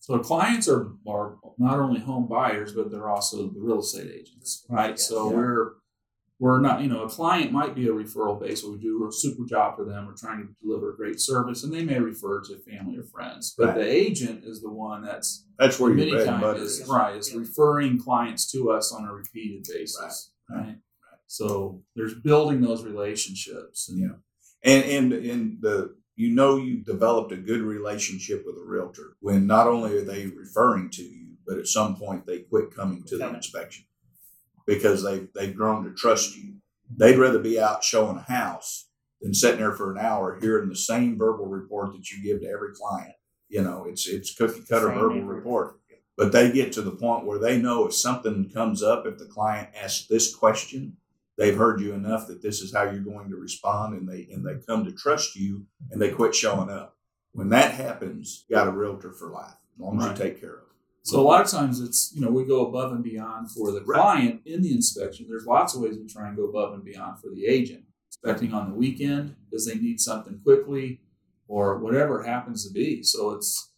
So 0.00 0.18
clients 0.18 0.68
are 0.68 0.92
are 1.08 1.36
not 1.58 1.80
only 1.80 2.00
home 2.00 2.26
buyers, 2.28 2.72
but 2.72 2.90
they're 2.90 3.08
also 3.08 3.48
the 3.48 3.60
real 3.60 3.80
estate 3.80 4.10
agents, 4.14 4.66
right? 4.68 4.90
Yes. 4.90 5.08
so 5.08 5.30
Yeah. 5.30 5.36
we're 5.36 5.72
we're 6.40 6.60
not, 6.60 6.80
you 6.82 6.88
know, 6.88 7.02
a 7.02 7.08
client 7.08 7.50
might 7.52 7.74
be 7.74 7.88
a 7.88 7.92
referral 7.92 8.40
base. 8.40 8.62
We 8.62 8.78
do 8.78 9.06
a 9.08 9.12
super 9.12 9.44
job 9.44 9.76
for 9.76 9.84
them. 9.84 10.06
We're 10.06 10.14
trying 10.14 10.46
to 10.46 10.48
deliver 10.62 10.92
a 10.92 10.96
great 10.96 11.20
service, 11.20 11.64
and 11.64 11.72
they 11.72 11.84
may 11.84 11.98
refer 11.98 12.40
to 12.42 12.58
family 12.58 12.96
or 12.96 13.02
friends. 13.02 13.54
But 13.58 13.68
Right. 13.68 13.74
the 13.78 13.88
agent 13.90 14.44
is 14.44 14.60
the 14.60 14.70
one 14.70 15.02
that's 15.02 15.44
That's 15.58 15.80
where 15.80 15.92
many 15.92 16.10
your 16.10 16.18
bread 16.18 16.28
and 16.34 16.40
butter 16.40 16.58
times 16.60 16.70
is 16.72 16.80
is. 16.80 16.88
right 16.88 17.16
is 17.16 17.32
Yeah. 17.32 17.40
referring 17.40 17.98
clients 17.98 18.50
to 18.52 18.70
us 18.70 18.92
on 18.92 19.04
a 19.08 19.12
repeated 19.12 19.64
basis, 19.72 20.30
right? 20.48 20.58
right. 20.66 20.78
So 21.26 21.82
there's 21.96 22.14
building 22.14 22.60
those 22.60 22.84
relationships, 22.84 23.88
and 23.88 23.98
Yeah. 23.98 24.16
And 24.62 24.84
and 24.84 25.12
and 25.12 25.58
the 25.60 25.96
you 26.16 26.30
know 26.34 26.56
you've 26.56 26.84
developed 26.84 27.32
a 27.32 27.36
good 27.36 27.60
relationship 27.62 28.44
with 28.46 28.56
a 28.56 28.64
realtor 28.64 29.16
when 29.20 29.46
not 29.46 29.66
only 29.68 29.96
are 29.96 30.02
they 30.04 30.26
referring 30.26 30.90
to 30.90 31.02
you, 31.02 31.36
but 31.46 31.58
at 31.58 31.66
some 31.66 31.96
point 31.96 32.26
they 32.26 32.40
quit 32.40 32.70
coming 32.74 33.02
to 33.04 33.16
the 33.18 33.28
inspection 33.34 33.84
because 34.68 35.02
they 35.02 35.26
they've 35.34 35.56
grown 35.56 35.82
to 35.84 35.90
trust 35.94 36.36
you. 36.36 36.54
They'd 36.96 37.18
rather 37.18 37.40
be 37.40 37.58
out 37.60 37.82
showing 37.82 38.18
a 38.18 38.22
house 38.32 38.86
than 39.20 39.34
sitting 39.34 39.58
there 39.60 39.72
for 39.74 39.90
an 39.90 39.98
hour 39.98 40.38
hearing 40.40 40.68
the 40.68 40.76
same 40.76 41.18
verbal 41.18 41.46
report 41.46 41.92
that 41.94 42.08
you 42.10 42.22
give 42.22 42.40
to 42.42 42.48
every 42.48 42.72
client. 42.74 43.14
You 43.48 43.62
know, 43.62 43.84
it's 43.88 44.06
it's 44.06 44.34
cookie 44.36 44.62
cutter 44.68 44.88
Same 44.88 44.98
verbal 44.98 45.16
every- 45.22 45.34
report. 45.36 45.74
But 46.16 46.32
they 46.32 46.50
get 46.50 46.72
to 46.72 46.82
the 46.82 46.90
point 46.90 47.26
where 47.26 47.38
they 47.38 47.60
know 47.62 47.86
if 47.86 47.94
something 47.94 48.50
comes 48.50 48.82
up, 48.82 49.06
if 49.06 49.18
the 49.18 49.26
client 49.26 49.68
asks 49.80 50.08
this 50.08 50.34
question, 50.34 50.96
they've 51.36 51.56
heard 51.56 51.80
you 51.80 51.92
enough 51.94 52.26
that 52.26 52.42
this 52.42 52.60
is 52.60 52.74
how 52.74 52.82
you're 52.82 52.98
going 53.12 53.30
to 53.30 53.36
respond 53.36 53.94
and 53.96 54.08
they 54.08 54.26
and 54.32 54.44
they 54.44 54.56
come 54.66 54.84
to 54.84 54.92
trust 54.92 55.36
you 55.36 55.64
and 55.90 56.02
they 56.02 56.10
quit 56.10 56.34
showing 56.34 56.70
up. 56.70 56.96
When 57.32 57.50
that 57.50 57.72
happens, 57.74 58.44
you 58.48 58.56
got 58.56 58.66
a 58.66 58.72
realtor 58.72 59.12
for 59.12 59.30
life, 59.30 59.54
as 59.74 59.78
long 59.80 59.98
as 60.00 60.06
Right. 60.08 60.18
you 60.18 60.24
take 60.24 60.40
care 60.40 60.54
of 60.54 60.60
them. 60.60 60.67
So 61.02 61.20
a 61.20 61.22
lot 61.22 61.40
of 61.42 61.50
times 61.50 61.80
it's 61.80 62.12
you 62.14 62.20
know 62.20 62.30
we 62.30 62.44
go 62.44 62.66
above 62.66 62.92
and 62.92 63.02
beyond 63.02 63.50
for 63.50 63.72
the 63.72 63.80
client 63.80 64.42
in 64.44 64.62
the 64.62 64.72
inspection. 64.72 65.26
There's 65.28 65.46
lots 65.46 65.74
of 65.74 65.80
ways 65.80 65.96
we 65.96 66.06
try 66.06 66.28
and 66.28 66.36
go 66.36 66.44
above 66.44 66.74
and 66.74 66.84
beyond 66.84 67.20
for 67.20 67.30
the 67.34 67.46
agent. 67.46 67.84
Inspecting 68.10 68.52
on 68.52 68.68
the 68.70 68.74
weekend 68.76 69.36
because 69.48 69.64
they 69.66 69.76
need 69.76 70.00
something 70.00 70.40
quickly, 70.42 71.00
or 71.46 71.78
whatever 71.78 72.22
it 72.22 72.26
happens 72.26 72.66
to 72.66 72.72
be. 72.72 73.02
So 73.02 73.30
it's 73.32 73.72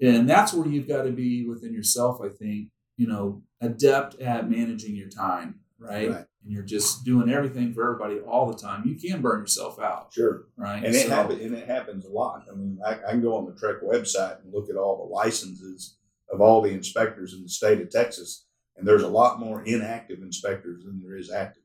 and 0.00 0.28
that's 0.28 0.52
where 0.52 0.66
you've 0.68 0.86
got 0.88 1.04
to 1.04 1.12
be 1.12 1.46
within 1.46 1.72
yourself. 1.72 2.20
I 2.22 2.28
think 2.28 2.68
you 2.96 3.06
know 3.06 3.42
adept 3.60 4.20
at 4.20 4.50
managing 4.50 4.94
your 4.94 5.08
time, 5.08 5.60
right? 5.78 6.10
Right. 6.10 6.24
And 6.44 6.52
you're 6.52 6.62
just 6.62 7.04
doing 7.04 7.30
everything 7.30 7.72
for 7.72 7.82
everybody 7.84 8.20
all 8.20 8.46
the 8.52 8.58
time. 8.58 8.84
You 8.86 8.94
can 8.96 9.22
burn 9.22 9.40
yourself 9.40 9.80
out, 9.80 10.12
Sure. 10.12 10.46
right? 10.56 10.84
And 10.84 10.94
it 10.94 11.06
So- 11.06 11.14
happens 11.14 11.40
and 11.42 11.54
it 11.54 11.66
happens 11.66 12.04
a 12.04 12.10
lot. 12.10 12.44
I 12.52 12.54
mean, 12.54 12.78
I, 12.86 12.92
I 13.06 13.10
can 13.12 13.22
go 13.22 13.34
on 13.36 13.46
the 13.46 13.52
TREC 13.52 13.82
website 13.82 14.44
and 14.44 14.52
look 14.52 14.68
at 14.70 14.76
all 14.76 14.98
the 15.08 15.12
licenses 15.12 15.96
of 16.30 16.40
all 16.40 16.60
the 16.60 16.70
inspectors 16.70 17.34
in 17.34 17.42
the 17.42 17.48
state 17.48 17.80
of 17.80 17.90
Texas, 17.90 18.46
and 18.76 18.86
there's 18.86 19.02
a 19.02 19.08
lot 19.08 19.40
more 19.40 19.62
inactive 19.62 20.20
inspectors 20.22 20.84
than 20.84 21.00
there 21.00 21.16
is 21.16 21.30
active. 21.30 21.62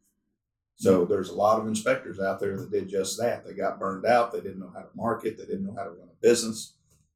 So 0.75 1.03
hmm. 1.03 1.11
there's 1.11 1.29
a 1.29 1.35
lot 1.35 1.59
of 1.59 1.67
inspectors 1.67 2.19
out 2.19 2.39
there 2.39 2.57
that 2.57 2.71
did 2.71 2.89
just 2.89 3.19
that. 3.19 3.45
They 3.45 3.53
got 3.53 3.79
burned 3.79 4.05
out. 4.05 4.31
They 4.31 4.41
didn't 4.41 4.59
know 4.59 4.71
how 4.73 4.81
to 4.81 4.89
market. 4.95 5.37
They 5.37 5.45
didn't 5.45 5.65
know 5.65 5.75
how 5.77 5.83
to 5.83 5.91
run 5.91 6.09
a 6.09 6.21
business, 6.21 6.75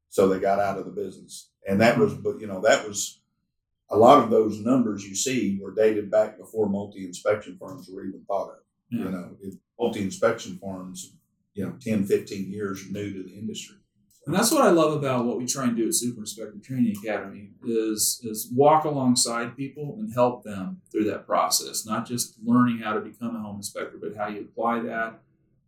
so 0.10 0.27
they 0.27 0.39
got 0.39 0.60
out 0.60 0.77
of 0.77 0.86
the 0.86 0.91
business. 0.91 1.49
And 1.67 1.81
that 1.81 1.97
was, 1.97 2.13
but 2.13 2.39
you 2.39 2.47
know, 2.47 2.62
that 2.62 2.88
was 2.88 3.21
a 3.89 3.97
lot 3.97 4.23
of 4.23 4.29
those 4.29 4.60
numbers 4.60 5.03
you 5.03 5.15
see 5.15 5.60
were 5.62 5.73
dated 5.73 6.10
back 6.10 6.38
before 6.38 6.67
multi 6.67 7.05
inspection 7.05 7.58
firms 7.60 7.89
were 7.91 8.05
even 8.05 8.23
thought 8.27 8.49
of. 8.49 8.58
Yeah. 8.89 9.05
You 9.05 9.12
know, 9.12 9.38
multi 9.79 10.01
inspection 10.01 10.60
firms, 10.62 11.13
you 11.53 11.65
know, 11.65 11.75
10, 11.81 12.05
15 12.05 12.51
years 12.51 12.89
new 12.89 13.13
to 13.13 13.23
the 13.23 13.36
industry. 13.36 13.77
And 14.25 14.33
that's 14.33 14.51
what 14.51 14.63
I 14.63 14.71
love 14.71 14.93
about 14.93 15.25
what 15.25 15.38
we 15.38 15.45
try 15.45 15.65
and 15.65 15.77
do 15.77 15.88
at 15.88 15.93
Super 15.93 16.21
Inspector 16.21 16.57
Training 16.63 16.95
Academy 16.97 17.51
is 17.63 18.21
is 18.23 18.51
walk 18.53 18.85
alongside 18.85 19.55
people 19.55 19.97
and 19.99 20.11
help 20.13 20.43
them 20.43 20.81
through 20.91 21.03
that 21.05 21.27
process, 21.27 21.85
not 21.85 22.07
just 22.07 22.35
learning 22.43 22.79
how 22.79 22.93
to 22.93 23.01
become 23.01 23.35
a 23.35 23.39
home 23.39 23.57
inspector, 23.57 23.97
but 24.01 24.15
how 24.15 24.27
you 24.27 24.41
apply 24.41 24.79
that 24.79 25.19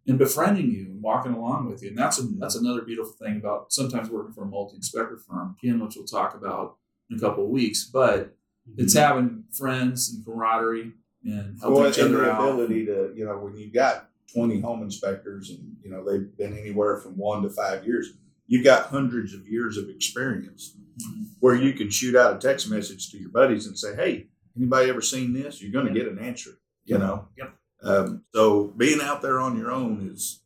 and 0.07 0.17
befriending 0.17 0.71
you 0.71 0.85
and 0.85 1.01
walking 1.01 1.33
along 1.33 1.69
with 1.69 1.83
you. 1.83 1.89
And 1.89 1.97
that's 1.97 2.19
a, 2.19 2.23
that's 2.39 2.55
another 2.55 2.81
beautiful 2.81 3.13
thing 3.13 3.37
about 3.37 3.71
sometimes 3.71 4.09
working 4.09 4.33
for 4.33 4.43
a 4.43 4.47
multi 4.47 4.77
inspector 4.77 5.17
firm, 5.17 5.55
again, 5.61 5.79
which 5.79 5.95
we'll 5.95 6.05
talk 6.05 6.33
about 6.33 6.77
in 7.11 7.17
a 7.17 7.19
couple 7.19 7.43
of 7.43 7.49
weeks. 7.49 7.83
But 7.83 8.35
it's 8.77 8.95
mm-hmm. 8.95 9.03
having 9.03 9.43
friends 9.51 10.13
and 10.13 10.25
camaraderie 10.25 10.93
and 11.23 11.59
helping 11.59 11.81
Well, 11.81 11.89
each 11.89 11.97
and 11.97 12.15
other 12.15 12.25
the 12.25 12.31
out. 12.31 12.41
ability 12.41 12.85
to, 12.85 13.11
you 13.15 13.25
know, 13.25 13.37
when 13.37 13.57
you've 13.57 13.73
got 13.73 14.09
20 14.33 14.59
home 14.61 14.81
inspectors 14.81 15.49
and, 15.49 15.75
you 15.83 15.89
know, 15.89 16.03
they've 16.03 16.35
been 16.37 16.57
anywhere 16.57 16.97
from 16.97 17.17
one 17.17 17.43
to 17.43 17.49
five 17.49 17.85
years, 17.85 18.13
you've 18.47 18.63
got 18.63 18.87
hundreds 18.87 19.33
of 19.33 19.47
years 19.47 19.77
of 19.77 19.89
experience 19.89 20.75
Mhm. 21.01 21.27
where 21.39 21.55
you 21.55 21.73
can 21.73 21.89
shoot 21.89 22.15
out 22.15 22.35
a 22.35 22.39
text 22.39 22.69
message 22.69 23.11
to 23.11 23.17
your 23.19 23.29
buddies 23.29 23.67
and 23.67 23.77
say, 23.77 23.95
hey, 23.95 24.29
anybody 24.55 24.89
ever 24.89 25.01
seen 25.01 25.33
this? 25.33 25.61
You're 25.61 25.71
going 25.71 25.93
to 25.93 25.99
get 25.99 26.11
an 26.11 26.17
answer, 26.17 26.57
you 26.85 26.97
know? 26.97 27.27
Yep. 27.37 27.53
Um, 27.83 28.23
so 28.33 28.67
being 28.75 28.99
out 29.01 29.21
there 29.21 29.39
on 29.39 29.57
your 29.57 29.71
own 29.71 30.09
is, 30.11 30.41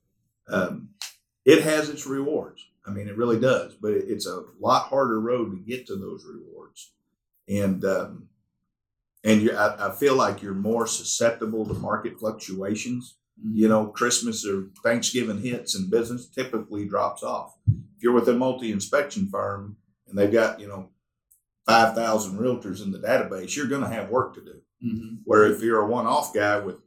um, 0.50 0.90
it 1.46 1.62
has 1.62 1.88
its 1.90 2.06
rewards. 2.06 2.66
I 2.86 2.90
mean, 2.92 3.08
it 3.08 3.16
really 3.16 3.40
does, 3.40 3.76
but 3.76 3.94
it's 3.94 4.26
a 4.28 4.44
lot 4.60 4.88
harder 4.90 5.20
road 5.22 5.52
to 5.52 5.58
get 5.58 5.88
to 5.88 5.96
those 5.96 6.26
rewards. 6.26 6.92
And, 7.48 7.86
um, 7.86 8.28
and 9.24 9.42
you, 9.42 9.56
I, 9.56 9.88
I 9.88 9.92
feel 9.92 10.16
like 10.16 10.42
you're 10.42 10.54
more 10.54 10.88
susceptible 10.88 11.66
to 11.68 11.74
market 11.76 12.20
fluctuations. 12.20 13.16
You 13.44 13.68
know, 13.68 13.88
Christmas 13.88 14.46
or 14.46 14.68
Thanksgiving 14.84 15.42
hits 15.42 15.76
and 15.76 15.90
business 15.90 16.28
typically 16.28 16.86
drops 16.88 17.24
off. 17.24 17.58
If 17.68 18.04
you're 18.04 18.14
with 18.14 18.30
a 18.30 18.34
multi 18.34 18.72
inspection 18.72 19.30
firm 19.30 19.78
and 20.08 20.18
they've 20.18 20.32
got, 20.32 20.60
you 20.60 20.68
know, 20.68 20.90
5,000 21.66 22.38
realtors 22.38 22.84
in 22.84 22.92
the 22.92 23.00
database, 23.00 23.56
you're 23.56 23.68
going 23.68 23.82
to 23.82 23.88
have 23.88 24.10
work 24.10 24.34
to 24.36 24.42
do. 24.42 24.62
Mhm. 24.84 25.20
Where 25.24 25.46
if 25.46 25.62
you're 25.62 25.82
a 25.82 25.88
one 25.88 26.08
off 26.08 26.34
guy 26.34 26.60
with 26.60 26.78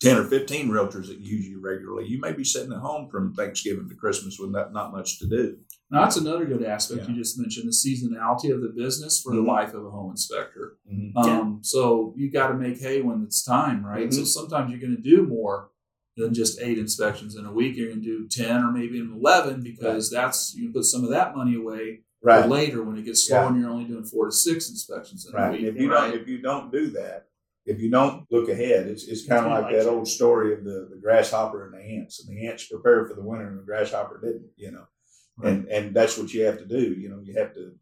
10 0.00 0.18
or 0.18 0.24
15 0.24 0.68
realtors 0.68 1.06
that 1.06 1.20
use 1.20 1.46
you 1.46 1.60
regularly, 1.60 2.06
you 2.08 2.20
may 2.20 2.32
be 2.32 2.44
sitting 2.44 2.72
at 2.72 2.80
home 2.80 3.08
from 3.10 3.34
Thanksgiving 3.34 3.88
to 3.88 3.94
Christmas 3.94 4.38
with 4.38 4.50
not, 4.50 4.72
not 4.72 4.92
much 4.92 5.18
to 5.18 5.26
do. 5.26 5.58
Now, 5.90 6.02
that's 6.02 6.16
another 6.16 6.44
good 6.46 6.62
aspect 6.64 7.02
Yeah. 7.02 7.08
you 7.10 7.14
just 7.16 7.38
mentioned 7.38 7.68
the 7.68 7.72
seasonality 7.72 8.52
of 8.52 8.62
the 8.62 8.70
business 8.74 9.20
for 9.20 9.32
Mhm. 9.32 9.36
the 9.36 9.42
life 9.42 9.74
of 9.74 9.84
a 9.84 9.90
home 9.90 10.10
inspector. 10.12 10.78
Mhm. 10.90 11.14
Um, 11.16 11.58
so 11.62 12.14
you 12.16 12.30
got 12.30 12.48
to 12.48 12.54
make 12.54 12.78
hay 12.80 13.02
when 13.02 13.22
it's 13.22 13.44
time, 13.44 13.84
right? 13.84 14.12
So 14.12 14.22
Mhm. 14.22 14.26
sometimes 14.26 14.70
you're 14.70 14.80
going 14.80 14.96
to 14.96 15.02
do 15.02 15.24
more 15.26 15.70
than 16.16 16.32
just 16.32 16.60
eight 16.60 16.78
inspections 16.78 17.36
in 17.36 17.44
a 17.44 17.52
week. 17.52 17.76
You're 17.76 17.88
going 17.88 18.00
to 18.02 18.06
do 18.06 18.28
10 18.28 18.64
or 18.64 18.72
maybe 18.72 18.96
even 18.98 19.12
11 19.12 19.62
because 19.62 20.10
that's, 20.10 20.54
you 20.54 20.64
can 20.64 20.72
put 20.72 20.84
some 20.84 21.04
of 21.04 21.10
that 21.10 21.36
money 21.36 21.54
away 21.56 22.04
Right. 22.22 22.48
later 22.48 22.82
when 22.82 22.96
it 22.96 23.04
gets 23.04 23.26
slow 23.26 23.40
Yeah. 23.42 23.48
and 23.48 23.60
you're 23.60 23.68
only 23.70 23.84
doing 23.84 24.04
four 24.04 24.26
to 24.26 24.32
six 24.32 24.70
inspections 24.70 25.26
in 25.26 25.34
a 25.38 25.50
week. 25.50 25.60
And 25.60 25.68
if 25.68 25.76
you 25.82 25.90
right? 25.92 26.12
don't, 26.12 26.20
if 26.22 26.26
you 26.28 26.38
don't 26.40 26.72
do 26.72 26.88
that, 26.92 27.28
if 27.66 27.78
you 27.80 27.90
don't 27.90 28.24
look 28.30 28.48
ahead, 28.48 28.86
it's, 28.86 29.04
it's 29.08 29.26
kind 29.26 29.44
of 29.44 29.50
gonna 29.50 29.62
like 29.66 29.74
that 29.74 29.84
you. 29.84 29.90
old 29.90 30.08
story 30.08 30.54
of 30.54 30.64
the, 30.64 30.88
the 30.90 30.96
grasshopper 31.00 31.64
and 31.66 31.74
the 31.74 31.78
ants. 31.80 32.24
And 32.26 32.36
the 32.36 32.46
ants 32.46 32.66
prepared 32.66 33.08
for 33.08 33.14
the 33.14 33.22
winter, 33.22 33.48
and 33.48 33.58
the 33.58 33.62
grasshopper 33.64 34.20
didn't. 34.22 34.50
You 34.56 34.70
know, 34.72 34.84
and 35.42 35.66
and 35.68 35.94
that's 35.94 36.16
what 36.16 36.32
you 36.32 36.44
have 36.44 36.58
to 36.58 36.66
do. 36.66 36.92
You 36.92 37.08
know, 37.08 37.20
you 37.22 37.38
have 37.38 37.54
to 37.54 37.72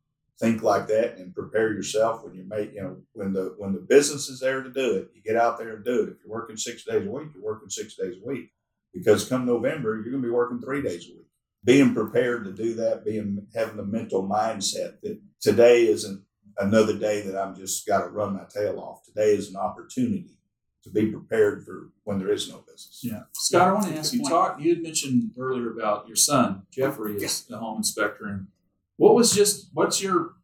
think 0.40 0.62
like 0.62 0.88
that 0.88 1.18
and 1.18 1.34
prepare 1.34 1.72
yourself 1.72 2.24
when 2.24 2.34
you 2.34 2.44
make. 2.48 2.72
You 2.74 2.82
know, 2.82 2.96
when 3.12 3.32
the 3.32 3.54
when 3.58 3.72
the 3.72 3.80
business 3.80 4.28
is 4.28 4.40
there 4.40 4.62
to 4.62 4.70
do 4.70 4.96
it, 4.96 5.10
you 5.14 5.22
get 5.22 5.40
out 5.40 5.58
there 5.58 5.76
and 5.76 5.84
do 5.84 6.02
it. 6.02 6.08
If 6.10 6.16
you're 6.24 6.34
working 6.34 6.56
six 6.56 6.84
days 6.84 7.06
a 7.06 7.10
week, 7.10 7.28
you're 7.34 7.44
working 7.44 7.70
six 7.70 7.94
days 7.94 8.16
a 8.22 8.26
week. 8.26 8.50
Because 8.92 9.28
come 9.28 9.46
November, 9.46 9.94
you're 9.94 10.10
going 10.10 10.22
to 10.22 10.28
be 10.28 10.30
working 10.30 10.60
three 10.60 10.82
days 10.82 11.08
a 11.08 11.12
week. 11.12 11.26
Being 11.64 11.94
prepared 11.94 12.44
to 12.44 12.52
do 12.52 12.74
that, 12.74 13.04
being 13.04 13.46
having 13.54 13.76
the 13.76 13.84
mental 13.84 14.28
mindset 14.28 15.00
that 15.02 15.20
today 15.40 15.86
isn't 15.86 16.22
another 16.58 16.98
day 16.98 17.22
that 17.22 17.40
I'm 17.40 17.54
just 17.54 17.86
got 17.86 18.02
to 18.02 18.10
run 18.10 18.34
my 18.34 18.44
tail 18.52 18.80
off. 18.80 19.04
Today 19.04 19.34
is 19.34 19.48
an 19.48 19.56
opportunity 19.56 20.36
to 20.82 20.90
be 20.90 21.06
prepared 21.06 21.64
for 21.64 21.90
when 22.04 22.18
there 22.18 22.32
is 22.32 22.48
no 22.48 22.58
business. 22.58 23.00
Yeah. 23.02 23.22
Scott, 23.32 23.68
I 23.68 23.72
want 23.72 23.86
to 23.86 23.96
ask 23.96 24.12
you, 24.12 24.24
talk, 24.24 24.60
you 24.60 24.70
had 24.70 24.82
mentioned 24.82 25.30
earlier 25.38 25.70
about 25.70 26.06
your 26.06 26.16
son, 26.16 26.62
Jeffrey, 26.72 27.14
is 27.16 27.44
the 27.44 27.58
home 27.58 27.78
inspector. 27.78 28.26
And 28.26 28.48
what 28.96 29.14
was 29.14 29.32
just, 29.32 29.68
what's 29.72 30.02
your 30.02 30.34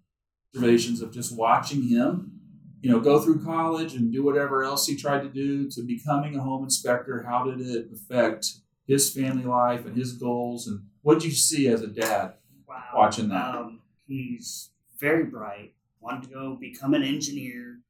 observations 0.54 1.02
of 1.02 1.12
just 1.12 1.36
watching 1.36 1.88
him, 1.88 2.40
you 2.80 2.90
know, 2.90 3.00
go 3.00 3.20
through 3.20 3.44
college 3.44 3.94
and 3.94 4.12
do 4.12 4.22
whatever 4.22 4.62
else 4.62 4.86
he 4.86 4.94
tried 4.94 5.22
to 5.22 5.28
do 5.28 5.68
to 5.70 5.82
becoming 5.82 6.36
a 6.36 6.42
home 6.42 6.62
inspector? 6.62 7.24
How 7.28 7.44
did 7.44 7.60
it 7.60 7.88
affect 7.92 8.58
his 8.86 9.12
family 9.12 9.44
life 9.44 9.84
and 9.86 9.96
his 9.96 10.12
goals? 10.12 10.68
And 10.68 10.84
what 11.02 11.14
did 11.14 11.24
you 11.24 11.32
see 11.32 11.66
as 11.66 11.82
a 11.82 11.88
dad? 11.88 12.34
Wow. 12.68 12.84
Watching 12.94 13.28
that. 13.30 13.54
Um, 13.56 13.80
he's 14.06 14.70
very 15.00 15.24
bright. 15.24 15.74
Wanted 16.00 16.28
to 16.28 16.34
go 16.34 16.54
become 16.54 16.94
an 16.94 17.02
engineer. 17.02 17.80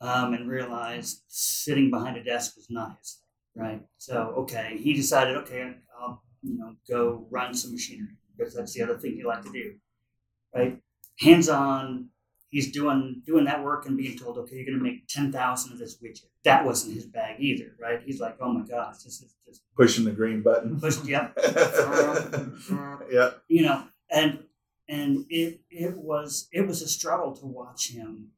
Um, 0.00 0.34
and 0.34 0.48
realized 0.48 1.22
sitting 1.28 1.90
behind 1.90 2.16
a 2.16 2.24
desk 2.24 2.56
was 2.56 2.68
not 2.70 2.96
his 2.98 3.20
thing, 3.54 3.62
right? 3.64 3.82
So, 3.98 4.34
okay, 4.38 4.78
he 4.78 4.94
decided, 4.94 5.36
okay, 5.38 5.74
I'll 6.00 6.22
you 6.42 6.56
know 6.56 6.74
go 6.88 7.26
run 7.30 7.54
some 7.54 7.72
machinery 7.72 8.16
because 8.36 8.54
that's 8.54 8.72
the 8.74 8.82
other 8.82 8.96
thing 8.96 9.14
he 9.14 9.24
liked 9.24 9.46
to 9.46 9.52
do, 9.52 9.74
right? 10.54 10.78
Hands 11.18 11.48
on, 11.48 12.10
he's 12.50 12.70
doing 12.70 13.22
doing 13.26 13.44
that 13.46 13.62
work 13.62 13.86
and 13.86 13.96
being 13.96 14.16
told, 14.16 14.38
okay, 14.38 14.56
you're 14.56 14.66
going 14.66 14.78
to 14.78 14.84
make 14.84 15.08
ten 15.08 15.32
thousand 15.32 15.72
of 15.72 15.78
this 15.78 15.98
widget. 16.00 16.26
That 16.44 16.64
wasn't 16.64 16.94
his 16.94 17.06
bag 17.06 17.36
either, 17.40 17.74
right? 17.80 18.00
He's 18.04 18.20
like, 18.20 18.36
oh 18.40 18.52
my 18.52 18.64
gosh, 18.64 18.98
this 18.98 19.20
is 19.20 19.34
just 19.46 19.62
Pushing 19.76 20.04
the 20.04 20.12
green 20.12 20.42
button. 20.42 20.80
pushed, 20.80 21.04
yep, 21.04 21.36
yeah. 23.10 23.30
you 23.48 23.62
know, 23.62 23.84
and 24.10 24.44
and 24.88 25.26
it 25.28 25.60
it 25.70 25.96
was 25.96 26.48
it 26.52 26.66
was 26.66 26.82
a 26.82 26.88
struggle 26.88 27.34
to 27.36 27.46
watch 27.46 27.90
him 27.90 28.30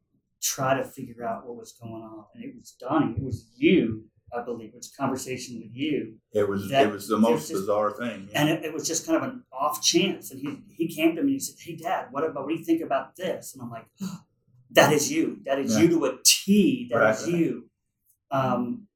try 0.42 0.74
to 0.76 0.85
figure 0.85 1.24
out 1.24 1.46
what 1.46 1.57
was 1.57 1.72
going 1.72 2.03
on. 2.03 2.24
And 2.35 2.44
it 2.44 2.55
was 2.57 2.72
Donnie, 2.81 3.14
it 3.16 3.22
was 3.22 3.46
you, 3.57 4.05
I 4.37 4.42
believe. 4.42 4.70
It 4.70 4.76
was 4.76 4.92
a 4.92 4.96
conversation 5.00 5.61
with 5.61 5.70
you. 5.74 6.16
It 6.33 6.48
was 6.48 6.68
That- 6.70 6.87
it 6.87 6.92
was 6.92 7.09
the 7.09 7.18
most 7.18 7.48
just- 7.48 7.53
bizarre 7.53 7.90
thing. 7.92 8.29
yeah. 8.31 8.40
And 8.40 8.48
it, 8.50 8.64
it 8.66 8.72
was 8.72 8.87
just 8.87 9.05
kind 9.07 9.16
of 9.16 9.22
an 9.29 9.44
off 9.53 9.83
chance. 9.83 10.31
And 10.31 10.40
he 10.40 10.62
he 10.74 10.88
came 10.94 11.16
to 11.16 11.22
me 11.22 11.33
and 11.33 11.40
he 11.40 11.40
said, 11.40 11.57
Hey 11.59 11.76
dad, 11.76 12.07
what 12.11 12.24
about 12.24 12.44
what 12.44 12.50
do 12.50 12.57
you 12.59 12.64
think 12.64 12.81
about 12.83 13.16
this? 13.16 13.55
And 13.55 13.62
I'm 13.62 13.70
like, 13.70 13.87
That 14.72 14.92
is 14.92 15.11
you. 15.11 15.38
That 15.46 15.59
is 15.59 15.74
Yeah. 15.74 15.83
you 15.83 15.88
to 15.88 16.05
a 16.07 16.18
T. 16.24 16.88
That 16.92 17.11
is 17.11 17.22
Right, 17.26 17.33
right. 17.33 17.40
you. 17.40 17.70
Um, 18.31 18.87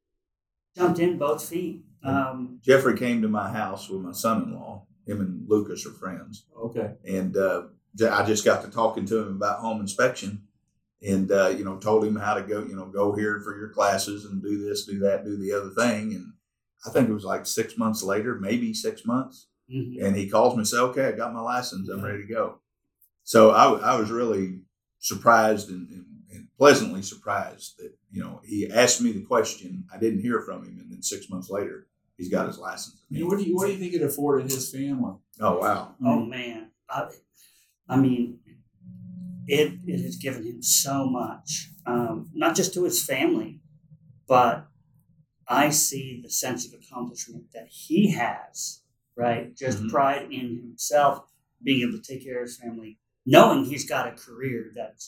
jumped 0.76 1.00
in 1.00 1.18
both 1.18 1.44
feet. 1.48 1.84
Um, 2.04 2.60
Jeffrey 2.62 2.96
came 2.96 3.22
to 3.22 3.28
my 3.28 3.50
house 3.50 3.88
with 3.88 4.00
my 4.02 4.12
son-in-law. 4.12 4.86
Him 5.06 5.20
and 5.20 5.48
Lucas 5.48 5.84
are 5.86 5.90
friends. 5.92 6.46
Okay. 6.56 6.94
and 7.06 7.36
uh, 7.36 7.62
j- 7.96 8.06
I 8.08 8.24
just 8.24 8.44
got 8.44 8.62
to 8.64 8.70
talking 8.70 9.04
to 9.06 9.18
him 9.18 9.36
about 9.36 9.58
home 9.60 9.80
inspection, 9.80 10.46
and 11.04 11.30
uh, 11.30 11.48
you 11.48 11.64
know, 11.64 11.76
told 11.76 12.04
him 12.04 12.16
how 12.16 12.34
to 12.34 12.42
go, 12.42 12.62
you 12.62 12.74
know, 12.74 12.86
go 12.86 13.14
here 13.14 13.40
for 13.40 13.56
your 13.56 13.68
classes 13.68 14.24
and 14.24 14.42
do 14.42 14.64
this, 14.64 14.86
do 14.86 14.98
that, 15.00 15.24
do 15.24 15.36
the 15.36 15.52
other 15.52 15.70
thing. 15.70 16.14
And 16.14 16.32
I 16.86 16.90
think 16.90 17.08
it 17.08 17.12
was 17.12 17.24
like 17.24 17.46
six 17.46 17.76
months 17.76 18.02
later, 18.02 18.36
maybe 18.36 18.72
six 18.72 19.04
months, 19.04 19.48
mhm. 19.70 20.02
and 20.02 20.16
he 20.16 20.28
calls 20.28 20.54
me 20.54 20.60
and 20.60 20.68
says, 20.68 20.80
"Okay, 20.80 21.06
I 21.06 21.12
got 21.12 21.34
my 21.34 21.40
license, 21.40 21.88
I'm 21.88 22.04
ready 22.04 22.26
to 22.26 22.32
go." 22.32 22.58
So 23.22 23.50
I 23.50 23.98
was 23.98 24.10
really 24.10 24.60
surprised 24.98 25.70
and, 25.70 25.88
and, 25.88 26.04
and 26.32 26.48
pleasantly 26.58 27.02
surprised 27.02 27.78
that 27.78 27.92
you 28.10 28.22
know 28.22 28.40
he 28.44 28.70
asked 28.70 29.00
me 29.00 29.12
the 29.12 29.22
question. 29.22 29.84
I 29.92 29.98
didn't 29.98 30.20
hear 30.20 30.40
from 30.40 30.64
him, 30.64 30.78
and 30.80 30.90
then 30.90 31.02
six 31.02 31.28
months 31.28 31.50
later, 31.50 31.86
he's 32.16 32.30
got 32.30 32.46
his 32.46 32.58
license. 32.58 33.02
I 33.10 33.14
mean, 33.14 33.26
what 33.26 33.38
do 33.38 33.44
you 33.44 33.54
what 33.56 33.66
do 33.66 33.72
you 33.72 33.78
think 33.78 33.94
it 33.94 34.02
afforded 34.02 34.50
his 34.50 34.70
family? 34.70 35.14
Oh 35.40 35.58
wow! 35.58 35.94
Oh 36.04 36.20
man, 36.20 36.70
I, 36.88 37.08
I 37.88 37.96
mean, 37.96 38.38
it 39.46 39.78
it 39.86 40.02
has 40.02 40.16
given 40.16 40.44
him 40.44 40.62
so 40.62 41.06
much, 41.08 41.70
um, 41.86 42.30
not 42.34 42.56
just 42.56 42.74
to 42.74 42.84
his 42.84 43.04
family, 43.04 43.60
but 44.26 44.66
I 45.48 45.70
see 45.70 46.20
the 46.22 46.30
sense 46.30 46.66
of 46.66 46.72
accomplishment 46.74 47.52
that 47.54 47.68
he 47.68 48.10
has. 48.12 48.80
Right, 49.16 49.54
just 49.56 49.78
Mhm. 49.78 49.90
pride 49.90 50.32
in 50.32 50.58
himself, 50.58 51.30
being 51.62 51.82
able 51.88 52.00
to 52.00 52.02
take 52.02 52.24
care 52.24 52.38
of 52.42 52.48
his 52.48 52.56
family, 52.56 52.98
knowing 53.24 53.64
he's 53.64 53.88
got 53.88 54.08
a 54.08 54.12
career 54.12 54.72
that 54.74 55.04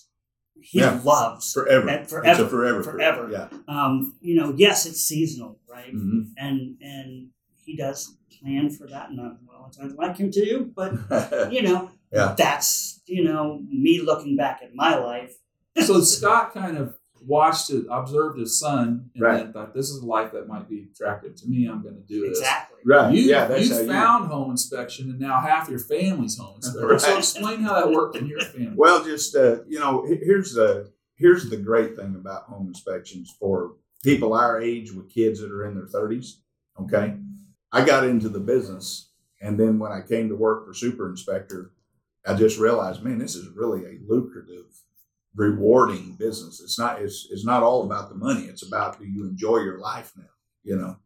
he 0.60 0.78
Yeah. 0.78 1.00
loves 1.02 1.52
Forever, 1.52 1.88
and 1.88 2.08
forever. 2.08 2.48
forever, 2.48 2.82
forever. 2.84 3.28
Yeah. 3.32 3.48
Um, 3.66 4.14
you 4.20 4.36
know, 4.36 4.54
yes, 4.56 4.86
it's 4.86 5.00
seasonal, 5.02 5.58
right? 5.68 5.92
Mhm. 5.92 6.32
And 6.36 6.76
and 6.80 7.30
he 7.64 7.76
does 7.76 8.16
plan 8.30 8.70
for 8.70 8.86
that, 8.86 9.10
and 9.10 9.20
I, 9.20 9.32
well, 9.44 9.72
I'd 9.82 9.92
like 9.92 10.18
him 10.18 10.30
to, 10.30 10.72
but 10.76 10.92
you 11.52 11.62
know, 11.62 11.90
Yeah. 12.12 12.34
that's 12.36 13.00
you 13.06 13.24
know 13.24 13.62
me 13.68 14.00
looking 14.02 14.36
back 14.36 14.60
at 14.62 14.74
my 14.74 14.96
life. 14.96 15.34
So 15.84 16.00
Scott 16.00 16.54
kind 16.54 16.78
of 16.78 16.96
watched 17.26 17.68
it, 17.70 17.84
observed 17.90 18.38
his 18.38 18.58
son, 18.58 19.10
and 19.14 19.22
Right. 19.22 19.36
then 19.44 19.52
thought, 19.52 19.74
"This 19.74 19.90
is 19.90 20.02
a 20.02 20.06
life 20.06 20.32
that 20.32 20.48
might 20.48 20.68
be 20.70 20.88
attractive 20.90 21.34
to 21.36 21.46
me. 21.48 21.66
I'm 21.66 21.82
going 21.82 21.96
to 21.96 22.00
do 22.00 22.28
this." 22.28 22.38
Exactly. 22.38 22.78
right. 22.86 23.12
You, 23.14 23.22
yeah, 23.22 23.46
that's 23.46 23.68
you 23.68 23.74
how 23.74 23.80
you. 23.82 23.86
found 23.88 24.30
home 24.30 24.50
inspection, 24.50 25.10
and 25.10 25.20
now 25.20 25.38
half 25.40 25.68
your 25.68 25.78
family's 25.78 26.38
home 26.38 26.56
inspection. 26.56 26.98
So 26.98 27.18
explain 27.18 27.60
how 27.60 27.74
that 27.74 27.90
worked 27.90 28.16
in 28.16 28.26
your 28.26 28.40
family. 28.40 28.72
Well, 28.76 29.04
just 29.04 29.36
uh, 29.36 29.64
you 29.68 29.78
know, 29.78 30.06
here's 30.06 30.54
the 30.54 30.90
here's 31.16 31.50
the 31.50 31.56
great 31.58 31.94
thing 31.96 32.14
about 32.14 32.44
home 32.44 32.68
inspections 32.68 33.34
for 33.38 33.74
people 34.02 34.32
our 34.32 34.58
age 34.60 34.92
with 34.92 35.10
kids 35.10 35.40
that 35.40 35.50
are 35.52 35.66
in 35.66 35.74
their 35.74 35.86
30s. 35.86 36.36
Okay, 36.80 37.16
I 37.72 37.84
got 37.84 38.06
into 38.06 38.28
the 38.30 38.40
business, 38.40 39.10
and 39.42 39.58
then 39.60 39.78
when 39.78 39.92
I 39.92 40.00
came 40.00 40.28
to 40.30 40.36
work 40.36 40.64
for 40.66 40.72
super 40.72 41.08
inspector, 41.10 41.72
I 42.26 42.34
just 42.34 42.58
realized, 42.58 43.02
man, 43.02 43.18
this 43.18 43.36
is 43.36 43.48
really 43.54 43.84
a 43.84 43.98
lucrative, 44.08 44.66
rewarding 45.34 46.16
business. 46.18 46.60
It's 46.60 46.78
not 46.78 47.00
it's 47.00 47.28
it's 47.30 47.44
not 47.44 47.62
all 47.62 47.84
about 47.84 48.08
the 48.08 48.16
money. 48.16 48.46
It's 48.46 48.66
about 48.66 48.98
do 48.98 49.06
you 49.06 49.24
enjoy 49.24 49.58
your 49.58 49.78
life 49.78 50.12
now? 50.16 50.24
You 50.64 50.76
know. 50.76 50.96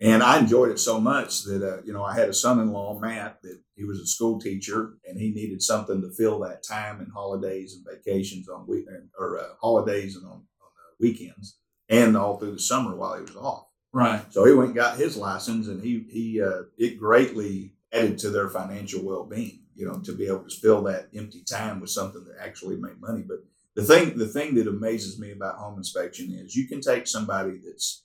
And 0.00 0.22
I 0.22 0.38
enjoyed 0.38 0.70
it 0.70 0.78
so 0.78 1.00
much 1.00 1.42
that 1.44 1.62
uh, 1.62 1.82
you 1.84 1.92
know 1.92 2.04
I 2.04 2.14
had 2.14 2.28
a 2.28 2.34
son-in-law, 2.34 3.00
Matt, 3.00 3.42
that 3.42 3.60
he 3.74 3.84
was 3.84 3.98
a 3.98 4.06
school 4.06 4.40
teacher, 4.40 4.94
and 5.06 5.18
he 5.18 5.30
needed 5.30 5.60
something 5.60 6.00
to 6.00 6.10
fill 6.10 6.38
that 6.40 6.62
time 6.62 7.00
and 7.00 7.12
holidays 7.12 7.74
and 7.74 7.84
vacations 7.84 8.48
on 8.48 8.66
weekend 8.66 9.08
or 9.18 9.38
uh, 9.38 9.54
holidays 9.60 10.16
and 10.16 10.24
on, 10.24 10.32
on 10.32 10.38
uh, 10.38 10.94
weekends, 11.00 11.58
and 11.88 12.16
all 12.16 12.38
through 12.38 12.52
the 12.52 12.60
summer 12.60 12.94
while 12.94 13.16
he 13.16 13.22
was 13.22 13.36
off. 13.36 13.72
right. 13.92 14.22
So 14.30 14.44
he 14.44 14.52
went 14.52 14.68
and 14.68 14.76
got 14.76 14.98
his 14.98 15.16
license, 15.16 15.66
and 15.66 15.82
he 15.82 16.06
he 16.08 16.40
uh, 16.42 16.62
it 16.76 16.98
greatly 16.98 17.72
added 17.92 18.18
to 18.18 18.30
their 18.30 18.48
financial 18.48 19.04
well-being. 19.04 19.60
You 19.78 19.86
know, 19.86 20.00
to 20.00 20.12
be 20.12 20.26
able 20.26 20.44
to 20.48 20.56
fill 20.56 20.82
that 20.84 21.08
empty 21.14 21.42
time 21.44 21.80
with 21.80 21.90
something 21.90 22.24
that 22.24 22.36
actually 22.44 22.76
make 22.76 23.00
money. 23.00 23.22
But 23.22 23.38
the 23.76 23.84
thing 23.84 24.18
the 24.18 24.26
thing 24.26 24.56
that 24.56 24.66
amazes 24.66 25.20
me 25.20 25.30
about 25.30 25.54
home 25.56 25.78
inspection 25.78 26.32
is 26.32 26.56
you 26.56 26.66
can 26.66 26.80
take 26.80 27.06
somebody 27.06 27.58
that's 27.64 28.02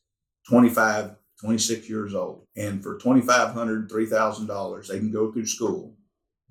25 0.47 1.15
26 1.41 1.89
years 1.89 2.13
old 2.13 2.45
and 2.55 2.83
for 2.83 2.97
$2500 2.99 3.89
$3000 3.89 4.87
they 4.87 4.99
can 4.99 5.11
go 5.11 5.31
through 5.31 5.47
school 5.47 5.97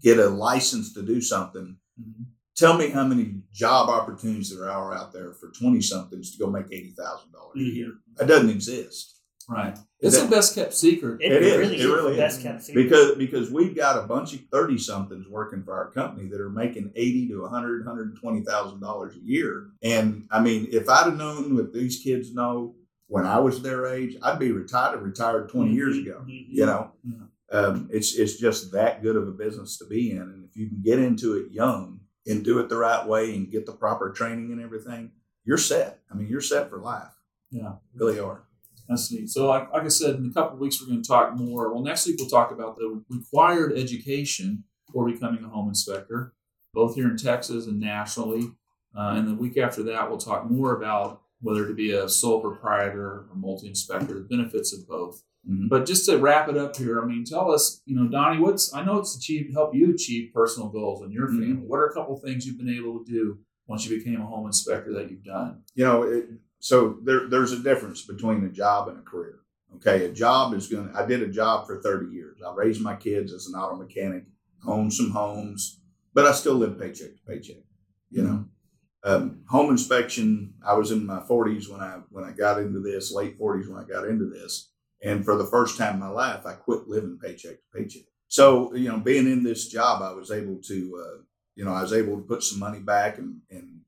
get 0.03 0.19
a 0.19 0.29
license 0.29 0.93
to 0.95 1.03
do 1.03 1.21
something 1.21 1.77
Mhm. 2.01 2.25
tell 2.57 2.77
me 2.77 2.89
how 2.89 3.07
many 3.07 3.43
job 3.53 3.89
opportunities 3.89 4.51
there 4.51 4.69
are 4.69 4.93
out 4.93 5.13
there 5.13 5.33
for 5.35 5.51
20 5.51 5.81
somethings 5.81 6.33
to 6.33 6.39
go 6.39 6.51
make 6.51 6.67
$80000 6.73 7.55
a 7.57 7.61
year 7.79 7.93
that 8.17 8.27
doesn't 8.27 8.51
exist 8.51 9.21
Right. 9.53 9.77
It's 10.01 10.17
That- 10.19 10.25
the 10.25 10.31
best 10.37 10.55
kept 10.55 10.75
secret. 10.75 11.21
It, 11.21 11.31
It 11.33 11.43
is. 11.43 11.57
really 11.59 11.75
It 11.77 11.81
is 11.81 11.87
really 11.87 12.13
the 12.13 12.19
best 12.19 12.39
is. 12.39 12.43
kept 12.43 12.63
secret. 12.63 12.83
because 12.85 13.15
because 13.17 13.51
we've 13.51 13.77
got 13.77 14.03
a 14.03 14.07
bunch 14.07 14.35
of 14.35 14.41
30 14.51 14.79
somethings 14.79 15.29
working 15.29 15.63
for 15.63 15.75
our 15.75 15.91
company 15.91 16.29
that 16.31 16.41
are 16.41 16.51
making 16.51 16.91
80 16.97 17.29
to 17.29 17.43
100 17.43 17.85
120000 17.85 18.81
dollars 18.81 19.15
a 19.17 19.21
year 19.21 19.69
and 19.83 20.27
i 20.31 20.41
mean 20.41 20.67
if 20.73 20.89
i'd 20.89 21.05
have 21.05 21.17
known 21.17 21.55
what 21.55 21.73
these 21.73 21.99
kids 22.01 22.35
know 22.35 22.75
when 23.09 23.27
i 23.27 23.39
was 23.39 23.63
their 23.63 23.87
age 23.87 24.17
i'd 24.23 24.39
be 24.39 24.51
retired 24.53 25.01
retired 25.03 25.49
20 25.49 25.73
years 25.73 25.97
ago 25.99 26.25
Mhm. 26.27 26.47
you 26.49 26.67
know 26.67 26.93
Yeah. 27.05 27.59
um, 27.59 27.89
it's 27.93 28.15
it's 28.17 28.37
just 28.39 28.73
that 28.73 29.03
good 29.03 29.17
of 29.17 29.29
a 29.29 29.33
business 29.33 29.77
to 29.79 29.87
be 29.87 30.11
in 30.13 30.23
and 30.23 30.45
if 30.45 30.57
you 30.57 30.69
can 30.69 30.81
get 30.83 30.99
into 30.99 31.37
it 31.37 31.53
young 31.53 32.01
and 32.27 32.45
do 32.45 32.59
it 32.59 32.69
the 32.69 32.77
right 32.77 33.07
way 33.07 33.35
and 33.37 33.51
get 33.51 33.67
the 33.67 33.73
proper 33.73 34.11
training 34.11 34.51
and 34.53 34.61
everything 34.61 35.13
you're 35.45 35.59
set 35.59 36.01
i 36.11 36.15
mean 36.17 36.27
you're 36.29 36.41
set 36.41 36.69
for 36.71 36.79
life 36.79 37.13
Yeah. 37.51 37.75
really 37.95 38.19
are 38.19 38.43
That's 38.89 39.11
neat. 39.13 39.29
So, 39.31 39.47
like, 39.49 39.73
like 39.73 39.85
I 39.85 39.89
said, 39.89 40.17
in 40.17 40.27
a 40.27 40.33
couple 40.33 40.55
of 40.55 40.61
weeks, 40.61 40.81
we're 40.81 40.89
going 40.89 41.03
to 41.03 41.09
talk 41.09 41.35
more. 41.37 41.73
Well, 41.73 41.83
next 41.83 42.07
week, 42.07 42.17
we'll 42.19 42.29
talk 42.29 42.51
about 42.51 42.77
the 42.77 43.03
required 43.09 43.73
education 43.79 44.65
for 44.93 45.07
becoming 45.11 45.45
a 45.45 45.49
home 45.49 45.69
inspector, 45.69 46.35
both 46.75 46.95
here 46.95 47.09
in 47.09 47.17
Texas 47.17 47.67
and 47.67 47.81
nationally. 47.81 48.51
Uh, 48.97 49.15
and 49.17 49.29
the 49.29 49.35
week 49.35 49.57
after 49.57 49.83
that, 49.85 50.09
we'll 50.09 50.19
talk 50.19 50.51
more 50.51 50.77
about 50.77 51.23
whether 51.41 51.67
to 51.67 51.75
be 51.75 51.93
a 51.93 52.09
sole 52.09 52.41
proprietor 52.41 53.27
or 53.29 53.29
multi 53.35 53.69
inspector, 53.69 54.15
the 54.15 54.21
benefits 54.21 54.73
of 54.73 54.87
both. 54.87 55.25
Mhm. 55.49 55.69
But 55.69 55.87
just 55.87 56.05
to 56.07 56.19
wrap 56.19 56.49
it 56.49 56.57
up 56.57 56.77
here, 56.77 57.01
I 57.03 57.07
mean, 57.07 57.25
tell 57.25 57.51
us, 57.51 57.83
you 57.85 57.97
know, 57.97 58.07
Donnie, 58.09 58.41
what's 58.41 58.73
I 58.75 58.85
know 58.85 58.99
it's 58.99 59.17
achieved 59.17 59.53
help 59.53 59.75
you 59.75 59.91
achieve 59.93 60.33
personal 60.33 60.69
goals 60.69 61.03
in 61.03 61.11
your 61.11 61.29
Mhm. 61.29 61.41
family. 61.41 61.67
What 61.67 61.79
are 61.79 61.87
a 61.87 61.93
couple 61.95 62.17
things 62.17 62.47
you've 62.47 62.59
been 62.59 62.69
able 62.69 62.99
to 63.03 63.05
do 63.11 63.39
once 63.67 63.89
you 63.89 63.97
became 63.97 64.21
a 64.21 64.27
home 64.27 64.47
inspector 64.47 64.93
that 64.93 65.11
you've 65.11 65.25
done? 65.25 65.63
you 65.75 65.85
know, 65.85 66.03
it, 66.05 66.29
so 66.63 66.99
there, 67.03 67.29
there's 67.29 67.51
a 67.51 67.59
difference 67.59 68.03
between 68.07 68.45
a 68.45 68.49
job 68.49 68.87
and 68.87 68.97
a 68.97 69.03
career. 69.03 69.41
Okay, 69.77 70.05
a 70.05 70.13
job 70.13 70.55
is 70.55 70.69
going. 70.69 70.93
to 70.93 70.97
I 70.97 71.05
did 71.05 71.21
a 71.21 71.27
job 71.27 71.67
for 71.67 71.83
30 71.83 72.15
years. 72.15 72.39
I 72.41 72.55
raised 72.55 72.81
my 72.81 72.95
kids 72.95 73.33
as 73.33 73.49
an 73.49 73.59
auto 73.59 73.75
mechanic, 73.75 74.27
owned 74.65 74.93
some 74.93 75.11
homes, 75.11 75.81
but 76.15 76.25
I 76.25 76.31
still 76.31 76.55
live 76.55 76.79
paycheck 76.79 77.17
to 77.17 77.23
paycheck. 77.27 77.65
You 78.11 78.23
know, 78.23 78.45
um, 79.03 79.43
home 79.49 79.71
inspection. 79.71 80.55
I 80.65 80.75
was 80.75 80.93
in 80.93 81.05
my 81.05 81.19
40s 81.19 81.69
when 81.69 81.81
I 81.81 81.99
when 82.11 82.23
I 82.23 82.31
got 82.31 82.61
into 82.61 82.79
this, 82.79 83.13
late 83.13 83.41
40s 83.41 83.69
when 83.69 83.83
I 83.83 83.89
got 83.89 84.07
into 84.07 84.27
this, 84.27 84.71
and 85.03 85.25
for 85.25 85.35
the 85.37 85.47
first 85.47 85.77
time 85.77 85.95
in 85.95 86.01
my 86.01 86.11
life, 86.11 86.47
I 86.47 86.53
quit 86.53 86.87
living 86.87 87.19
paycheck 87.21 87.57
to 87.57 87.79
paycheck. 87.79 88.05
So 88.29 88.73
you 88.77 88.89
know, 88.89 88.99
being 88.99 89.27
in 89.27 89.43
this 89.43 89.67
job, 89.67 90.01
I 90.01 90.13
was 90.13 90.31
able 90.31 90.61
to, 90.69 91.05
uh, 91.05 91.23
you 91.57 91.65
know, 91.65 91.73
I 91.73 91.83
was 91.83 91.93
able 91.93 92.19
to 92.19 92.23
put 92.23 92.45
some 92.45 92.61
money 92.61 92.79
back 92.79 93.19
and 93.19 93.41
and 93.51 93.81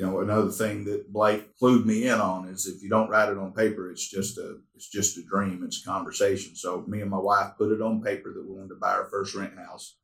you 0.00 0.06
know 0.06 0.20
another 0.20 0.50
thing 0.50 0.84
that 0.84 1.12
blake 1.12 1.56
clued 1.58 1.84
me 1.84 2.08
in 2.08 2.18
on 2.18 2.48
is 2.48 2.66
if 2.66 2.82
you 2.82 2.88
don't 2.88 3.10
write 3.10 3.28
it 3.28 3.38
on 3.38 3.52
paper 3.52 3.90
it's 3.90 4.08
just 4.08 4.38
a 4.38 4.58
it's 4.74 4.88
just 4.88 5.18
a 5.18 5.22
dream 5.24 5.62
it's 5.62 5.82
a 5.82 5.88
conversation 5.88 6.56
so 6.56 6.84
me 6.88 7.02
and 7.02 7.10
my 7.10 7.18
wife 7.18 7.52
put 7.58 7.70
it 7.70 7.82
on 7.82 8.02
paper 8.02 8.32
that 8.32 8.44
we 8.46 8.54
wanted 8.54 8.70
to 8.70 8.80
buy 8.80 8.92
our 8.92 9.08
first 9.10 9.34
rent 9.34 9.56
house 9.58 9.96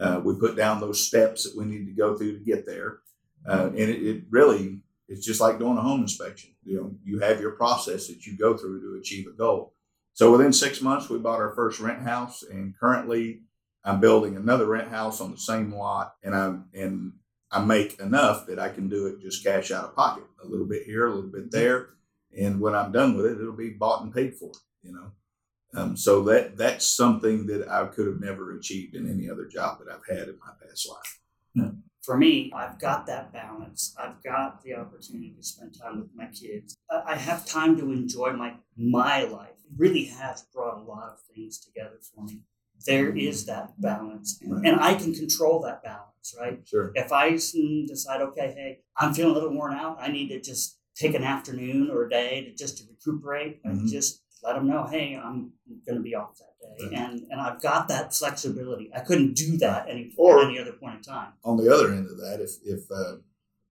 uh, 0.00 0.20
we 0.24 0.34
put 0.40 0.56
down 0.56 0.80
those 0.80 1.06
steps 1.06 1.44
that 1.44 1.56
we 1.56 1.64
needed 1.64 1.86
to 1.86 1.92
go 1.92 2.16
through 2.16 2.38
to 2.38 2.44
get 2.44 2.64
there 2.66 3.00
uh, 3.46 3.66
and 3.66 3.78
it, 3.78 4.02
it 4.02 4.24
really 4.30 4.80
it's 5.08 5.26
just 5.26 5.40
like 5.40 5.58
doing 5.58 5.76
a 5.76 5.82
home 5.82 6.02
inspection. 6.02 6.50
You 6.64 6.76
know, 6.76 6.94
you 7.04 7.18
have 7.20 7.40
your 7.40 7.52
process 7.52 8.06
that 8.08 8.26
you 8.26 8.36
go 8.36 8.56
through 8.56 8.80
to 8.80 8.98
achieve 8.98 9.26
a 9.26 9.32
goal. 9.32 9.74
So 10.14 10.30
within 10.32 10.52
six 10.52 10.80
months, 10.80 11.10
we 11.10 11.18
bought 11.18 11.40
our 11.40 11.54
first 11.54 11.80
rent 11.80 12.02
house, 12.02 12.42
and 12.42 12.74
currently 12.78 13.42
I'm 13.84 14.00
building 14.00 14.36
another 14.36 14.66
rent 14.66 14.88
house 14.88 15.20
on 15.20 15.30
the 15.30 15.38
same 15.38 15.74
lot, 15.74 16.14
and 16.22 16.34
I'm 16.34 16.66
and 16.72 17.12
I 17.54 17.64
make 17.64 18.00
enough 18.00 18.46
that 18.46 18.58
I 18.58 18.68
can 18.68 18.88
do 18.88 19.06
it 19.06 19.20
just 19.20 19.44
cash 19.44 19.70
out 19.70 19.84
of 19.84 19.94
pocket, 19.94 20.24
a 20.42 20.46
little 20.46 20.66
bit 20.66 20.82
here, 20.84 21.06
a 21.06 21.14
little 21.14 21.30
bit 21.30 21.52
there, 21.52 21.90
and 22.36 22.60
when 22.60 22.74
I'm 22.74 22.90
done 22.90 23.16
with 23.16 23.26
it, 23.26 23.38
it'll 23.40 23.52
be 23.52 23.70
bought 23.70 24.02
and 24.02 24.12
paid 24.12 24.34
for. 24.34 24.50
You 24.82 24.92
know, 24.92 25.80
um, 25.80 25.96
so 25.96 26.22
that 26.24 26.56
that's 26.56 26.86
something 26.86 27.46
that 27.46 27.68
I 27.68 27.86
could 27.86 28.06
have 28.06 28.20
never 28.20 28.56
achieved 28.56 28.96
in 28.96 29.08
any 29.08 29.30
other 29.30 29.46
job 29.46 29.78
that 29.78 29.92
I've 29.92 30.18
had 30.18 30.28
in 30.28 30.38
my 30.38 30.52
past 30.60 30.88
life. 30.88 31.20
Yeah. 31.54 31.70
For 32.02 32.18
me, 32.18 32.52
I've 32.54 32.78
got 32.78 33.06
that 33.06 33.32
balance. 33.32 33.94
I've 33.98 34.22
got 34.22 34.62
the 34.62 34.74
opportunity 34.74 35.34
to 35.38 35.42
spend 35.42 35.78
time 35.80 36.00
with 36.00 36.10
my 36.14 36.26
kids. 36.26 36.76
I 36.90 37.16
have 37.16 37.46
time 37.46 37.78
to 37.78 37.92
enjoy 37.92 38.32
my 38.32 38.54
my 38.76 39.22
life. 39.22 39.54
It 39.64 39.72
really 39.76 40.04
has 40.06 40.42
brought 40.52 40.78
a 40.78 40.82
lot 40.82 41.12
of 41.12 41.20
things 41.34 41.58
together 41.58 41.98
for 42.02 42.24
me. 42.24 42.40
There 42.86 43.16
is 43.16 43.46
that 43.46 43.80
balance, 43.80 44.38
and, 44.42 44.52
right. 44.52 44.66
and 44.66 44.80
I 44.80 44.94
can 44.94 45.14
control 45.14 45.60
that 45.62 45.82
balance, 45.82 46.34
right? 46.38 46.60
Sure. 46.66 46.92
If 46.94 47.12
I 47.12 47.30
decide, 47.30 48.20
okay, 48.20 48.52
hey, 48.54 48.80
I'm 48.98 49.14
feeling 49.14 49.30
a 49.30 49.34
little 49.34 49.54
worn 49.54 49.72
out, 49.72 49.96
I 50.00 50.08
need 50.08 50.28
to 50.28 50.40
just 50.40 50.78
take 50.94 51.14
an 51.14 51.24
afternoon 51.24 51.90
or 51.90 52.04
a 52.04 52.10
day 52.10 52.44
to 52.44 52.54
just 52.54 52.78
to 52.78 52.84
recuperate 52.90 53.62
mm-hmm. 53.62 53.70
and 53.70 53.88
just 53.88 54.22
let 54.42 54.54
them 54.54 54.68
know, 54.68 54.86
hey, 54.86 55.16
I'm 55.16 55.52
going 55.86 55.96
to 55.96 56.02
be 56.02 56.14
off 56.14 56.38
that 56.38 56.54
day, 56.60 56.84
right. 56.86 56.92
and 56.92 57.26
and 57.30 57.40
I've 57.40 57.60
got 57.62 57.88
that 57.88 58.14
flexibility. 58.14 58.90
I 58.94 59.00
couldn't 59.00 59.34
do 59.34 59.56
that 59.58 59.88
any 59.88 60.12
or, 60.16 60.40
at 60.40 60.48
any 60.48 60.58
other 60.58 60.72
point 60.72 60.96
in 60.96 61.02
time. 61.02 61.32
On 61.44 61.56
the 61.56 61.72
other 61.74 61.92
end 61.92 62.10
of 62.10 62.18
that, 62.18 62.40
if 62.40 62.50
if 62.64 62.90
uh, 62.90 63.16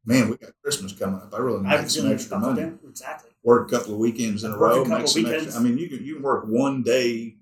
man, 0.05 0.29
we 0.29 0.37
got 0.37 0.51
Christmas 0.63 0.93
coming 0.93 1.21
up, 1.21 1.33
I 1.33 1.37
really 1.37 1.61
need 1.61 1.69
I 1.69 1.83
some 1.85 2.11
extra 2.11 2.39
money. 2.39 2.71
Exactly. 2.87 3.31
Work 3.43 3.71
a 3.71 3.77
couple 3.77 3.93
of 3.93 3.99
weekends 3.99 4.43
in 4.43 4.51
a 4.51 4.57
row, 4.57 4.83
make 4.83 5.07
some 5.07 5.25
extra. 5.25 5.59
I 5.59 5.63
mean, 5.63 5.77
you 5.77 5.89
can 5.89 6.03
you 6.03 6.15
can 6.15 6.23
work 6.23 6.45
one 6.47 6.81
day 6.81 7.37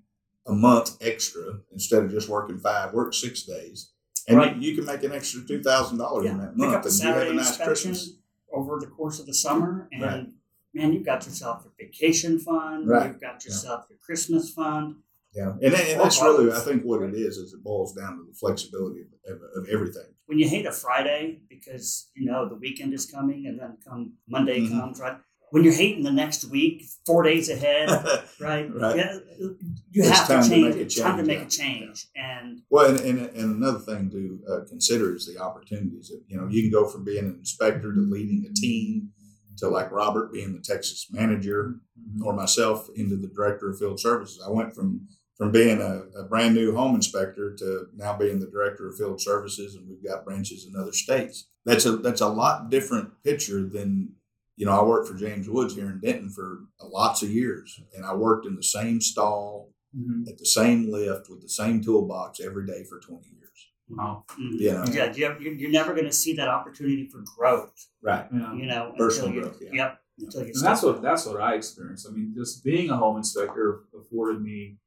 a 0.46 0.52
month 0.52 0.96
extra 1.00 1.60
instead 1.72 2.02
of 2.04 2.10
just 2.10 2.28
working 2.28 2.58
five. 2.58 2.92
Work 2.92 3.14
six 3.14 3.42
days, 3.42 3.92
and 4.28 4.38
right. 4.38 4.56
you, 4.56 4.70
you, 4.70 4.76
can 4.76 4.84
make 4.84 5.02
an 5.02 5.12
extra 5.12 5.42
two 5.46 5.62
thousand 5.62 5.98
yeah. 5.98 6.04
dollars 6.04 6.26
in 6.26 6.38
that 6.38 6.56
month, 6.56 6.86
and 6.86 6.94
you 6.94 7.08
have 7.08 7.28
a 7.28 7.32
nice 7.32 7.56
Christmas 7.56 8.10
over 8.52 8.78
the 8.80 8.86
course 8.86 9.20
of 9.20 9.26
the 9.26 9.34
summer, 9.34 9.88
and. 9.92 10.02
Right 10.02 10.26
man, 10.74 10.92
you've 10.92 11.04
got 11.04 11.24
yourself 11.26 11.66
a 11.66 11.84
vacation 11.84 12.38
fund. 12.38 12.88
Right. 12.88 13.08
You've 13.08 13.20
got 13.20 13.44
yourself 13.44 13.84
yeah. 13.84 13.94
your 13.94 13.98
Christmas 14.04 14.50
fund. 14.50 14.96
Yeah, 15.34 15.52
and, 15.62 15.74
and 15.74 16.00
that's 16.00 16.20
really, 16.20 16.52
I 16.52 16.60
think, 16.60 16.82
what 16.82 17.02
it 17.02 17.14
is. 17.14 17.38
Is 17.38 17.54
it 17.54 17.64
boils 17.64 17.94
down 17.94 18.18
to 18.18 18.24
the 18.24 18.34
flexibility 18.34 19.06
of, 19.26 19.38
of, 19.56 19.68
everything. 19.70 20.04
When 20.26 20.38
you 20.38 20.46
hate 20.46 20.66
a 20.66 20.72
Friday 20.72 21.40
because 21.48 22.10
you 22.14 22.30
know 22.30 22.46
the 22.46 22.56
weekend 22.56 22.92
is 22.92 23.06
coming, 23.06 23.46
and 23.46 23.58
then 23.58 23.78
come 23.82 24.12
Monday 24.28 24.60
mm-hmm. 24.60 24.78
comes, 24.78 25.00
right? 25.00 25.16
When 25.52 25.64
you're 25.64 25.74
hating 25.74 26.02
the 26.02 26.10
next 26.10 26.46
week, 26.46 26.82
four 27.04 27.22
days 27.22 27.50
ahead, 27.50 27.90
right? 28.40 28.74
right. 28.74 28.96
Yeah, 28.96 29.18
you 29.38 30.02
it's 30.02 30.08
have 30.08 30.44
to 30.44 30.48
change. 30.48 30.74
To 30.76 30.80
it's 30.80 30.98
time 30.98 31.18
to 31.18 31.22
make 31.22 31.40
a 31.40 31.46
change. 31.46 32.06
Yeah. 32.16 32.40
And 32.40 32.62
well, 32.70 32.86
and, 32.88 32.98
and, 33.00 33.18
and, 33.36 33.56
another 33.62 33.80
thing 33.80 34.10
to 34.10 34.40
uh, 34.50 34.60
consider 34.66 35.14
is 35.14 35.26
the 35.26 35.38
opportunities. 35.38 36.08
That, 36.08 36.22
you 36.26 36.38
know, 36.38 36.48
you 36.48 36.62
can 36.62 36.70
go 36.70 36.88
from 36.88 37.04
being 37.04 37.26
an 37.26 37.36
inspector 37.38 37.92
to 37.92 38.00
leading 38.00 38.46
a 38.50 38.54
team 38.54 39.10
to 39.58 39.68
like 39.68 39.92
Robert 39.92 40.32
being 40.32 40.54
the 40.54 40.60
Texas 40.60 41.06
manager 41.10 41.74
mm-hmm. 42.00 42.24
or 42.24 42.32
myself 42.32 42.88
into 42.96 43.16
the 43.16 43.28
director 43.28 43.68
of 43.68 43.78
field 43.78 44.00
services. 44.00 44.42
I 44.42 44.50
went 44.50 44.74
from 44.74 45.06
from 45.36 45.50
being 45.50 45.82
a, 45.82 46.02
a, 46.18 46.24
brand 46.24 46.54
new 46.54 46.74
home 46.74 46.94
inspector 46.94 47.54
to 47.56 47.86
now 47.96 48.16
being 48.16 48.38
the 48.38 48.50
director 48.50 48.88
of 48.88 48.96
field 48.96 49.20
services, 49.20 49.74
and 49.74 49.86
we've 49.88 50.04
got 50.04 50.24
branches 50.24 50.66
in 50.66 50.80
other 50.80 50.92
states. 50.92 51.48
That's 51.66 51.84
a 51.84 51.96
that's 51.96 52.22
a 52.22 52.28
lot 52.28 52.70
different 52.70 53.10
picture 53.22 53.68
than 53.68 54.14
you 54.62 54.68
know. 54.68 54.80
I 54.80 54.84
worked 54.84 55.08
for 55.08 55.16
James 55.26 55.48
Woods 55.48 55.74
here 55.74 55.90
in 55.90 55.98
Denton 55.98 56.30
for 56.30 56.60
lots 56.80 57.22
of 57.24 57.30
years, 57.30 57.80
and 57.94 58.06
I 58.06 58.14
worked 58.14 58.46
in 58.46 58.54
the 58.54 58.62
same 58.62 59.00
stall 59.00 59.72
mm-hmm. 59.92 60.28
at 60.28 60.38
the 60.38 60.46
same 60.46 60.80
lift 60.92 61.28
with 61.28 61.42
the 61.42 61.48
same 61.48 61.82
toolbox 61.82 62.38
every 62.38 62.64
day 62.64 62.84
for 62.84 63.00
twenty 63.00 63.30
years. 63.30 63.58
Wow. 63.88 64.24
Mm-hmm. 64.30 64.56
You 64.62 64.72
know? 64.72 64.84
Yeah, 64.90 65.12
you're, 65.12 65.52
you're 65.60 65.70
never 65.70 65.92
going 65.92 66.06
to 66.06 66.12
see 66.12 66.34
that 66.36 66.48
opportunity 66.48 67.08
for 67.12 67.20
growth. 67.36 67.74
Right. 68.00 68.26
Yeah. 68.32 68.54
You 68.54 68.66
know, 68.66 68.94
personal 68.96 69.32
growth. 69.32 69.58
Yeah. 69.60 69.70
Yep. 69.72 69.98
Until 70.18 70.42
you 70.46 70.52
and 70.54 70.64
that's 70.64 70.82
what 70.82 71.02
that's 71.02 71.26
what 71.26 71.40
I 71.40 71.54
experienced. 71.54 72.06
I 72.08 72.12
mean, 72.12 72.32
just 72.36 72.62
being 72.64 72.90
a 72.90 72.96
home 72.96 73.16
inspector 73.16 73.84
afforded 73.98 74.40
me 74.42 74.78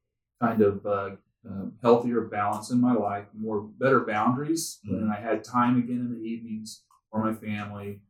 kind 0.41 0.61
of 0.61 0.85
uh, 0.85 1.09
uh, 1.49 1.65
healthier 1.81 2.21
balance 2.21 2.71
in 2.71 2.79
my 2.79 2.93
life, 2.93 3.25
more 3.37 3.61
better 3.61 4.01
boundaries, 4.01 4.79
mm-hmm. 4.87 5.03
and 5.03 5.11
I 5.11 5.19
had 5.19 5.43
time 5.43 5.77
again 5.77 5.99
in 5.99 6.11
the 6.15 6.23
evenings 6.33 6.83
for 7.11 7.23
my 7.23 7.33
family. 7.33 8.01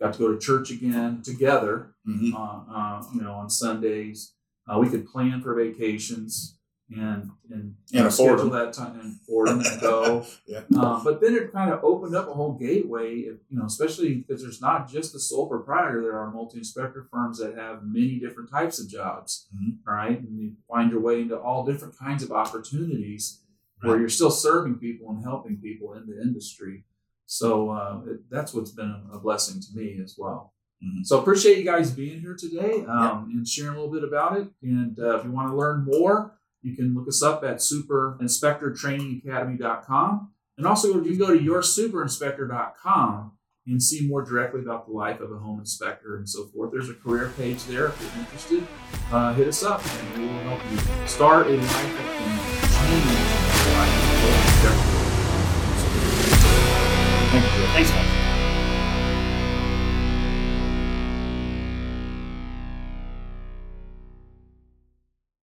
Got 0.00 0.14
to 0.14 0.18
go 0.18 0.32
to 0.32 0.38
church 0.38 0.70
again 0.70 1.22
together, 1.22 1.94
mm-hmm. 2.06 2.34
uh, 2.34 2.62
uh 2.72 3.02
you 3.14 3.22
know, 3.22 3.32
on 3.32 3.50
Sundays. 3.50 4.34
Uh, 4.68 4.78
we 4.78 4.88
could 4.88 5.06
plan 5.06 5.40
for 5.40 5.54
vacations 5.54 6.58
and 6.90 7.30
and, 7.50 7.74
and 7.92 8.12
schedule 8.12 8.50
that 8.50 8.72
time 8.72 8.98
and 9.00 9.16
afford 9.20 9.48
them 9.48 9.60
and 9.60 9.80
go. 9.80 10.26
yeah. 10.46 10.62
Um, 10.76 11.02
but 11.04 11.20
then 11.20 11.34
it 11.34 11.52
kind 11.52 11.70
of 11.70 11.82
opened 11.84 12.14
up 12.14 12.28
a 12.28 12.32
whole 12.32 12.52
gateway, 12.52 13.16
you 13.16 13.38
know, 13.50 13.66
especially 13.66 14.14
because 14.14 14.42
there's 14.42 14.60
not 14.60 14.88
just 14.88 15.12
the 15.12 15.20
sole 15.20 15.48
proprietor. 15.48 16.02
There 16.02 16.18
are 16.18 16.30
multi-inspector 16.30 17.08
firms 17.10 17.38
that 17.38 17.56
have 17.56 17.82
many 17.82 18.18
different 18.18 18.50
types 18.50 18.78
of 18.80 18.88
jobs, 18.88 19.48
mm-hmm. 19.54 19.90
right? 19.90 20.18
And 20.18 20.38
you 20.38 20.52
find 20.70 20.90
your 20.90 21.00
way 21.00 21.20
into 21.20 21.38
all 21.38 21.64
different 21.64 21.98
kinds 21.98 22.22
of 22.22 22.32
opportunities 22.32 23.42
right. 23.82 23.88
where 23.88 23.98
you're 23.98 24.08
still 24.08 24.30
serving 24.30 24.76
people 24.76 25.10
and 25.10 25.22
helping 25.22 25.58
people 25.58 25.94
in 25.94 26.06
the 26.06 26.20
industry. 26.20 26.84
So 27.30 27.70
uh, 27.70 28.00
it, 28.06 28.20
that's 28.30 28.52
what's 28.52 28.72
been 28.72 29.04
a 29.12 29.18
blessing 29.18 29.60
to 29.60 29.68
me 29.74 30.00
as 30.02 30.16
well. 30.18 30.54
Mm-hmm. 30.82 31.02
So 31.04 31.20
appreciate 31.20 31.58
you 31.58 31.64
guys 31.64 31.92
being 31.92 32.20
here 32.20 32.36
today 32.36 32.84
um, 32.86 33.30
and 33.32 33.46
sharing 33.46 33.76
a 33.76 33.80
little 33.80 33.92
bit 33.92 34.04
about 34.04 34.38
it. 34.38 34.48
And 34.62 34.98
uh, 34.98 35.18
if 35.18 35.24
you 35.24 35.30
want 35.30 35.50
to 35.50 35.56
learn 35.56 35.84
more 35.84 36.38
you 36.62 36.74
can 36.76 36.94
look 36.94 37.08
us 37.08 37.22
up 37.22 37.44
at 37.44 37.58
superinspectortrainingacademy.com. 37.58 40.32
And 40.56 40.66
also, 40.66 41.02
you 41.02 41.10
can 41.10 41.18
go 41.18 41.26
to 41.28 41.38
yoursuperinspector.com 41.38 43.32
and 43.66 43.82
see 43.82 44.08
more 44.08 44.22
directly 44.22 44.62
about 44.62 44.86
the 44.86 44.92
life 44.92 45.20
of 45.20 45.30
a 45.30 45.36
home 45.36 45.60
inspector 45.60 46.16
and 46.16 46.26
so 46.28 46.46
forth. 46.46 46.72
There's 46.72 46.90
a 46.90 46.94
career 46.94 47.32
page 47.36 47.62
there 47.64 47.88
if 47.88 48.02
you're 48.02 48.10
interested. 48.20 48.66
Uh, 49.12 49.34
hit 49.34 49.46
us 49.46 49.62
up 49.62 49.86
and 49.86 50.18
we 50.18 50.26
will 50.26 50.40
help 50.40 50.60
you 50.70 50.78
start 51.06 51.46
a 51.46 51.50
life 51.50 51.70
that 51.70 52.16
can 52.16 52.38
change 53.02 53.27
Thanks. 57.84 58.17